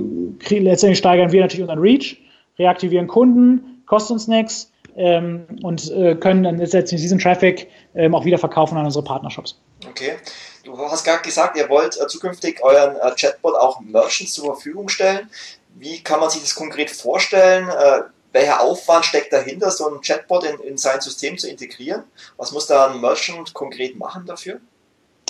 letztendlich 0.49 0.99
steigern 0.99 1.33
wir 1.33 1.43
natürlich 1.43 1.63
unseren 1.63 1.81
Reach 1.81 2.17
reaktivieren 2.59 3.07
Kunden, 3.07 3.83
kostet 3.87 4.13
uns 4.13 4.29
nichts 4.29 4.71
ähm, 4.97 5.47
und 5.63 5.91
äh, 5.91 6.15
können 6.17 6.43
dann 6.43 6.59
letztendlich 6.59 7.01
diesen 7.01 7.19
Traffic 7.19 7.69
ähm, 7.95 8.15
auch 8.15 8.25
wieder 8.25 8.39
verkaufen 8.39 8.77
an 8.77 8.85
unsere 8.85 9.05
Partnershops. 9.05 9.59
Okay. 9.89 10.17
Du 10.65 10.77
hast 10.79 11.05
gerade 11.05 11.23
gesagt, 11.23 11.57
ihr 11.57 11.69
wollt 11.69 12.01
äh, 12.01 12.07
zukünftig 12.09 12.63
euren 12.63 12.97
äh, 12.97 13.15
Chatbot 13.15 13.55
auch 13.55 13.81
Merchants 13.81 14.33
zur 14.33 14.47
Verfügung 14.47 14.89
stellen. 14.89 15.31
Wie 15.75 16.03
kann 16.03 16.19
man 16.21 16.31
sich 16.31 16.41
das 16.41 16.55
konkret 16.55 16.91
vorstellen? 16.91 17.69
Äh, 17.69 18.03
welcher 18.33 18.61
Aufwand 18.61 19.05
steckt 19.05 19.33
dahinter, 19.33 19.71
so 19.71 19.87
einen 19.89 20.01
Chatbot 20.01 20.45
in, 20.45 20.59
in 20.61 20.77
sein 20.77 21.01
System 21.01 21.39
zu 21.39 21.49
integrieren? 21.49 22.03
Was 22.37 22.53
muss 22.53 22.67
da 22.67 22.89
ein 22.89 23.01
Merchant 23.01 23.55
konkret 23.55 23.97
machen 23.97 24.27
dafür? 24.27 24.61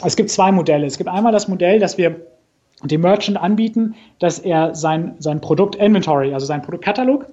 Es 0.05 0.17
gibt 0.17 0.31
zwei 0.31 0.53
Modelle. 0.53 0.87
Es 0.87 0.99
gibt 0.99 1.09
einmal 1.09 1.33
das 1.33 1.49
Modell, 1.49 1.79
dass 1.79 1.99
wir 1.99 2.21
dem 2.83 3.01
Merchant 3.01 3.39
anbieten, 3.39 3.95
dass 4.19 4.39
er 4.39 4.75
sein, 4.75 5.15
sein 5.19 5.41
Produkt 5.41 5.77
Inventory, 5.77 6.35
also 6.35 6.47
sein 6.47 6.63
Produktkatalog, 6.63 7.27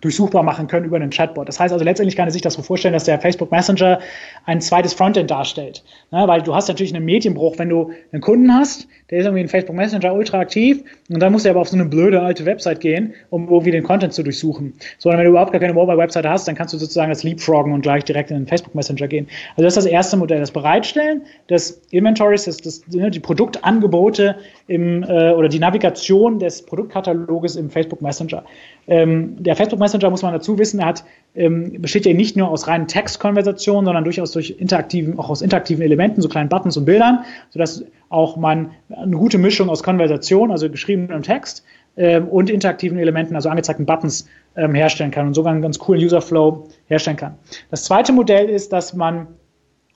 durchsuchbar 0.00 0.42
machen 0.42 0.66
können 0.66 0.84
über 0.84 0.96
einen 0.96 1.10
Chatbot. 1.10 1.48
Das 1.48 1.58
heißt 1.58 1.72
also 1.72 1.84
letztendlich 1.84 2.16
kann 2.16 2.28
er 2.28 2.32
sich 2.32 2.42
das 2.42 2.54
so 2.54 2.62
vorstellen, 2.62 2.92
dass 2.92 3.04
der 3.04 3.18
Facebook 3.20 3.50
Messenger 3.50 4.00
ein 4.44 4.60
zweites 4.60 4.92
Frontend 4.92 5.30
darstellt. 5.30 5.82
Ne, 6.10 6.26
weil 6.26 6.42
du 6.42 6.54
hast 6.54 6.68
natürlich 6.68 6.94
einen 6.94 7.04
Medienbruch, 7.04 7.58
wenn 7.58 7.68
du 7.68 7.92
einen 8.12 8.20
Kunden 8.20 8.52
hast, 8.52 8.86
der 9.10 9.18
ist 9.18 9.24
irgendwie 9.24 9.42
in 9.42 9.48
Facebook 9.48 9.76
Messenger 9.76 10.14
ultra 10.14 10.40
aktiv 10.40 10.82
und 11.08 11.20
dann 11.20 11.32
muss 11.32 11.44
er 11.44 11.52
aber 11.52 11.60
auf 11.60 11.68
so 11.68 11.76
eine 11.76 11.84
blöde 11.84 12.20
alte 12.20 12.44
Website 12.44 12.80
gehen, 12.80 13.14
um 13.30 13.48
irgendwie 13.48 13.70
den 13.70 13.82
Content 13.82 14.12
zu 14.12 14.22
durchsuchen. 14.22 14.74
Sondern 14.98 15.18
wenn 15.18 15.24
du 15.26 15.30
überhaupt 15.30 15.52
gar 15.52 15.60
keine 15.60 15.74
Mobile-Website 15.74 16.26
hast, 16.26 16.48
dann 16.48 16.54
kannst 16.54 16.74
du 16.74 16.78
sozusagen 16.78 17.10
das 17.10 17.22
Leapfroggen 17.22 17.72
und 17.72 17.82
gleich 17.82 18.04
direkt 18.04 18.30
in 18.30 18.38
den 18.38 18.46
Facebook 18.46 18.74
Messenger 18.74 19.06
gehen. 19.08 19.28
Also 19.56 19.62
das 19.62 19.76
ist 19.76 19.84
das 19.84 19.92
erste 19.92 20.16
Modell, 20.16 20.40
das 20.40 20.50
Bereitstellen 20.50 21.22
des 21.48 21.82
Inventories, 21.90 22.44
das, 22.44 22.56
das, 22.58 22.86
ne, 22.88 23.10
die 23.10 23.20
Produktangebote 23.20 24.36
im, 24.66 25.02
äh, 25.02 25.32
oder 25.32 25.48
die 25.48 25.58
Navigation 25.58 26.38
des 26.38 26.62
Produktkataloges 26.62 27.56
im 27.56 27.70
Facebook 27.70 28.02
Messenger. 28.02 28.44
Ähm, 28.86 29.42
der 29.42 29.56
Facebook 29.56 29.80
Messenger, 29.80 30.10
muss 30.10 30.22
man 30.22 30.32
dazu 30.32 30.58
wissen, 30.58 30.80
er 30.80 30.86
hat, 30.86 31.04
ähm, 31.34 31.80
besteht 31.80 32.06
ja 32.06 32.12
nicht 32.12 32.36
nur 32.36 32.48
aus 32.48 32.66
reinen 32.66 32.86
Textkonversationen, 32.86 33.86
sondern 33.86 34.04
durchaus 34.04 34.32
durch 34.32 34.56
interaktiven, 34.58 35.18
auch 35.18 35.30
aus 35.30 35.42
interaktiven 35.42 35.82
Elementen, 35.82 36.20
so 36.20 36.28
kleinen 36.28 36.48
Buttons 36.48 36.76
und 36.76 36.84
Bildern, 36.84 37.24
sodass 37.50 37.84
auch 38.08 38.36
man 38.36 38.70
eine 38.90 39.16
gute 39.16 39.38
Mischung 39.38 39.68
aus 39.70 39.82
Konversation, 39.82 40.50
also 40.50 40.68
geschriebenem 40.70 41.22
Text, 41.22 41.64
ähm, 41.96 42.28
und 42.28 42.50
interaktiven 42.50 42.98
Elementen, 42.98 43.34
also 43.36 43.48
angezeigten 43.48 43.86
Buttons, 43.86 44.28
ähm, 44.56 44.74
herstellen 44.74 45.10
kann 45.10 45.26
und 45.26 45.34
sogar 45.34 45.52
einen 45.52 45.62
ganz 45.62 45.78
coolen 45.78 46.02
Userflow 46.02 46.68
herstellen 46.86 47.16
kann. 47.16 47.34
Das 47.70 47.84
zweite 47.84 48.12
Modell 48.12 48.48
ist, 48.48 48.72
dass 48.72 48.94
man 48.94 49.28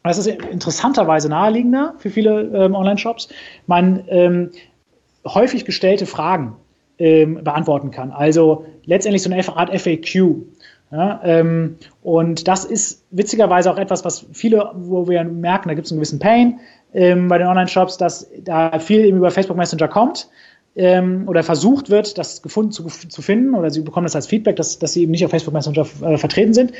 das 0.05 0.17
ist 0.17 0.29
interessanterweise 0.29 1.29
naheliegender 1.29 1.95
für 1.99 2.09
viele 2.09 2.43
ähm, 2.55 2.75
Online-Shops, 2.75 3.29
man 3.67 4.05
ähm, 4.09 4.51
häufig 5.27 5.65
gestellte 5.65 6.07
Fragen 6.07 6.57
ähm, 6.99 7.43
beantworten 7.43 7.91
kann. 7.91 8.11
Also 8.11 8.67
letztendlich 8.85 9.23
so 9.23 9.31
eine 9.31 9.47
Art 9.57 9.71
FAQ. 9.81 10.37
Ja, 10.91 11.21
ähm, 11.23 11.77
und 12.03 12.49
das 12.49 12.65
ist 12.65 13.05
witzigerweise 13.11 13.71
auch 13.71 13.77
etwas, 13.77 14.07
was 14.07 14.25
viele, 14.33 14.71
wo 14.75 15.07
wir 15.07 15.23
merken, 15.23 15.69
da 15.69 15.75
gibt 15.75 15.87
es 15.87 15.93
einen 15.93 15.99
gewissen 15.99 16.19
Pain 16.19 16.61
ähm, 16.95 17.29
bei 17.29 17.37
den 17.37 17.47
Online-Shops, 17.47 17.99
dass 17.99 18.31
da 18.43 18.79
viel 18.79 19.05
eben 19.05 19.19
über 19.19 19.31
Facebook 19.31 19.59
Messenger 19.59 19.89
kommt 19.89 20.31
ähm, 20.77 21.25
oder 21.27 21.43
versucht 21.43 21.91
wird, 21.91 22.17
das 22.17 22.41
gefunden 22.41 22.73
zu, 22.73 22.87
zu, 22.87 23.21
finden 23.21 23.55
oder 23.55 23.71
sie 23.71 23.83
bekommen 23.83 24.07
das 24.07 24.17
als 24.17 24.29
Feedback, 24.29 24.57
dass, 24.57 24.79
dass 24.79 24.95
sie 24.95 25.03
eben 25.03 25.11
nicht 25.11 25.25
auf 25.25 25.31
Facebook 25.31 25.53
Messenger 25.53 25.87
äh, 26.03 26.17
vertreten 26.17 26.55
sind. 26.55 26.73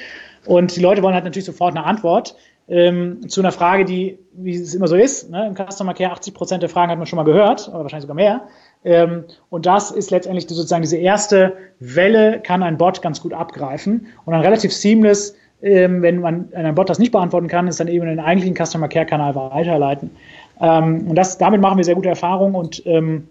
Und 0.47 0.75
die 0.75 0.81
Leute 0.81 1.03
wollen 1.03 1.15
halt 1.15 1.25
natürlich 1.25 1.47
sofort 1.47 1.77
eine 1.77 1.85
Antwort 1.85 2.35
ähm, 2.69 3.29
zu 3.29 3.41
einer 3.41 3.53
Frage, 3.53 3.85
die, 3.85 4.19
wie 4.33 4.55
es 4.55 4.75
immer 4.75 4.89
so 4.89 4.97
ist, 4.97 5.31
ne, 5.31 5.47
im 5.47 5.55
Customer 5.55 5.95
Care 5.95 6.13
80 6.13 6.35
Prozent 6.35 6.63
der 6.63 6.69
Fragen 6.69 6.91
hat 6.91 6.99
man 6.99 7.07
schon 7.07 7.17
mal 7.17 7.25
gehört, 7.25 7.69
oder 7.69 7.83
wahrscheinlich 7.83 8.03
sogar 8.03 8.17
mehr. 8.17 8.43
Ähm, 8.85 9.25
und 9.51 9.67
das 9.67 9.91
ist 9.91 10.11
letztendlich 10.11 10.47
sozusagen 10.49 10.83
diese 10.83 10.99
erste 10.99 11.55
Welle, 11.81 12.41
kann 12.41 12.63
ein 12.63 12.79
Bot 12.79 13.03
ganz 13.03 13.21
gut 13.21 13.33
abgreifen 13.33 14.07
und 14.25 14.33
dann 14.33 14.43
relativ 14.43 14.73
seamless, 14.73 15.35
ähm, 15.63 16.03
wenn 16.03 16.21
man 16.21 16.53
ein 16.55 16.75
Bot 16.75 16.89
das 16.89 16.99
nicht 16.99 17.11
beantworten 17.11 17.49
kann, 17.49 17.67
ist 17.67 17.81
dann 17.81 17.89
eben 17.89 18.05
in 18.05 18.17
den 18.17 18.21
eigentlichen 18.21 18.55
Customer 18.55 18.89
Care 18.89 19.07
Kanal 19.07 19.35
weiterleiten. 19.35 20.11
Ähm, 20.61 21.09
und 21.09 21.17
das, 21.17 21.39
damit 21.39 21.61
machen 21.61 21.79
wir 21.79 21.85
sehr 21.85 21.95
gute 21.95 22.09
Erfahrungen 22.11 22.55
und 22.55 22.83
ähm, 22.87 23.29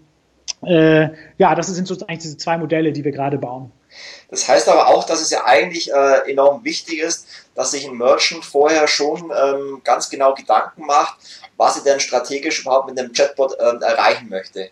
äh, 0.62 1.08
ja, 1.38 1.54
das 1.54 1.68
sind 1.68 1.86
sozusagen 1.86 2.18
diese 2.18 2.36
zwei 2.36 2.58
Modelle, 2.58 2.92
die 2.92 3.04
wir 3.04 3.12
gerade 3.12 3.38
bauen. 3.38 3.70
Das 4.30 4.48
heißt 4.48 4.68
aber 4.68 4.88
auch, 4.88 5.04
dass 5.04 5.20
es 5.20 5.30
ja 5.30 5.44
eigentlich 5.44 5.92
äh, 5.92 6.30
enorm 6.30 6.64
wichtig 6.64 7.00
ist, 7.00 7.26
dass 7.54 7.70
sich 7.70 7.86
ein 7.86 7.96
Merchant 7.96 8.44
vorher 8.44 8.86
schon 8.86 9.32
ähm, 9.34 9.80
ganz 9.84 10.10
genau 10.10 10.34
Gedanken 10.34 10.86
macht, 10.86 11.18
was 11.56 11.76
er 11.76 11.84
denn 11.84 12.00
strategisch 12.00 12.60
überhaupt 12.60 12.88
mit 12.88 12.98
dem 12.98 13.12
Chatbot 13.12 13.56
ähm, 13.58 13.82
erreichen 13.82 14.28
möchte. 14.28 14.70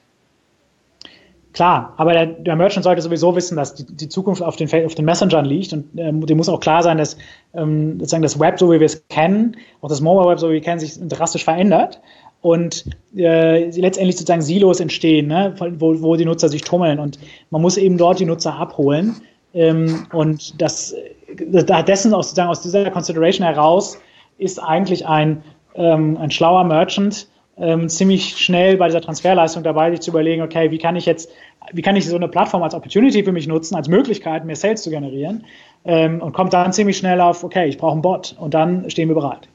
Klar, 1.56 1.94
aber 1.96 2.12
der, 2.12 2.26
der, 2.26 2.54
Merchant 2.54 2.84
sollte 2.84 3.00
sowieso 3.00 3.34
wissen, 3.34 3.56
dass 3.56 3.74
die, 3.74 3.86
die 3.86 4.10
Zukunft 4.10 4.42
auf 4.42 4.56
den, 4.56 4.68
auf 4.84 4.94
den 4.94 5.06
Messengern 5.06 5.46
liegt 5.46 5.72
und 5.72 5.88
ähm, 5.98 6.24
dem 6.26 6.36
muss 6.36 6.50
auch 6.50 6.60
klar 6.60 6.82
sein, 6.82 6.98
dass 6.98 7.16
ähm, 7.54 7.98
sozusagen 7.98 8.22
das 8.22 8.38
Web, 8.38 8.58
so 8.58 8.70
wie 8.70 8.78
wir 8.78 8.84
es 8.84 9.08
kennen, 9.08 9.56
auch 9.80 9.88
das 9.88 10.02
Mobile 10.02 10.28
Web, 10.28 10.38
so 10.38 10.48
wie 10.48 10.52
wir 10.52 10.60
es 10.60 10.64
kennen, 10.66 10.80
sich 10.80 10.98
drastisch 11.00 11.44
verändert 11.44 12.02
und 12.40 12.84
äh, 13.16 13.70
letztendlich 13.70 14.16
sozusagen 14.16 14.42
Silos 14.42 14.80
entstehen, 14.80 15.26
ne, 15.26 15.54
wo, 15.78 16.00
wo 16.00 16.16
die 16.16 16.24
Nutzer 16.24 16.48
sich 16.48 16.62
tummeln. 16.62 16.98
Und 16.98 17.18
man 17.50 17.62
muss 17.62 17.76
eben 17.76 17.98
dort 17.98 18.20
die 18.20 18.26
Nutzer 18.26 18.54
abholen. 18.54 19.16
Ähm, 19.54 20.06
und 20.12 20.60
das, 20.60 20.94
da 21.38 21.82
dessen 21.82 22.14
aus, 22.14 22.28
sozusagen 22.28 22.50
aus 22.50 22.62
dieser 22.62 22.90
Consideration 22.90 23.46
heraus 23.46 23.98
ist 24.38 24.62
eigentlich 24.62 25.06
ein, 25.06 25.42
ähm, 25.74 26.16
ein 26.18 26.30
schlauer 26.30 26.64
Merchant 26.64 27.28
ähm, 27.58 27.88
ziemlich 27.88 28.36
schnell 28.36 28.76
bei 28.76 28.86
dieser 28.86 29.00
Transferleistung 29.00 29.62
dabei, 29.62 29.90
sich 29.90 30.00
zu 30.00 30.10
überlegen, 30.10 30.42
okay, 30.42 30.70
wie 30.70 30.78
kann 30.78 30.96
ich 30.96 31.06
jetzt, 31.06 31.30
wie 31.72 31.82
kann 31.82 31.96
ich 31.96 32.06
so 32.06 32.16
eine 32.16 32.28
Plattform 32.28 32.62
als 32.62 32.74
Opportunity 32.74 33.24
für 33.24 33.32
mich 33.32 33.46
nutzen, 33.48 33.74
als 33.74 33.88
Möglichkeit, 33.88 34.44
mehr 34.44 34.56
Sales 34.56 34.82
zu 34.82 34.90
generieren 34.90 35.44
ähm, 35.84 36.20
und 36.20 36.32
kommt 36.32 36.52
dann 36.52 36.72
ziemlich 36.72 36.98
schnell 36.98 37.20
auf, 37.20 37.44
okay, 37.44 37.66
ich 37.66 37.78
brauche 37.78 37.92
einen 37.92 38.02
Bot. 38.02 38.36
Und 38.38 38.54
dann 38.54 38.90
stehen 38.90 39.08
wir 39.08 39.14
bereit. 39.14 39.48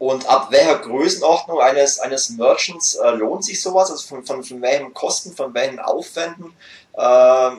Und 0.00 0.26
ab 0.30 0.48
welcher 0.50 0.78
Größenordnung 0.78 1.60
eines, 1.60 2.00
eines 2.00 2.30
Merchants 2.30 2.94
äh, 2.94 3.10
lohnt 3.10 3.44
sich 3.44 3.60
sowas? 3.60 3.90
Also 3.90 4.08
von, 4.08 4.24
von, 4.24 4.42
von 4.42 4.62
welchen 4.62 4.94
Kosten, 4.94 5.32
von 5.32 5.52
welchen 5.52 5.78
Aufwänden 5.78 6.54
ähm, 6.96 7.58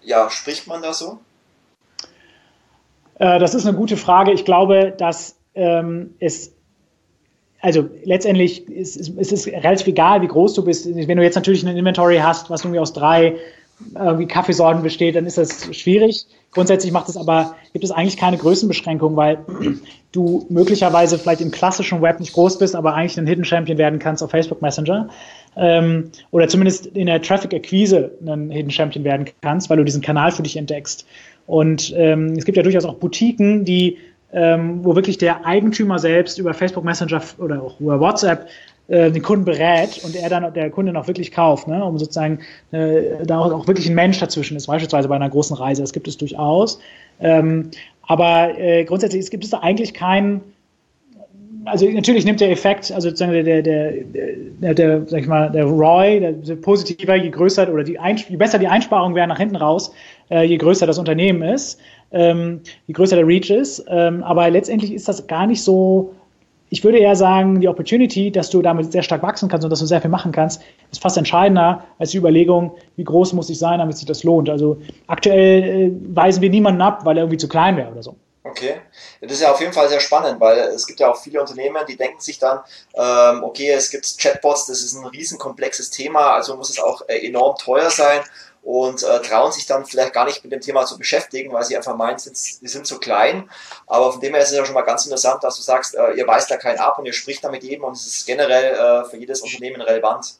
ja, 0.00 0.30
spricht 0.30 0.68
man 0.68 0.80
da 0.80 0.92
so? 0.92 1.18
Äh, 3.18 3.40
das 3.40 3.56
ist 3.56 3.66
eine 3.66 3.76
gute 3.76 3.96
Frage. 3.96 4.30
Ich 4.30 4.44
glaube, 4.44 4.94
dass 4.96 5.34
ähm, 5.56 6.14
es 6.20 6.52
also 7.60 7.88
letztendlich 8.04 8.68
ist, 8.68 8.96
ist, 8.96 9.08
ist 9.18 9.32
es 9.32 9.46
relativ 9.48 9.88
egal, 9.88 10.22
wie 10.22 10.28
groß 10.28 10.54
du 10.54 10.64
bist. 10.64 10.86
Wenn 10.86 11.16
du 11.16 11.22
jetzt 11.24 11.34
natürlich 11.34 11.64
ein 11.64 11.76
Inventory 11.76 12.18
hast, 12.18 12.48
was 12.48 12.62
irgendwie 12.62 12.80
aus 12.80 12.92
drei 12.92 13.38
äh, 13.94 14.24
Kaffeesorten 14.26 14.82
besteht, 14.82 15.16
dann 15.16 15.26
ist 15.26 15.38
das 15.38 15.74
schwierig. 15.74 16.26
Grundsätzlich 16.52 16.92
macht 16.92 17.08
es 17.08 17.16
aber, 17.16 17.56
gibt 17.72 17.84
es 17.84 17.90
eigentlich 17.90 18.16
keine 18.16 18.36
Größenbeschränkung, 18.36 19.16
weil 19.16 19.38
du 20.12 20.46
möglicherweise 20.48 21.18
vielleicht 21.18 21.40
im 21.40 21.50
klassischen 21.50 22.02
Web 22.02 22.20
nicht 22.20 22.32
groß 22.32 22.58
bist, 22.58 22.76
aber 22.76 22.94
eigentlich 22.94 23.18
ein 23.18 23.26
Hidden 23.26 23.44
Champion 23.44 23.78
werden 23.78 23.98
kannst 23.98 24.22
auf 24.22 24.30
Facebook 24.30 24.60
Messenger. 24.62 25.08
Ähm, 25.56 26.10
oder 26.30 26.48
zumindest 26.48 26.86
in 26.86 27.06
der 27.06 27.22
Traffic-Akquise 27.22 28.10
ein 28.26 28.50
Hidden 28.50 28.70
Champion 28.70 29.04
werden 29.04 29.26
kannst, 29.40 29.70
weil 29.70 29.78
du 29.78 29.84
diesen 29.84 30.02
Kanal 30.02 30.32
für 30.32 30.42
dich 30.42 30.56
entdeckst. 30.56 31.06
Und 31.46 31.92
ähm, 31.96 32.34
es 32.36 32.44
gibt 32.44 32.56
ja 32.56 32.62
durchaus 32.62 32.84
auch 32.84 32.94
Boutiquen, 32.94 33.64
die 33.64 33.98
ähm, 34.32 34.82
wo 34.82 34.96
wirklich 34.96 35.18
der 35.18 35.44
Eigentümer 35.44 35.98
selbst 35.98 36.38
über 36.38 36.54
Facebook 36.54 36.84
Messenger 36.84 37.22
oder 37.38 37.62
auch 37.62 37.78
über 37.80 38.00
WhatsApp 38.00 38.48
äh, 38.92 39.10
den 39.10 39.22
Kunden 39.22 39.46
berät 39.46 40.04
und 40.04 40.14
er 40.14 40.28
dann 40.28 40.52
der 40.52 40.68
Kunde 40.68 40.92
noch 40.92 41.08
wirklich 41.08 41.32
kauft, 41.32 41.66
ne, 41.66 41.82
um 41.82 41.98
sozusagen 41.98 42.40
äh, 42.72 43.24
da 43.24 43.38
auch 43.38 43.66
wirklich 43.66 43.88
ein 43.88 43.94
Mensch 43.94 44.20
dazwischen 44.20 44.54
ist, 44.54 44.66
beispielsweise 44.66 45.08
bei 45.08 45.16
einer 45.16 45.30
großen 45.30 45.56
Reise. 45.56 45.80
Das 45.80 45.94
gibt 45.94 46.08
es 46.08 46.18
durchaus. 46.18 46.78
Ähm, 47.18 47.70
aber 48.02 48.58
äh, 48.58 48.84
grundsätzlich 48.84 49.30
gibt 49.30 49.44
es 49.44 49.50
da 49.50 49.60
eigentlich 49.60 49.94
keinen 49.94 50.42
also 51.64 51.88
natürlich 51.88 52.24
nimmt 52.24 52.40
der 52.40 52.50
Effekt, 52.50 52.90
also 52.92 53.08
sozusagen 53.08 53.32
der, 53.32 53.62
der, 53.62 53.92
der, 54.02 54.74
der, 54.74 55.02
sag 55.06 55.20
ich 55.20 55.26
mal, 55.28 55.48
der 55.48 55.64
ROI, 55.64 56.20
der, 56.20 56.32
der 56.32 56.56
positiver, 56.56 57.14
je 57.14 57.30
größer 57.30 57.72
oder 57.72 57.84
die 57.84 57.98
je 58.28 58.36
besser 58.36 58.58
die 58.58 58.66
Einsparungen 58.66 59.14
werden 59.14 59.28
nach 59.28 59.38
hinten 59.38 59.56
raus, 59.56 59.94
äh, 60.30 60.42
je 60.42 60.58
größer 60.58 60.86
das 60.86 60.98
Unternehmen 60.98 61.42
ist, 61.42 61.80
ähm, 62.10 62.60
je 62.88 62.94
größer 62.94 63.16
der 63.16 63.26
Reach 63.26 63.48
ist. 63.48 63.84
Ähm, 63.88 64.22
aber 64.22 64.50
letztendlich 64.50 64.92
ist 64.92 65.08
das 65.08 65.26
gar 65.26 65.46
nicht 65.46 65.62
so. 65.62 66.14
Ich 66.72 66.82
würde 66.82 66.98
eher 66.98 67.16
sagen, 67.16 67.60
die 67.60 67.68
Opportunity, 67.68 68.32
dass 68.32 68.48
du 68.48 68.62
damit 68.62 68.92
sehr 68.92 69.02
stark 69.02 69.22
wachsen 69.22 69.46
kannst 69.50 69.62
und 69.62 69.68
dass 69.68 69.80
du 69.80 69.84
sehr 69.84 70.00
viel 70.00 70.08
machen 70.08 70.32
kannst, 70.32 70.62
ist 70.90 71.02
fast 71.02 71.18
entscheidender 71.18 71.84
als 71.98 72.12
die 72.12 72.16
Überlegung, 72.16 72.74
wie 72.96 73.04
groß 73.04 73.34
muss 73.34 73.50
ich 73.50 73.58
sein, 73.58 73.78
damit 73.78 73.98
sich 73.98 74.06
das 74.06 74.24
lohnt. 74.24 74.48
Also 74.48 74.78
aktuell 75.06 75.62
äh, 75.62 75.92
weisen 76.16 76.40
wir 76.40 76.48
niemanden 76.48 76.80
ab, 76.80 77.04
weil 77.04 77.18
er 77.18 77.24
irgendwie 77.24 77.36
zu 77.36 77.46
klein 77.46 77.76
wäre 77.76 77.92
oder 77.92 78.02
so. 78.02 78.16
Okay, 78.42 78.80
das 79.20 79.32
ist 79.32 79.42
ja 79.42 79.52
auf 79.52 79.60
jeden 79.60 79.74
Fall 79.74 79.90
sehr 79.90 80.00
spannend, 80.00 80.40
weil 80.40 80.58
es 80.60 80.86
gibt 80.86 80.98
ja 80.98 81.10
auch 81.10 81.16
viele 81.16 81.42
Unternehmen, 81.42 81.76
die 81.86 81.98
denken 81.98 82.20
sich 82.20 82.38
dann, 82.38 82.60
ähm, 82.94 83.44
okay, 83.44 83.68
es 83.68 83.90
gibt 83.90 84.06
Chatbots, 84.18 84.64
das 84.64 84.82
ist 84.82 84.94
ein 84.94 85.04
riesenkomplexes 85.04 85.90
Thema, 85.90 86.32
also 86.32 86.56
muss 86.56 86.70
es 86.70 86.80
auch 86.80 87.02
äh, 87.06 87.18
enorm 87.26 87.54
teuer 87.58 87.90
sein 87.90 88.22
und 88.62 89.02
äh, 89.02 89.20
trauen 89.22 89.50
sich 89.50 89.66
dann 89.66 89.84
vielleicht 89.84 90.12
gar 90.12 90.24
nicht 90.24 90.42
mit 90.44 90.52
dem 90.52 90.60
Thema 90.60 90.86
zu 90.86 90.96
beschäftigen, 90.96 91.52
weil 91.52 91.64
sie 91.64 91.76
einfach 91.76 91.96
meinen, 91.96 92.18
sie 92.18 92.68
sind 92.68 92.86
zu 92.86 92.98
klein. 92.98 93.50
Aber 93.86 94.12
von 94.12 94.20
dem 94.20 94.34
her 94.34 94.42
ist 94.42 94.50
es 94.50 94.56
ja 94.56 94.64
schon 94.64 94.74
mal 94.74 94.82
ganz 94.82 95.04
interessant, 95.04 95.42
dass 95.42 95.56
du 95.56 95.62
sagst, 95.62 95.96
äh, 95.96 96.12
ihr 96.12 96.26
weist 96.26 96.50
da 96.50 96.56
keinen 96.56 96.78
ab 96.78 96.98
und 96.98 97.06
ihr 97.06 97.12
spricht 97.12 97.42
da 97.42 97.50
mit 97.50 97.64
jedem 97.64 97.84
und 97.84 97.94
es 97.94 98.06
ist 98.06 98.26
generell 98.26 98.74
äh, 98.74 99.10
für 99.10 99.16
jedes 99.16 99.40
Unternehmen 99.40 99.80
relevant. 99.80 100.36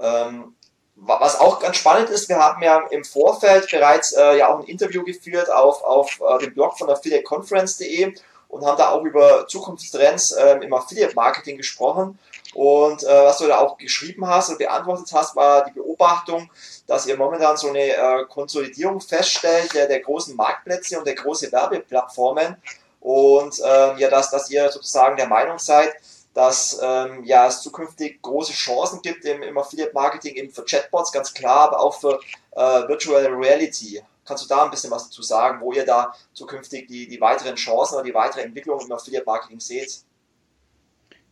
Ähm, 0.00 0.54
was 0.94 1.40
auch 1.40 1.60
ganz 1.60 1.76
spannend 1.76 2.10
ist, 2.10 2.28
wir 2.28 2.36
haben 2.36 2.62
ja 2.62 2.84
im 2.90 3.04
Vorfeld 3.04 3.70
bereits 3.70 4.12
äh, 4.12 4.36
ja 4.36 4.48
auch 4.48 4.60
ein 4.60 4.66
Interview 4.66 5.02
geführt 5.02 5.50
auf, 5.50 5.82
auf 5.82 6.20
äh, 6.20 6.38
dem 6.38 6.54
Blog 6.54 6.78
von 6.78 6.90
affiliateconference.de 6.90 8.14
und 8.50 8.64
haben 8.64 8.76
da 8.76 8.90
auch 8.90 9.02
über 9.02 9.46
Zukunftstrends 9.48 10.32
äh, 10.32 10.58
im 10.62 10.72
Affiliate 10.74 11.14
Marketing 11.14 11.56
gesprochen. 11.56 12.18
Und 12.52 13.04
äh, 13.04 13.24
was 13.24 13.38
du 13.38 13.46
da 13.46 13.58
auch 13.58 13.78
geschrieben 13.78 14.26
hast 14.26 14.50
und 14.50 14.58
beantwortet 14.58 15.06
hast, 15.12 15.36
war 15.36 15.64
die 15.64 15.72
Beobachtung, 15.72 16.50
dass 16.86 17.06
ihr 17.06 17.16
momentan 17.16 17.56
so 17.56 17.68
eine 17.68 17.94
äh, 17.94 18.24
Konsolidierung 18.28 19.00
feststellt 19.00 19.72
der, 19.72 19.86
der 19.86 20.00
großen 20.00 20.34
Marktplätze 20.34 20.98
und 20.98 21.06
der 21.06 21.14
großen 21.14 21.52
Werbeplattformen 21.52 22.56
und 23.00 23.58
äh, 23.60 23.96
ja, 23.98 24.10
dass, 24.10 24.30
dass 24.30 24.50
ihr 24.50 24.70
sozusagen 24.70 25.16
der 25.16 25.26
Meinung 25.26 25.58
seid, 25.58 25.94
dass 26.34 26.78
ähm, 26.82 27.24
ja, 27.24 27.46
es 27.46 27.62
zukünftig 27.62 28.22
große 28.22 28.52
Chancen 28.52 29.02
gibt 29.02 29.24
im, 29.24 29.42
im 29.42 29.58
Affiliate-Marketing, 29.58 30.36
eben 30.36 30.50
für 30.50 30.64
Chatbots, 30.64 31.10
ganz 31.10 31.34
klar, 31.34 31.60
aber 31.68 31.80
auch 31.80 31.94
für 31.94 32.20
äh, 32.52 32.88
Virtual 32.88 33.26
Reality. 33.26 34.02
Kannst 34.30 34.44
du 34.44 34.48
da 34.48 34.62
ein 34.62 34.70
bisschen 34.70 34.92
was 34.92 35.06
dazu 35.06 35.22
sagen, 35.22 35.60
wo 35.60 35.72
ihr 35.72 35.84
da 35.84 36.14
zukünftig 36.34 36.86
die, 36.86 37.08
die 37.08 37.20
weiteren 37.20 37.56
Chancen 37.56 37.96
oder 37.96 38.04
die 38.04 38.14
weitere 38.14 38.42
Entwicklung 38.42 38.78
im 38.80 38.92
Affiliate-Marketing 38.92 39.58
seht? 39.58 40.04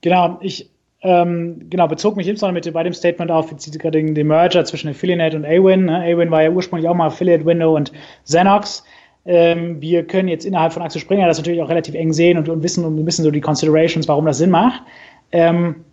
Genau, 0.00 0.36
ich 0.40 0.68
ähm, 1.02 1.70
genau, 1.70 1.86
bezog 1.86 2.16
mich 2.16 2.26
insbesondere 2.26 2.54
mit 2.54 2.74
bei 2.74 2.82
dem 2.82 2.92
Statement 2.92 3.30
auf, 3.30 3.52
jetzt 3.52 3.70
gerade 3.78 3.98
den, 3.98 4.16
den 4.16 4.26
Merger 4.26 4.64
zwischen 4.64 4.90
Affiliate 4.90 5.36
und 5.36 5.44
Awin. 5.44 5.84
Ne? 5.84 6.02
Awin 6.02 6.32
war 6.32 6.42
ja 6.42 6.50
ursprünglich 6.50 6.88
auch 6.88 6.94
mal 6.94 7.06
Affiliate 7.06 7.46
Window 7.46 7.76
und 7.76 7.92
Xenox. 8.24 8.82
Ähm, 9.24 9.80
wir 9.80 10.04
können 10.04 10.26
jetzt 10.26 10.44
innerhalb 10.44 10.72
von 10.72 10.82
Axel 10.82 11.00
Springer 11.00 11.28
das 11.28 11.38
natürlich 11.38 11.62
auch 11.62 11.68
relativ 11.68 11.94
eng 11.94 12.12
sehen 12.12 12.36
und, 12.36 12.48
und 12.48 12.64
wissen 12.64 12.84
und 12.84 13.06
wissen 13.06 13.22
so 13.22 13.30
die 13.30 13.40
Considerations, 13.40 14.08
warum 14.08 14.26
das 14.26 14.38
Sinn 14.38 14.50
macht. 14.50 14.82
Ähm, 15.30 15.84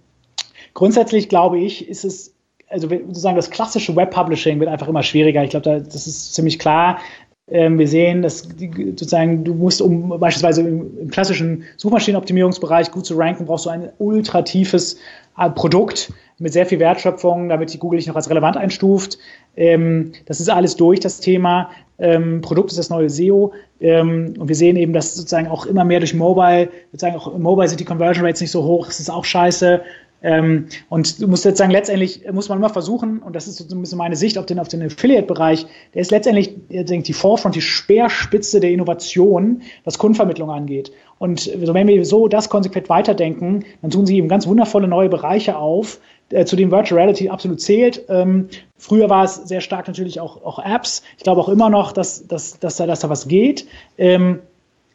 grundsätzlich 0.73 1.29
glaube 1.29 1.59
ich, 1.59 1.87
ist 1.87 2.03
es 2.03 2.34
also 2.69 2.87
sozusagen 2.89 3.35
das 3.35 3.49
klassische 3.49 3.95
Web 3.95 4.11
Publishing 4.11 4.59
wird 4.59 4.69
einfach 4.69 4.87
immer 4.87 5.03
schwieriger. 5.03 5.43
Ich 5.43 5.51
glaube, 5.51 5.63
da, 5.63 5.79
das 5.79 6.07
ist 6.07 6.33
ziemlich 6.33 6.59
klar. 6.59 6.99
Ähm, 7.47 7.77
wir 7.77 7.87
sehen, 7.87 8.23
dass 8.23 8.47
sozusagen 8.49 9.43
du 9.43 9.53
musst, 9.53 9.79
um 9.81 10.09
beispielsweise 10.19 10.61
im, 10.61 11.09
klassischen 11.11 11.63
Suchmaschinenoptimierungsbereich 11.77 12.91
gut 12.91 13.05
zu 13.05 13.15
ranken, 13.15 13.45
brauchst 13.45 13.67
du 13.67 13.69
ein 13.69 13.91
ultra 13.99 14.41
tiefes 14.41 14.97
äh, 15.37 15.49
Produkt 15.51 16.11
mit 16.39 16.53
sehr 16.53 16.65
viel 16.65 16.79
Wertschöpfung, 16.79 17.47
damit 17.49 17.71
die 17.71 17.77
Google 17.77 17.99
dich 17.99 18.07
noch 18.07 18.15
als 18.15 18.29
relevant 18.31 18.57
einstuft. 18.57 19.19
Ähm, 19.55 20.13
das 20.25 20.39
ist 20.39 20.49
alles 20.49 20.75
durch, 20.75 20.99
das 20.99 21.19
Thema. 21.19 21.69
Ähm, 21.99 22.41
Produkt 22.41 22.71
ist 22.71 22.79
das 22.79 22.89
neue 22.89 23.09
SEO. 23.09 23.53
Und 23.77 24.47
wir 24.47 24.55
sehen 24.55 24.77
eben, 24.77 24.93
dass 24.93 25.15
sozusagen 25.15 25.47
auch 25.47 25.65
immer 25.65 25.83
mehr 25.83 25.99
durch 25.99 26.13
Mobile, 26.13 26.69
sozusagen 26.91 27.17
auch 27.17 27.35
im 27.35 27.41
Mobile 27.41 27.67
sind 27.67 27.79
die 27.79 27.85
Conversion 27.85 28.25
Rates 28.25 28.39
nicht 28.39 28.51
so 28.51 28.63
hoch, 28.63 28.87
das 28.87 29.01
ist 29.01 29.09
auch 29.09 29.25
scheiße. 29.25 29.81
Ähm, 30.21 30.67
und 30.89 31.21
du 31.21 31.27
musst 31.27 31.45
jetzt 31.45 31.57
sagen, 31.57 31.71
letztendlich 31.71 32.21
muss 32.31 32.49
man 32.49 32.57
immer 32.57 32.69
versuchen, 32.69 33.19
und 33.19 33.35
das 33.35 33.47
ist 33.47 33.57
so 33.57 33.75
ein 33.75 33.81
bisschen 33.81 33.97
meine 33.97 34.15
Sicht 34.15 34.37
auf 34.37 34.45
den, 34.45 34.59
auf 34.59 34.67
den 34.67 34.81
Affiliate-Bereich, 34.81 35.67
der 35.93 36.01
ist 36.01 36.11
letztendlich 36.11 36.55
die 36.69 37.13
Forefront, 37.13 37.55
die 37.55 37.61
Speerspitze 37.61 38.59
der 38.59 38.71
Innovation, 38.71 39.61
was 39.83 39.97
Kundenvermittlung 39.97 40.49
angeht. 40.49 40.91
Und 41.19 41.51
wenn 41.55 41.87
wir 41.87 42.05
so 42.05 42.27
das 42.27 42.49
konsequent 42.49 42.89
weiterdenken, 42.89 43.65
dann 43.81 43.91
tun 43.91 44.05
sie 44.05 44.17
eben 44.17 44.27
ganz 44.27 44.47
wundervolle 44.47 44.87
neue 44.87 45.09
Bereiche 45.09 45.57
auf, 45.57 45.99
äh, 46.29 46.45
zu 46.45 46.55
dem 46.55 46.71
Virtual 46.71 46.99
Reality 46.99 47.29
absolut 47.29 47.61
zählt. 47.61 48.03
Ähm, 48.09 48.49
früher 48.77 49.09
war 49.09 49.23
es 49.23 49.35
sehr 49.35 49.61
stark 49.61 49.87
natürlich 49.87 50.19
auch, 50.19 50.43
auch 50.43 50.59
Apps. 50.59 51.03
Ich 51.17 51.23
glaube 51.23 51.39
auch 51.41 51.49
immer 51.49 51.69
noch, 51.69 51.91
dass, 51.91 52.27
dass, 52.27 52.59
dass, 52.59 52.77
da, 52.77 52.87
dass 52.87 53.01
da 53.01 53.09
was 53.09 53.27
geht. 53.27 53.67
Ähm, 53.97 54.39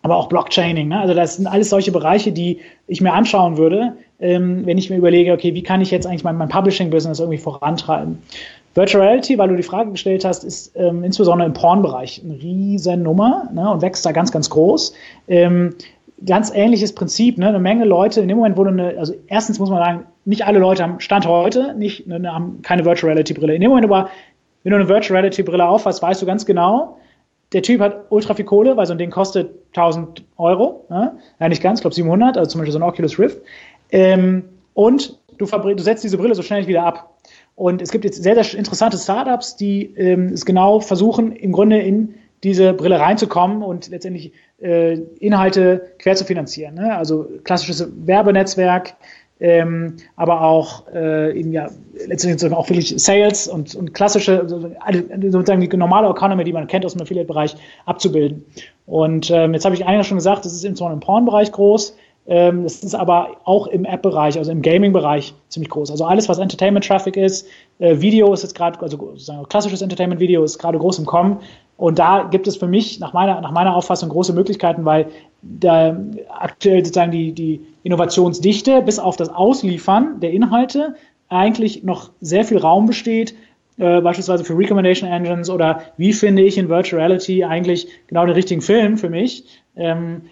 aber 0.02 0.16
auch 0.16 0.28
Blockchaining. 0.28 0.88
Ne? 0.88 0.98
Also 0.98 1.14
das 1.14 1.36
sind 1.36 1.46
alles 1.46 1.70
solche 1.70 1.92
Bereiche, 1.92 2.32
die 2.32 2.60
ich 2.86 3.00
mir 3.00 3.12
anschauen 3.12 3.58
würde, 3.58 3.96
ähm, 4.20 4.66
wenn 4.66 4.78
ich 4.78 4.90
mir 4.90 4.96
überlege, 4.96 5.32
okay, 5.32 5.54
wie 5.54 5.62
kann 5.62 5.80
ich 5.80 5.90
jetzt 5.90 6.06
eigentlich 6.06 6.24
mein, 6.24 6.36
mein 6.36 6.48
Publishing-Business 6.48 7.20
irgendwie 7.20 7.38
vorantreiben. 7.38 8.22
Virtual 8.74 9.04
Reality, 9.04 9.36
weil 9.36 9.48
du 9.48 9.56
die 9.56 9.62
Frage 9.62 9.90
gestellt 9.90 10.24
hast, 10.24 10.44
ist 10.44 10.76
ähm, 10.76 11.02
insbesondere 11.02 11.46
im 11.46 11.54
Pornbereich 11.54 12.22
eine 12.24 12.34
riesen 12.34 13.02
Nummer 13.02 13.48
ne, 13.52 13.68
und 13.68 13.82
wächst 13.82 14.06
da 14.06 14.12
ganz, 14.12 14.30
ganz 14.30 14.48
groß. 14.48 14.94
Ähm, 15.26 15.74
ganz 16.24 16.52
ähnliches 16.54 16.94
Prinzip, 16.94 17.38
ne? 17.38 17.48
eine 17.48 17.58
Menge 17.58 17.84
Leute, 17.84 18.20
in 18.20 18.28
dem 18.28 18.36
Moment, 18.36 18.56
wo 18.56 18.64
du 18.64 18.70
eine, 18.70 18.98
also 18.98 19.14
erstens 19.26 19.58
muss 19.58 19.70
man 19.70 19.78
sagen, 19.78 20.04
nicht 20.24 20.46
alle 20.46 20.58
Leute 20.58 20.82
haben 20.82 21.00
Stand 21.00 21.26
heute, 21.26 21.74
nicht, 21.74 22.06
ne, 22.06 22.32
haben 22.32 22.60
keine 22.62 22.84
Virtual 22.84 23.10
Reality 23.10 23.34
Brille. 23.34 23.54
In 23.54 23.60
dem 23.60 23.70
Moment 23.70 23.90
aber, 23.90 24.10
wenn 24.62 24.70
du 24.70 24.76
eine 24.76 24.88
Virtual 24.88 25.18
Reality 25.18 25.42
Brille 25.42 25.66
aufhast, 25.66 26.02
weißt 26.02 26.20
du 26.20 26.26
ganz 26.26 26.44
genau, 26.44 26.98
der 27.52 27.62
Typ 27.62 27.80
hat 27.80 28.04
ultra 28.10 28.34
viel 28.34 28.44
Kohle, 28.44 28.76
weil 28.76 28.86
so 28.86 28.92
ein 28.92 28.98
Ding 28.98 29.10
kostet 29.10 29.50
1000 29.74 30.22
Euro, 30.36 30.86
ne? 30.88 31.18
ja 31.40 31.48
nicht 31.48 31.62
ganz, 31.62 31.80
ich 31.80 31.82
glaube 31.82 31.94
700, 31.94 32.36
also 32.36 32.50
zum 32.50 32.60
Beispiel 32.60 32.72
so 32.72 32.78
ein 32.78 32.82
Oculus 32.82 33.18
Rift. 33.18 33.38
Ähm, 33.92 34.44
und 34.74 35.18
du, 35.38 35.46
du 35.46 35.82
setzt 35.82 36.04
diese 36.04 36.18
Brille 36.18 36.34
so 36.34 36.42
schnell 36.42 36.66
wieder 36.66 36.84
ab. 36.84 37.18
Und 37.56 37.82
es 37.82 37.90
gibt 37.90 38.04
jetzt 38.04 38.22
sehr, 38.22 38.42
sehr 38.42 38.58
interessante 38.58 38.96
Startups, 38.96 39.56
die 39.56 39.94
ähm, 39.96 40.28
es 40.32 40.46
genau 40.46 40.80
versuchen, 40.80 41.32
im 41.32 41.52
Grunde 41.52 41.78
in 41.78 42.14
diese 42.42 42.72
Brille 42.72 42.98
reinzukommen 42.98 43.62
und 43.62 43.88
letztendlich 43.88 44.32
äh, 44.62 44.94
Inhalte 45.18 45.92
quer 45.98 46.16
zu 46.16 46.24
finanzieren. 46.24 46.74
Ne? 46.74 46.96
Also 46.96 47.28
klassisches 47.44 47.86
Werbenetzwerk, 48.06 48.94
ähm, 49.40 49.96
aber 50.16 50.42
auch 50.42 50.86
äh, 50.92 51.38
eben, 51.38 51.52
ja, 51.52 51.68
letztendlich 52.06 52.52
auch 52.52 52.68
wirklich 52.68 52.94
Sales 52.96 53.48
und, 53.48 53.74
und 53.74 53.94
klassische, 53.94 54.46
sozusagen 54.46 55.60
die 55.60 55.76
normale 55.76 56.08
Economy, 56.10 56.44
die 56.44 56.52
man 56.52 56.66
kennt 56.66 56.84
aus 56.84 56.92
dem 56.92 57.02
Affiliate-Bereich, 57.02 57.56
abzubilden. 57.86 58.44
Und 58.86 59.30
ähm, 59.30 59.54
jetzt 59.54 59.64
habe 59.64 59.74
ich 59.74 59.86
eigentlich 59.86 60.06
schon 60.06 60.18
gesagt, 60.18 60.44
das 60.44 60.52
ist 60.52 60.64
insbesondere 60.64 60.94
im 60.94 61.00
Porn-Bereich 61.00 61.52
groß. 61.52 61.96
Ähm, 62.30 62.62
das 62.62 62.84
ist 62.84 62.94
aber 62.94 63.38
auch 63.44 63.66
im 63.66 63.84
App-Bereich, 63.84 64.38
also 64.38 64.52
im 64.52 64.62
Gaming-Bereich 64.62 65.34
ziemlich 65.48 65.68
groß. 65.68 65.90
Also 65.90 66.04
alles, 66.04 66.28
was 66.28 66.38
Entertainment-Traffic 66.38 67.16
ist, 67.16 67.48
äh, 67.80 68.00
Video 68.00 68.32
ist 68.32 68.44
jetzt 68.44 68.54
gerade, 68.54 68.80
also 68.80 69.16
klassisches 69.48 69.82
Entertainment-Video 69.82 70.44
ist 70.44 70.56
gerade 70.58 70.78
groß 70.78 71.00
im 71.00 71.06
Kommen. 71.06 71.40
Und 71.76 71.98
da 71.98 72.28
gibt 72.30 72.46
es 72.46 72.56
für 72.56 72.68
mich 72.68 73.00
nach 73.00 73.12
meiner, 73.14 73.40
nach 73.40 73.50
meiner 73.50 73.74
Auffassung 73.74 74.10
große 74.10 74.32
Möglichkeiten, 74.32 74.84
weil 74.84 75.08
da 75.42 75.98
aktuell 76.28 76.84
sozusagen 76.84 77.10
die, 77.10 77.32
die 77.32 77.66
Innovationsdichte 77.82 78.80
bis 78.82 79.00
auf 79.00 79.16
das 79.16 79.28
Ausliefern 79.28 80.20
der 80.20 80.30
Inhalte 80.30 80.94
eigentlich 81.28 81.82
noch 81.82 82.10
sehr 82.20 82.44
viel 82.44 82.58
Raum 82.58 82.86
besteht, 82.86 83.34
äh, 83.78 84.00
beispielsweise 84.02 84.44
für 84.44 84.56
Recommendation 84.56 85.10
Engines 85.10 85.50
oder 85.50 85.82
wie 85.96 86.12
finde 86.12 86.42
ich 86.42 86.58
in 86.58 86.68
Virtual 86.68 87.00
Reality 87.00 87.42
eigentlich 87.42 87.88
genau 88.06 88.24
den 88.24 88.34
richtigen 88.34 88.60
Film 88.60 88.98
für 88.98 89.10
mich. 89.10 89.44
Ähm, 89.74 90.22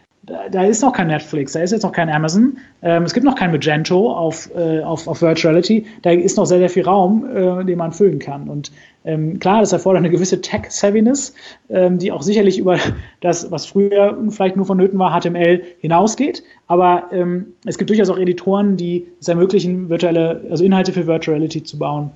da, 0.50 0.64
ist 0.64 0.82
noch 0.82 0.92
kein 0.92 1.08
Netflix, 1.08 1.52
da 1.52 1.60
ist 1.60 1.72
jetzt 1.72 1.82
noch 1.82 1.92
kein 1.92 2.08
Amazon, 2.08 2.58
ähm, 2.82 3.04
es 3.04 3.14
gibt 3.14 3.24
noch 3.24 3.34
kein 3.34 3.50
Magento 3.50 4.12
auf, 4.12 4.50
äh, 4.54 4.80
auf, 4.82 5.06
auf 5.06 5.22
Virtuality, 5.22 5.86
da 6.02 6.10
ist 6.10 6.36
noch 6.36 6.46
sehr, 6.46 6.58
sehr 6.58 6.70
viel 6.70 6.84
Raum, 6.84 7.24
äh, 7.24 7.64
den 7.64 7.78
man 7.78 7.92
füllen 7.92 8.18
kann. 8.18 8.48
Und 8.48 8.70
ähm, 9.04 9.38
klar, 9.38 9.60
das 9.60 9.72
erfordert 9.72 10.00
eine 10.00 10.10
gewisse 10.10 10.40
Tech-Savviness, 10.40 11.34
ähm, 11.70 11.98
die 11.98 12.12
auch 12.12 12.22
sicherlich 12.22 12.58
über 12.58 12.78
das, 13.20 13.50
was 13.50 13.66
früher 13.66 14.16
vielleicht 14.30 14.56
nur 14.56 14.66
vonnöten 14.66 14.98
war, 14.98 15.18
HTML 15.18 15.62
hinausgeht. 15.80 16.42
Aber 16.66 17.04
ähm, 17.12 17.54
es 17.64 17.78
gibt 17.78 17.90
durchaus 17.90 18.10
auch 18.10 18.18
Editoren, 18.18 18.76
die 18.76 19.06
es 19.20 19.28
ermöglichen, 19.28 19.88
virtuelle, 19.88 20.42
also 20.50 20.64
Inhalte 20.64 20.92
für 20.92 21.06
Virtuality 21.06 21.62
zu 21.62 21.78
bauen. 21.78 22.10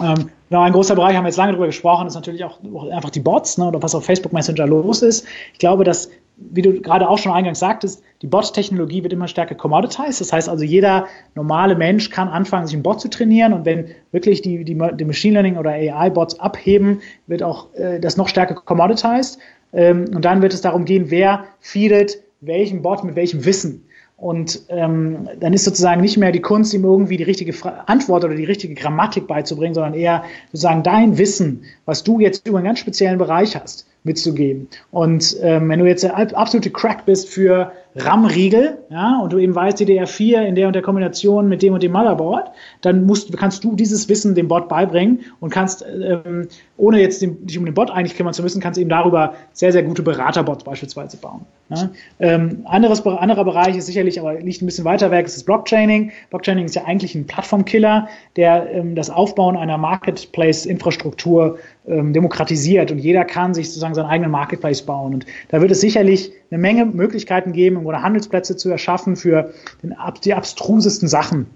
Ähm, 0.00 0.30
genau, 0.48 0.62
ein 0.62 0.72
großer 0.72 0.94
Bereich, 0.94 1.16
haben 1.16 1.24
wir 1.24 1.28
jetzt 1.28 1.36
lange 1.36 1.52
darüber 1.52 1.66
gesprochen, 1.66 2.06
ist 2.06 2.14
natürlich 2.14 2.44
auch 2.44 2.58
einfach 2.90 3.10
die 3.10 3.20
Bots, 3.20 3.58
ne, 3.58 3.66
oder 3.66 3.82
was 3.82 3.94
auf 3.94 4.04
Facebook 4.04 4.32
Messenger 4.32 4.66
los 4.66 5.02
ist. 5.02 5.26
Ich 5.52 5.58
glaube, 5.58 5.84
dass 5.84 6.10
wie 6.50 6.62
du 6.62 6.80
gerade 6.80 7.08
auch 7.08 7.18
schon 7.18 7.32
eingangs 7.32 7.58
sagtest, 7.58 8.02
die 8.22 8.26
Bot-Technologie 8.26 9.02
wird 9.02 9.12
immer 9.12 9.28
stärker 9.28 9.54
commoditized. 9.54 10.20
Das 10.20 10.32
heißt 10.32 10.48
also, 10.48 10.64
jeder 10.64 11.06
normale 11.34 11.74
Mensch 11.74 12.10
kann 12.10 12.28
anfangen, 12.28 12.66
sich 12.66 12.74
einen 12.74 12.82
Bot 12.82 13.00
zu 13.00 13.08
trainieren. 13.08 13.52
Und 13.52 13.64
wenn 13.64 13.86
wirklich 14.10 14.42
die, 14.42 14.64
die, 14.64 14.74
die 14.74 15.04
Machine 15.04 15.34
Learning 15.34 15.56
oder 15.56 15.70
AI-Bots 15.70 16.40
abheben, 16.40 17.00
wird 17.26 17.42
auch 17.42 17.74
äh, 17.74 18.00
das 18.00 18.16
noch 18.16 18.28
stärker 18.28 18.54
commoditized. 18.54 19.38
Ähm, 19.72 20.06
und 20.14 20.24
dann 20.24 20.42
wird 20.42 20.54
es 20.54 20.60
darum 20.60 20.84
gehen, 20.84 21.06
wer 21.08 21.44
feedet 21.60 22.18
welchen 22.40 22.82
Bot 22.82 23.04
mit 23.04 23.16
welchem 23.16 23.44
Wissen. 23.44 23.84
Und 24.16 24.62
ähm, 24.68 25.28
dann 25.40 25.52
ist 25.52 25.64
sozusagen 25.64 26.00
nicht 26.00 26.16
mehr 26.16 26.30
die 26.30 26.40
Kunst, 26.40 26.72
ihm 26.74 26.84
irgendwie 26.84 27.16
die 27.16 27.24
richtige 27.24 27.54
Antwort 27.86 28.24
oder 28.24 28.34
die 28.34 28.44
richtige 28.44 28.74
Grammatik 28.74 29.26
beizubringen, 29.26 29.74
sondern 29.74 29.94
eher 29.94 30.22
sozusagen 30.52 30.84
dein 30.84 31.18
Wissen, 31.18 31.64
was 31.86 32.04
du 32.04 32.20
jetzt 32.20 32.46
über 32.46 32.58
einen 32.58 32.66
ganz 32.66 32.78
speziellen 32.78 33.18
Bereich 33.18 33.56
hast 33.56 33.86
mitzugeben. 34.04 34.68
Und 34.90 35.36
ähm, 35.42 35.68
wenn 35.68 35.78
du 35.78 35.86
jetzt 35.86 36.02
der 36.02 36.16
absolute 36.36 36.70
Crack 36.70 37.06
bist 37.06 37.28
für 37.28 37.72
RAM-Riegel, 37.94 38.78
ja, 38.88 39.20
und 39.20 39.32
du 39.32 39.38
eben 39.38 39.54
weißt, 39.54 39.78
DDR4 39.78 40.42
in 40.42 40.54
der 40.54 40.66
und 40.66 40.72
der 40.72 40.82
Kombination 40.82 41.48
mit 41.48 41.62
dem 41.62 41.74
und 41.74 41.82
dem 41.82 41.92
Motherboard, 41.92 42.50
dann 42.80 43.04
musst, 43.04 43.36
kannst 43.36 43.62
du 43.64 43.76
dieses 43.76 44.08
Wissen 44.08 44.34
dem 44.34 44.48
Bot 44.48 44.68
beibringen 44.68 45.20
und 45.40 45.50
kannst, 45.50 45.84
ähm, 45.84 46.48
ohne 46.78 47.00
jetzt 47.00 47.20
den, 47.20 47.46
dich 47.46 47.58
um 47.58 47.66
den 47.66 47.74
Bot 47.74 47.90
eigentlich 47.90 48.16
kümmern 48.16 48.32
zu 48.32 48.42
müssen, 48.42 48.62
kannst 48.62 48.78
eben 48.78 48.88
darüber 48.88 49.34
sehr, 49.52 49.72
sehr 49.72 49.82
gute 49.82 50.02
Beraterbots 50.02 50.64
beispielsweise 50.64 51.18
bauen. 51.18 51.42
Ja. 51.68 51.90
Ähm, 52.18 52.62
anderes, 52.64 53.04
anderer 53.06 53.44
Bereich 53.44 53.76
ist 53.76 53.86
sicherlich, 53.86 54.18
aber 54.18 54.34
liegt 54.34 54.62
ein 54.62 54.66
bisschen 54.66 54.84
weiter 54.84 55.10
weg, 55.10 55.26
ist 55.26 55.36
das 55.36 55.44
Blockchaining. 55.44 56.12
Blockchaining 56.30 56.64
ist 56.64 56.74
ja 56.74 56.84
eigentlich 56.84 57.14
ein 57.14 57.26
Plattformkiller, 57.26 58.08
der 58.36 58.70
ähm, 58.72 58.94
das 58.94 59.10
Aufbauen 59.10 59.56
einer 59.56 59.76
Marketplace-Infrastruktur 59.76 61.58
ähm, 61.86 62.12
demokratisiert 62.12 62.90
und 62.90 62.98
jeder 62.98 63.24
kann 63.24 63.54
sich 63.54 63.68
sozusagen 63.68 63.94
seinen 63.94 64.06
eigenen 64.06 64.30
Marketplace 64.30 64.82
bauen. 64.82 65.14
Und 65.14 65.26
da 65.48 65.60
wird 65.60 65.70
es 65.70 65.80
sicherlich 65.80 66.32
eine 66.50 66.58
Menge 66.58 66.86
Möglichkeiten 66.86 67.52
geben, 67.52 67.84
oder 67.84 68.02
Handelsplätze 68.02 68.56
zu 68.56 68.70
erschaffen 68.70 69.16
für 69.16 69.52
den, 69.82 69.94
die 70.24 70.34
abstrusesten 70.34 71.08
Sachen. 71.08 71.46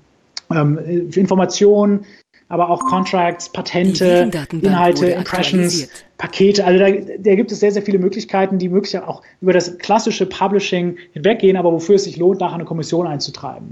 Ähm, 0.51 1.11
für 1.11 1.20
Informationen, 1.20 2.05
aber 2.49 2.70
auch 2.70 2.81
Contracts, 2.85 3.51
Patente, 3.51 4.31
Inhalte, 4.53 5.09
Impressions, 5.09 5.89
Pakete. 6.16 6.64
Also 6.64 6.79
da, 6.79 6.91
da, 7.18 7.35
gibt 7.35 7.51
es 7.51 7.61
sehr, 7.61 7.72
sehr 7.72 7.83
viele 7.83 7.99
Möglichkeiten, 7.99 8.59
die 8.59 8.68
möglich 8.68 8.97
auch 8.99 9.22
über 9.41 9.53
das 9.53 9.79
klassische 9.79 10.27
Publishing 10.27 10.97
hinweggehen, 11.12 11.57
aber 11.57 11.72
wofür 11.72 11.97
es 11.97 12.05
sich 12.05 12.16
lohnt, 12.16 12.41
nachher 12.41 12.55
eine 12.55 12.64
Kommission 12.64 13.07
einzutreiben. 13.07 13.68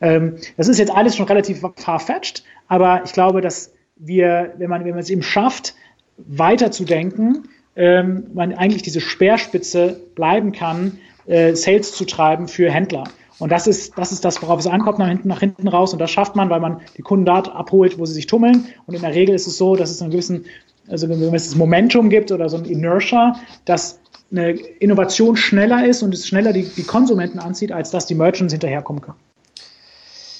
Ähm, 0.00 0.36
das 0.56 0.68
ist 0.68 0.78
jetzt 0.78 0.90
alles 0.90 1.16
schon 1.16 1.26
relativ 1.26 1.62
far-fetched, 1.76 2.42
aber 2.66 3.02
ich 3.04 3.12
glaube, 3.12 3.40
dass 3.40 3.72
wir, 3.96 4.54
wenn 4.58 4.70
man, 4.70 4.84
wenn 4.84 4.90
man 4.90 5.00
es 5.00 5.10
eben 5.10 5.22
schafft, 5.22 5.74
weiterzudenken, 6.18 7.48
ähm, 7.76 8.26
man 8.34 8.52
eigentlich 8.54 8.82
diese 8.82 9.00
Speerspitze 9.00 10.00
bleiben 10.14 10.52
kann, 10.52 10.98
äh, 11.26 11.54
Sales 11.54 11.92
zu 11.92 12.04
treiben 12.04 12.48
für 12.48 12.70
Händler. 12.70 13.04
Und 13.38 13.52
das 13.52 13.68
ist, 13.68 13.96
das 13.96 14.10
ist 14.10 14.24
das, 14.24 14.42
worauf 14.42 14.58
es 14.58 14.66
ankommt, 14.66 14.98
nach 14.98 15.08
hinten, 15.08 15.28
nach 15.28 15.40
hinten 15.40 15.68
raus. 15.68 15.92
Und 15.92 16.00
das 16.00 16.10
schafft 16.10 16.34
man, 16.34 16.50
weil 16.50 16.60
man 16.60 16.80
die 16.96 17.02
Kunden 17.02 17.24
dort 17.24 17.48
abholt, 17.48 17.98
wo 17.98 18.04
sie 18.04 18.14
sich 18.14 18.26
tummeln. 18.26 18.66
Und 18.86 18.94
in 18.94 19.00
der 19.00 19.14
Regel 19.14 19.34
ist 19.34 19.46
es 19.46 19.56
so, 19.56 19.76
dass 19.76 19.90
es 19.90 20.02
einen 20.02 20.10
gewissen, 20.10 20.46
also 20.88 21.06
ein 21.06 21.20
gewisses 21.20 21.54
Momentum 21.54 22.10
gibt 22.10 22.32
oder 22.32 22.48
so 22.48 22.56
ein 22.56 22.64
Inertia, 22.64 23.36
dass 23.64 24.00
eine 24.30 24.50
Innovation 24.50 25.36
schneller 25.36 25.86
ist 25.86 26.02
und 26.02 26.12
es 26.12 26.26
schneller 26.26 26.52
die, 26.52 26.64
die 26.64 26.82
Konsumenten 26.82 27.38
anzieht, 27.38 27.72
als 27.72 27.90
dass 27.90 28.06
die 28.06 28.14
Merchants 28.14 28.52
hinterherkommen 28.52 29.02
können. 29.02 29.18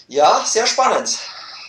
Ja, 0.08 0.40
sehr 0.44 0.66
spannend. 0.66 1.18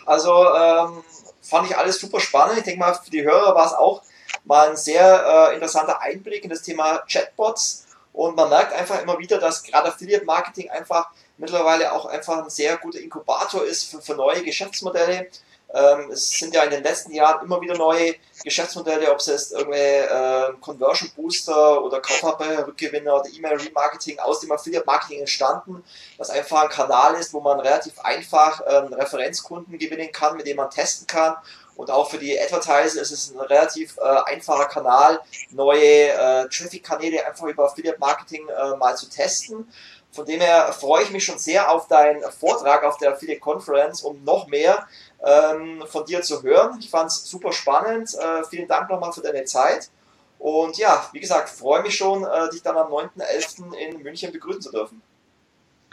Also 0.05 0.31
ähm, 0.31 1.03
fand 1.49 1.69
ich 1.69 1.77
alles 1.77 1.99
super 1.99 2.19
spannend. 2.19 2.57
Ich 2.57 2.63
denke 2.63 2.79
mal, 2.79 2.93
für 2.93 3.11
die 3.11 3.23
Hörer 3.23 3.55
war 3.55 3.65
es 3.65 3.73
auch 3.73 4.03
mal 4.45 4.69
ein 4.69 4.77
sehr 4.77 5.49
äh, 5.51 5.55
interessanter 5.55 6.01
Einblick 6.01 6.43
in 6.43 6.49
das 6.49 6.61
Thema 6.61 6.99
Chatbots. 7.11 7.87
Und 8.13 8.35
man 8.35 8.49
merkt 8.49 8.73
einfach 8.73 9.01
immer 9.01 9.19
wieder, 9.19 9.37
dass 9.37 9.63
gerade 9.63 9.89
Affiliate 9.89 10.25
Marketing 10.25 10.69
einfach 10.69 11.09
mittlerweile 11.37 11.93
auch 11.93 12.05
einfach 12.05 12.43
ein 12.43 12.49
sehr 12.49 12.77
guter 12.77 12.99
Inkubator 12.99 13.63
ist 13.63 13.89
für, 13.89 14.01
für 14.01 14.15
neue 14.15 14.43
Geschäftsmodelle. 14.43 15.29
Ähm, 15.73 16.11
es 16.11 16.29
sind 16.31 16.53
ja 16.55 16.63
in 16.63 16.71
den 16.71 16.83
letzten 16.83 17.13
Jahren 17.13 17.45
immer 17.45 17.61
wieder 17.61 17.77
neue 17.77 18.15
Geschäftsmodelle, 18.43 19.11
ob 19.11 19.19
es 19.19 19.27
jetzt 19.27 19.51
irgendwelche 19.51 20.09
äh, 20.09 20.53
Conversion 20.61 21.11
Booster 21.15 21.83
oder 21.83 21.99
Kaufhaberrückgewinner 22.01 23.15
oder 23.15 23.29
E-Mail 23.29 23.57
Remarketing 23.57 24.19
aus 24.19 24.39
dem 24.39 24.51
Affiliate 24.51 24.85
Marketing 24.85 25.19
entstanden, 25.19 25.83
was 26.17 26.29
einfach 26.29 26.63
ein 26.63 26.69
Kanal 26.69 27.15
ist, 27.15 27.33
wo 27.33 27.39
man 27.39 27.59
relativ 27.59 27.99
einfach 27.99 28.61
ähm, 28.67 28.93
Referenzkunden 28.93 29.77
gewinnen 29.77 30.11
kann, 30.11 30.37
mit 30.37 30.47
dem 30.47 30.57
man 30.57 30.69
testen 30.69 31.05
kann 31.05 31.35
und 31.79 31.89
auch 31.91 32.09
für 32.09 32.17
die 32.17 32.37
Advertiser 32.37 33.01
ist 33.01 33.11
es 33.11 33.31
ein 33.31 33.39
relativ 33.39 33.97
äh, 33.99 34.31
einfacher 34.33 34.65
Kanal, 34.65 35.21
neue 35.51 36.09
äh, 36.09 36.49
Traffic-Kanäle 36.49 37.25
einfach 37.25 37.45
über 37.45 37.67
Affiliate 37.67 37.97
Marketing 37.99 38.45
äh, 38.49 38.75
mal 38.75 38.97
zu 38.97 39.09
testen. 39.09 39.71
Von 40.11 40.25
dem 40.25 40.41
her 40.41 40.73
freue 40.73 41.03
ich 41.03 41.11
mich 41.11 41.23
schon 41.23 41.39
sehr 41.39 41.71
auf 41.71 41.87
deinen 41.87 42.21
Vortrag 42.33 42.83
auf 42.83 42.97
der 42.97 43.13
Affiliate 43.13 43.39
Conference, 43.39 44.01
um 44.01 44.21
noch 44.25 44.47
mehr 44.47 44.89
ähm, 45.23 45.83
von 45.87 46.05
dir 46.05 46.21
zu 46.21 46.41
hören. 46.43 46.77
Ich 46.79 46.89
fand 46.89 47.09
es 47.11 47.25
super 47.25 47.51
spannend. 47.51 48.15
Äh, 48.15 48.43
vielen 48.45 48.67
Dank 48.67 48.89
nochmal 48.89 49.11
für 49.11 49.21
deine 49.21 49.43
Zeit. 49.45 49.89
Und 50.37 50.77
ja, 50.77 51.05
wie 51.11 51.19
gesagt, 51.19 51.49
freue 51.49 51.81
mich 51.81 51.95
schon, 51.95 52.23
äh, 52.23 52.49
dich 52.49 52.63
dann 52.63 52.77
am 52.77 52.89
9.11. 52.91 53.73
in 53.73 54.01
München 54.01 54.31
begrüßen 54.31 54.61
zu 54.61 54.71
dürfen. 54.71 55.01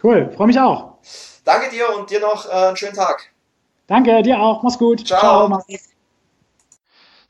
Cool, 0.02 0.30
freue 0.36 0.46
mich 0.46 0.60
auch. 0.60 0.94
Danke 1.44 1.70
dir 1.70 1.96
und 1.96 2.10
dir 2.10 2.20
noch 2.20 2.46
äh, 2.46 2.52
einen 2.52 2.76
schönen 2.76 2.94
Tag. 2.94 3.30
Danke, 3.86 4.22
dir 4.22 4.38
auch. 4.38 4.62
Mach's 4.62 4.78
gut. 4.78 5.06
Ciao. 5.06 5.48
Ciao 5.48 5.86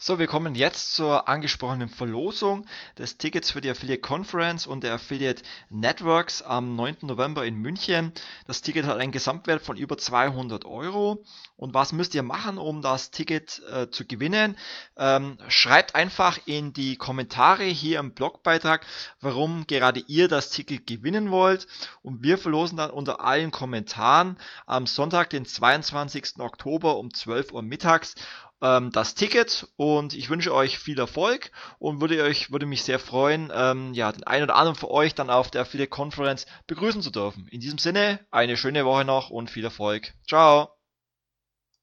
so, 0.06 0.20
wir 0.20 0.28
kommen 0.28 0.54
jetzt 0.54 0.94
zur 0.94 1.28
angesprochenen 1.28 1.88
Verlosung 1.88 2.64
des 2.96 3.18
Tickets 3.18 3.50
für 3.50 3.60
die 3.60 3.68
Affiliate 3.68 4.00
Conference 4.00 4.64
und 4.64 4.84
der 4.84 4.94
Affiliate 4.94 5.42
Networks 5.68 6.42
am 6.42 6.76
9. 6.76 6.98
November 7.00 7.44
in 7.44 7.56
München. 7.56 8.12
Das 8.46 8.62
Ticket 8.62 8.86
hat 8.86 8.98
einen 8.98 9.10
Gesamtwert 9.10 9.62
von 9.62 9.76
über 9.76 9.98
200 9.98 10.64
Euro. 10.64 11.24
Und 11.56 11.74
was 11.74 11.92
müsst 11.92 12.14
ihr 12.14 12.22
machen, 12.22 12.56
um 12.56 12.82
das 12.82 13.10
Ticket 13.10 13.60
äh, 13.68 13.90
zu 13.90 14.06
gewinnen? 14.06 14.56
Ähm, 14.96 15.38
schreibt 15.48 15.96
einfach 15.96 16.38
in 16.46 16.72
die 16.72 16.96
Kommentare 16.96 17.64
hier 17.64 17.98
im 17.98 18.12
Blogbeitrag, 18.12 18.86
warum 19.20 19.66
gerade 19.66 20.04
ihr 20.06 20.28
das 20.28 20.50
Ticket 20.50 20.86
gewinnen 20.86 21.32
wollt. 21.32 21.66
Und 22.02 22.22
wir 22.22 22.38
verlosen 22.38 22.76
dann 22.76 22.90
unter 22.90 23.22
allen 23.22 23.50
Kommentaren 23.50 24.36
am 24.66 24.86
Sonntag, 24.86 25.30
den 25.30 25.46
22. 25.46 26.38
Oktober 26.38 26.96
um 26.98 27.12
12 27.12 27.50
Uhr 27.50 27.62
mittags 27.62 28.14
ähm, 28.62 28.90
das 28.92 29.14
Ticket 29.14 29.68
und 29.76 30.14
ich 30.14 30.30
wünsche 30.30 30.54
euch 30.54 30.78
viel 30.78 30.98
Erfolg 30.98 31.50
und 31.78 32.00
würde 32.00 32.22
euch 32.22 32.50
würde 32.50 32.66
mich 32.66 32.84
sehr 32.84 32.98
freuen, 32.98 33.52
ähm, 33.54 33.94
ja, 33.94 34.12
den 34.12 34.24
einen 34.24 34.44
oder 34.44 34.56
anderen 34.56 34.76
für 34.76 34.90
euch 34.90 35.14
dann 35.14 35.30
auf 35.30 35.50
der 35.50 35.62
Affiliate 35.62 35.90
Conference 35.90 36.46
begrüßen 36.66 37.02
zu 37.02 37.10
dürfen. 37.10 37.48
In 37.48 37.60
diesem 37.60 37.78
Sinne, 37.78 38.20
eine 38.30 38.56
schöne 38.56 38.84
Woche 38.84 39.04
noch 39.04 39.30
und 39.30 39.50
viel 39.50 39.64
Erfolg. 39.64 40.14
Ciao. 40.26 40.75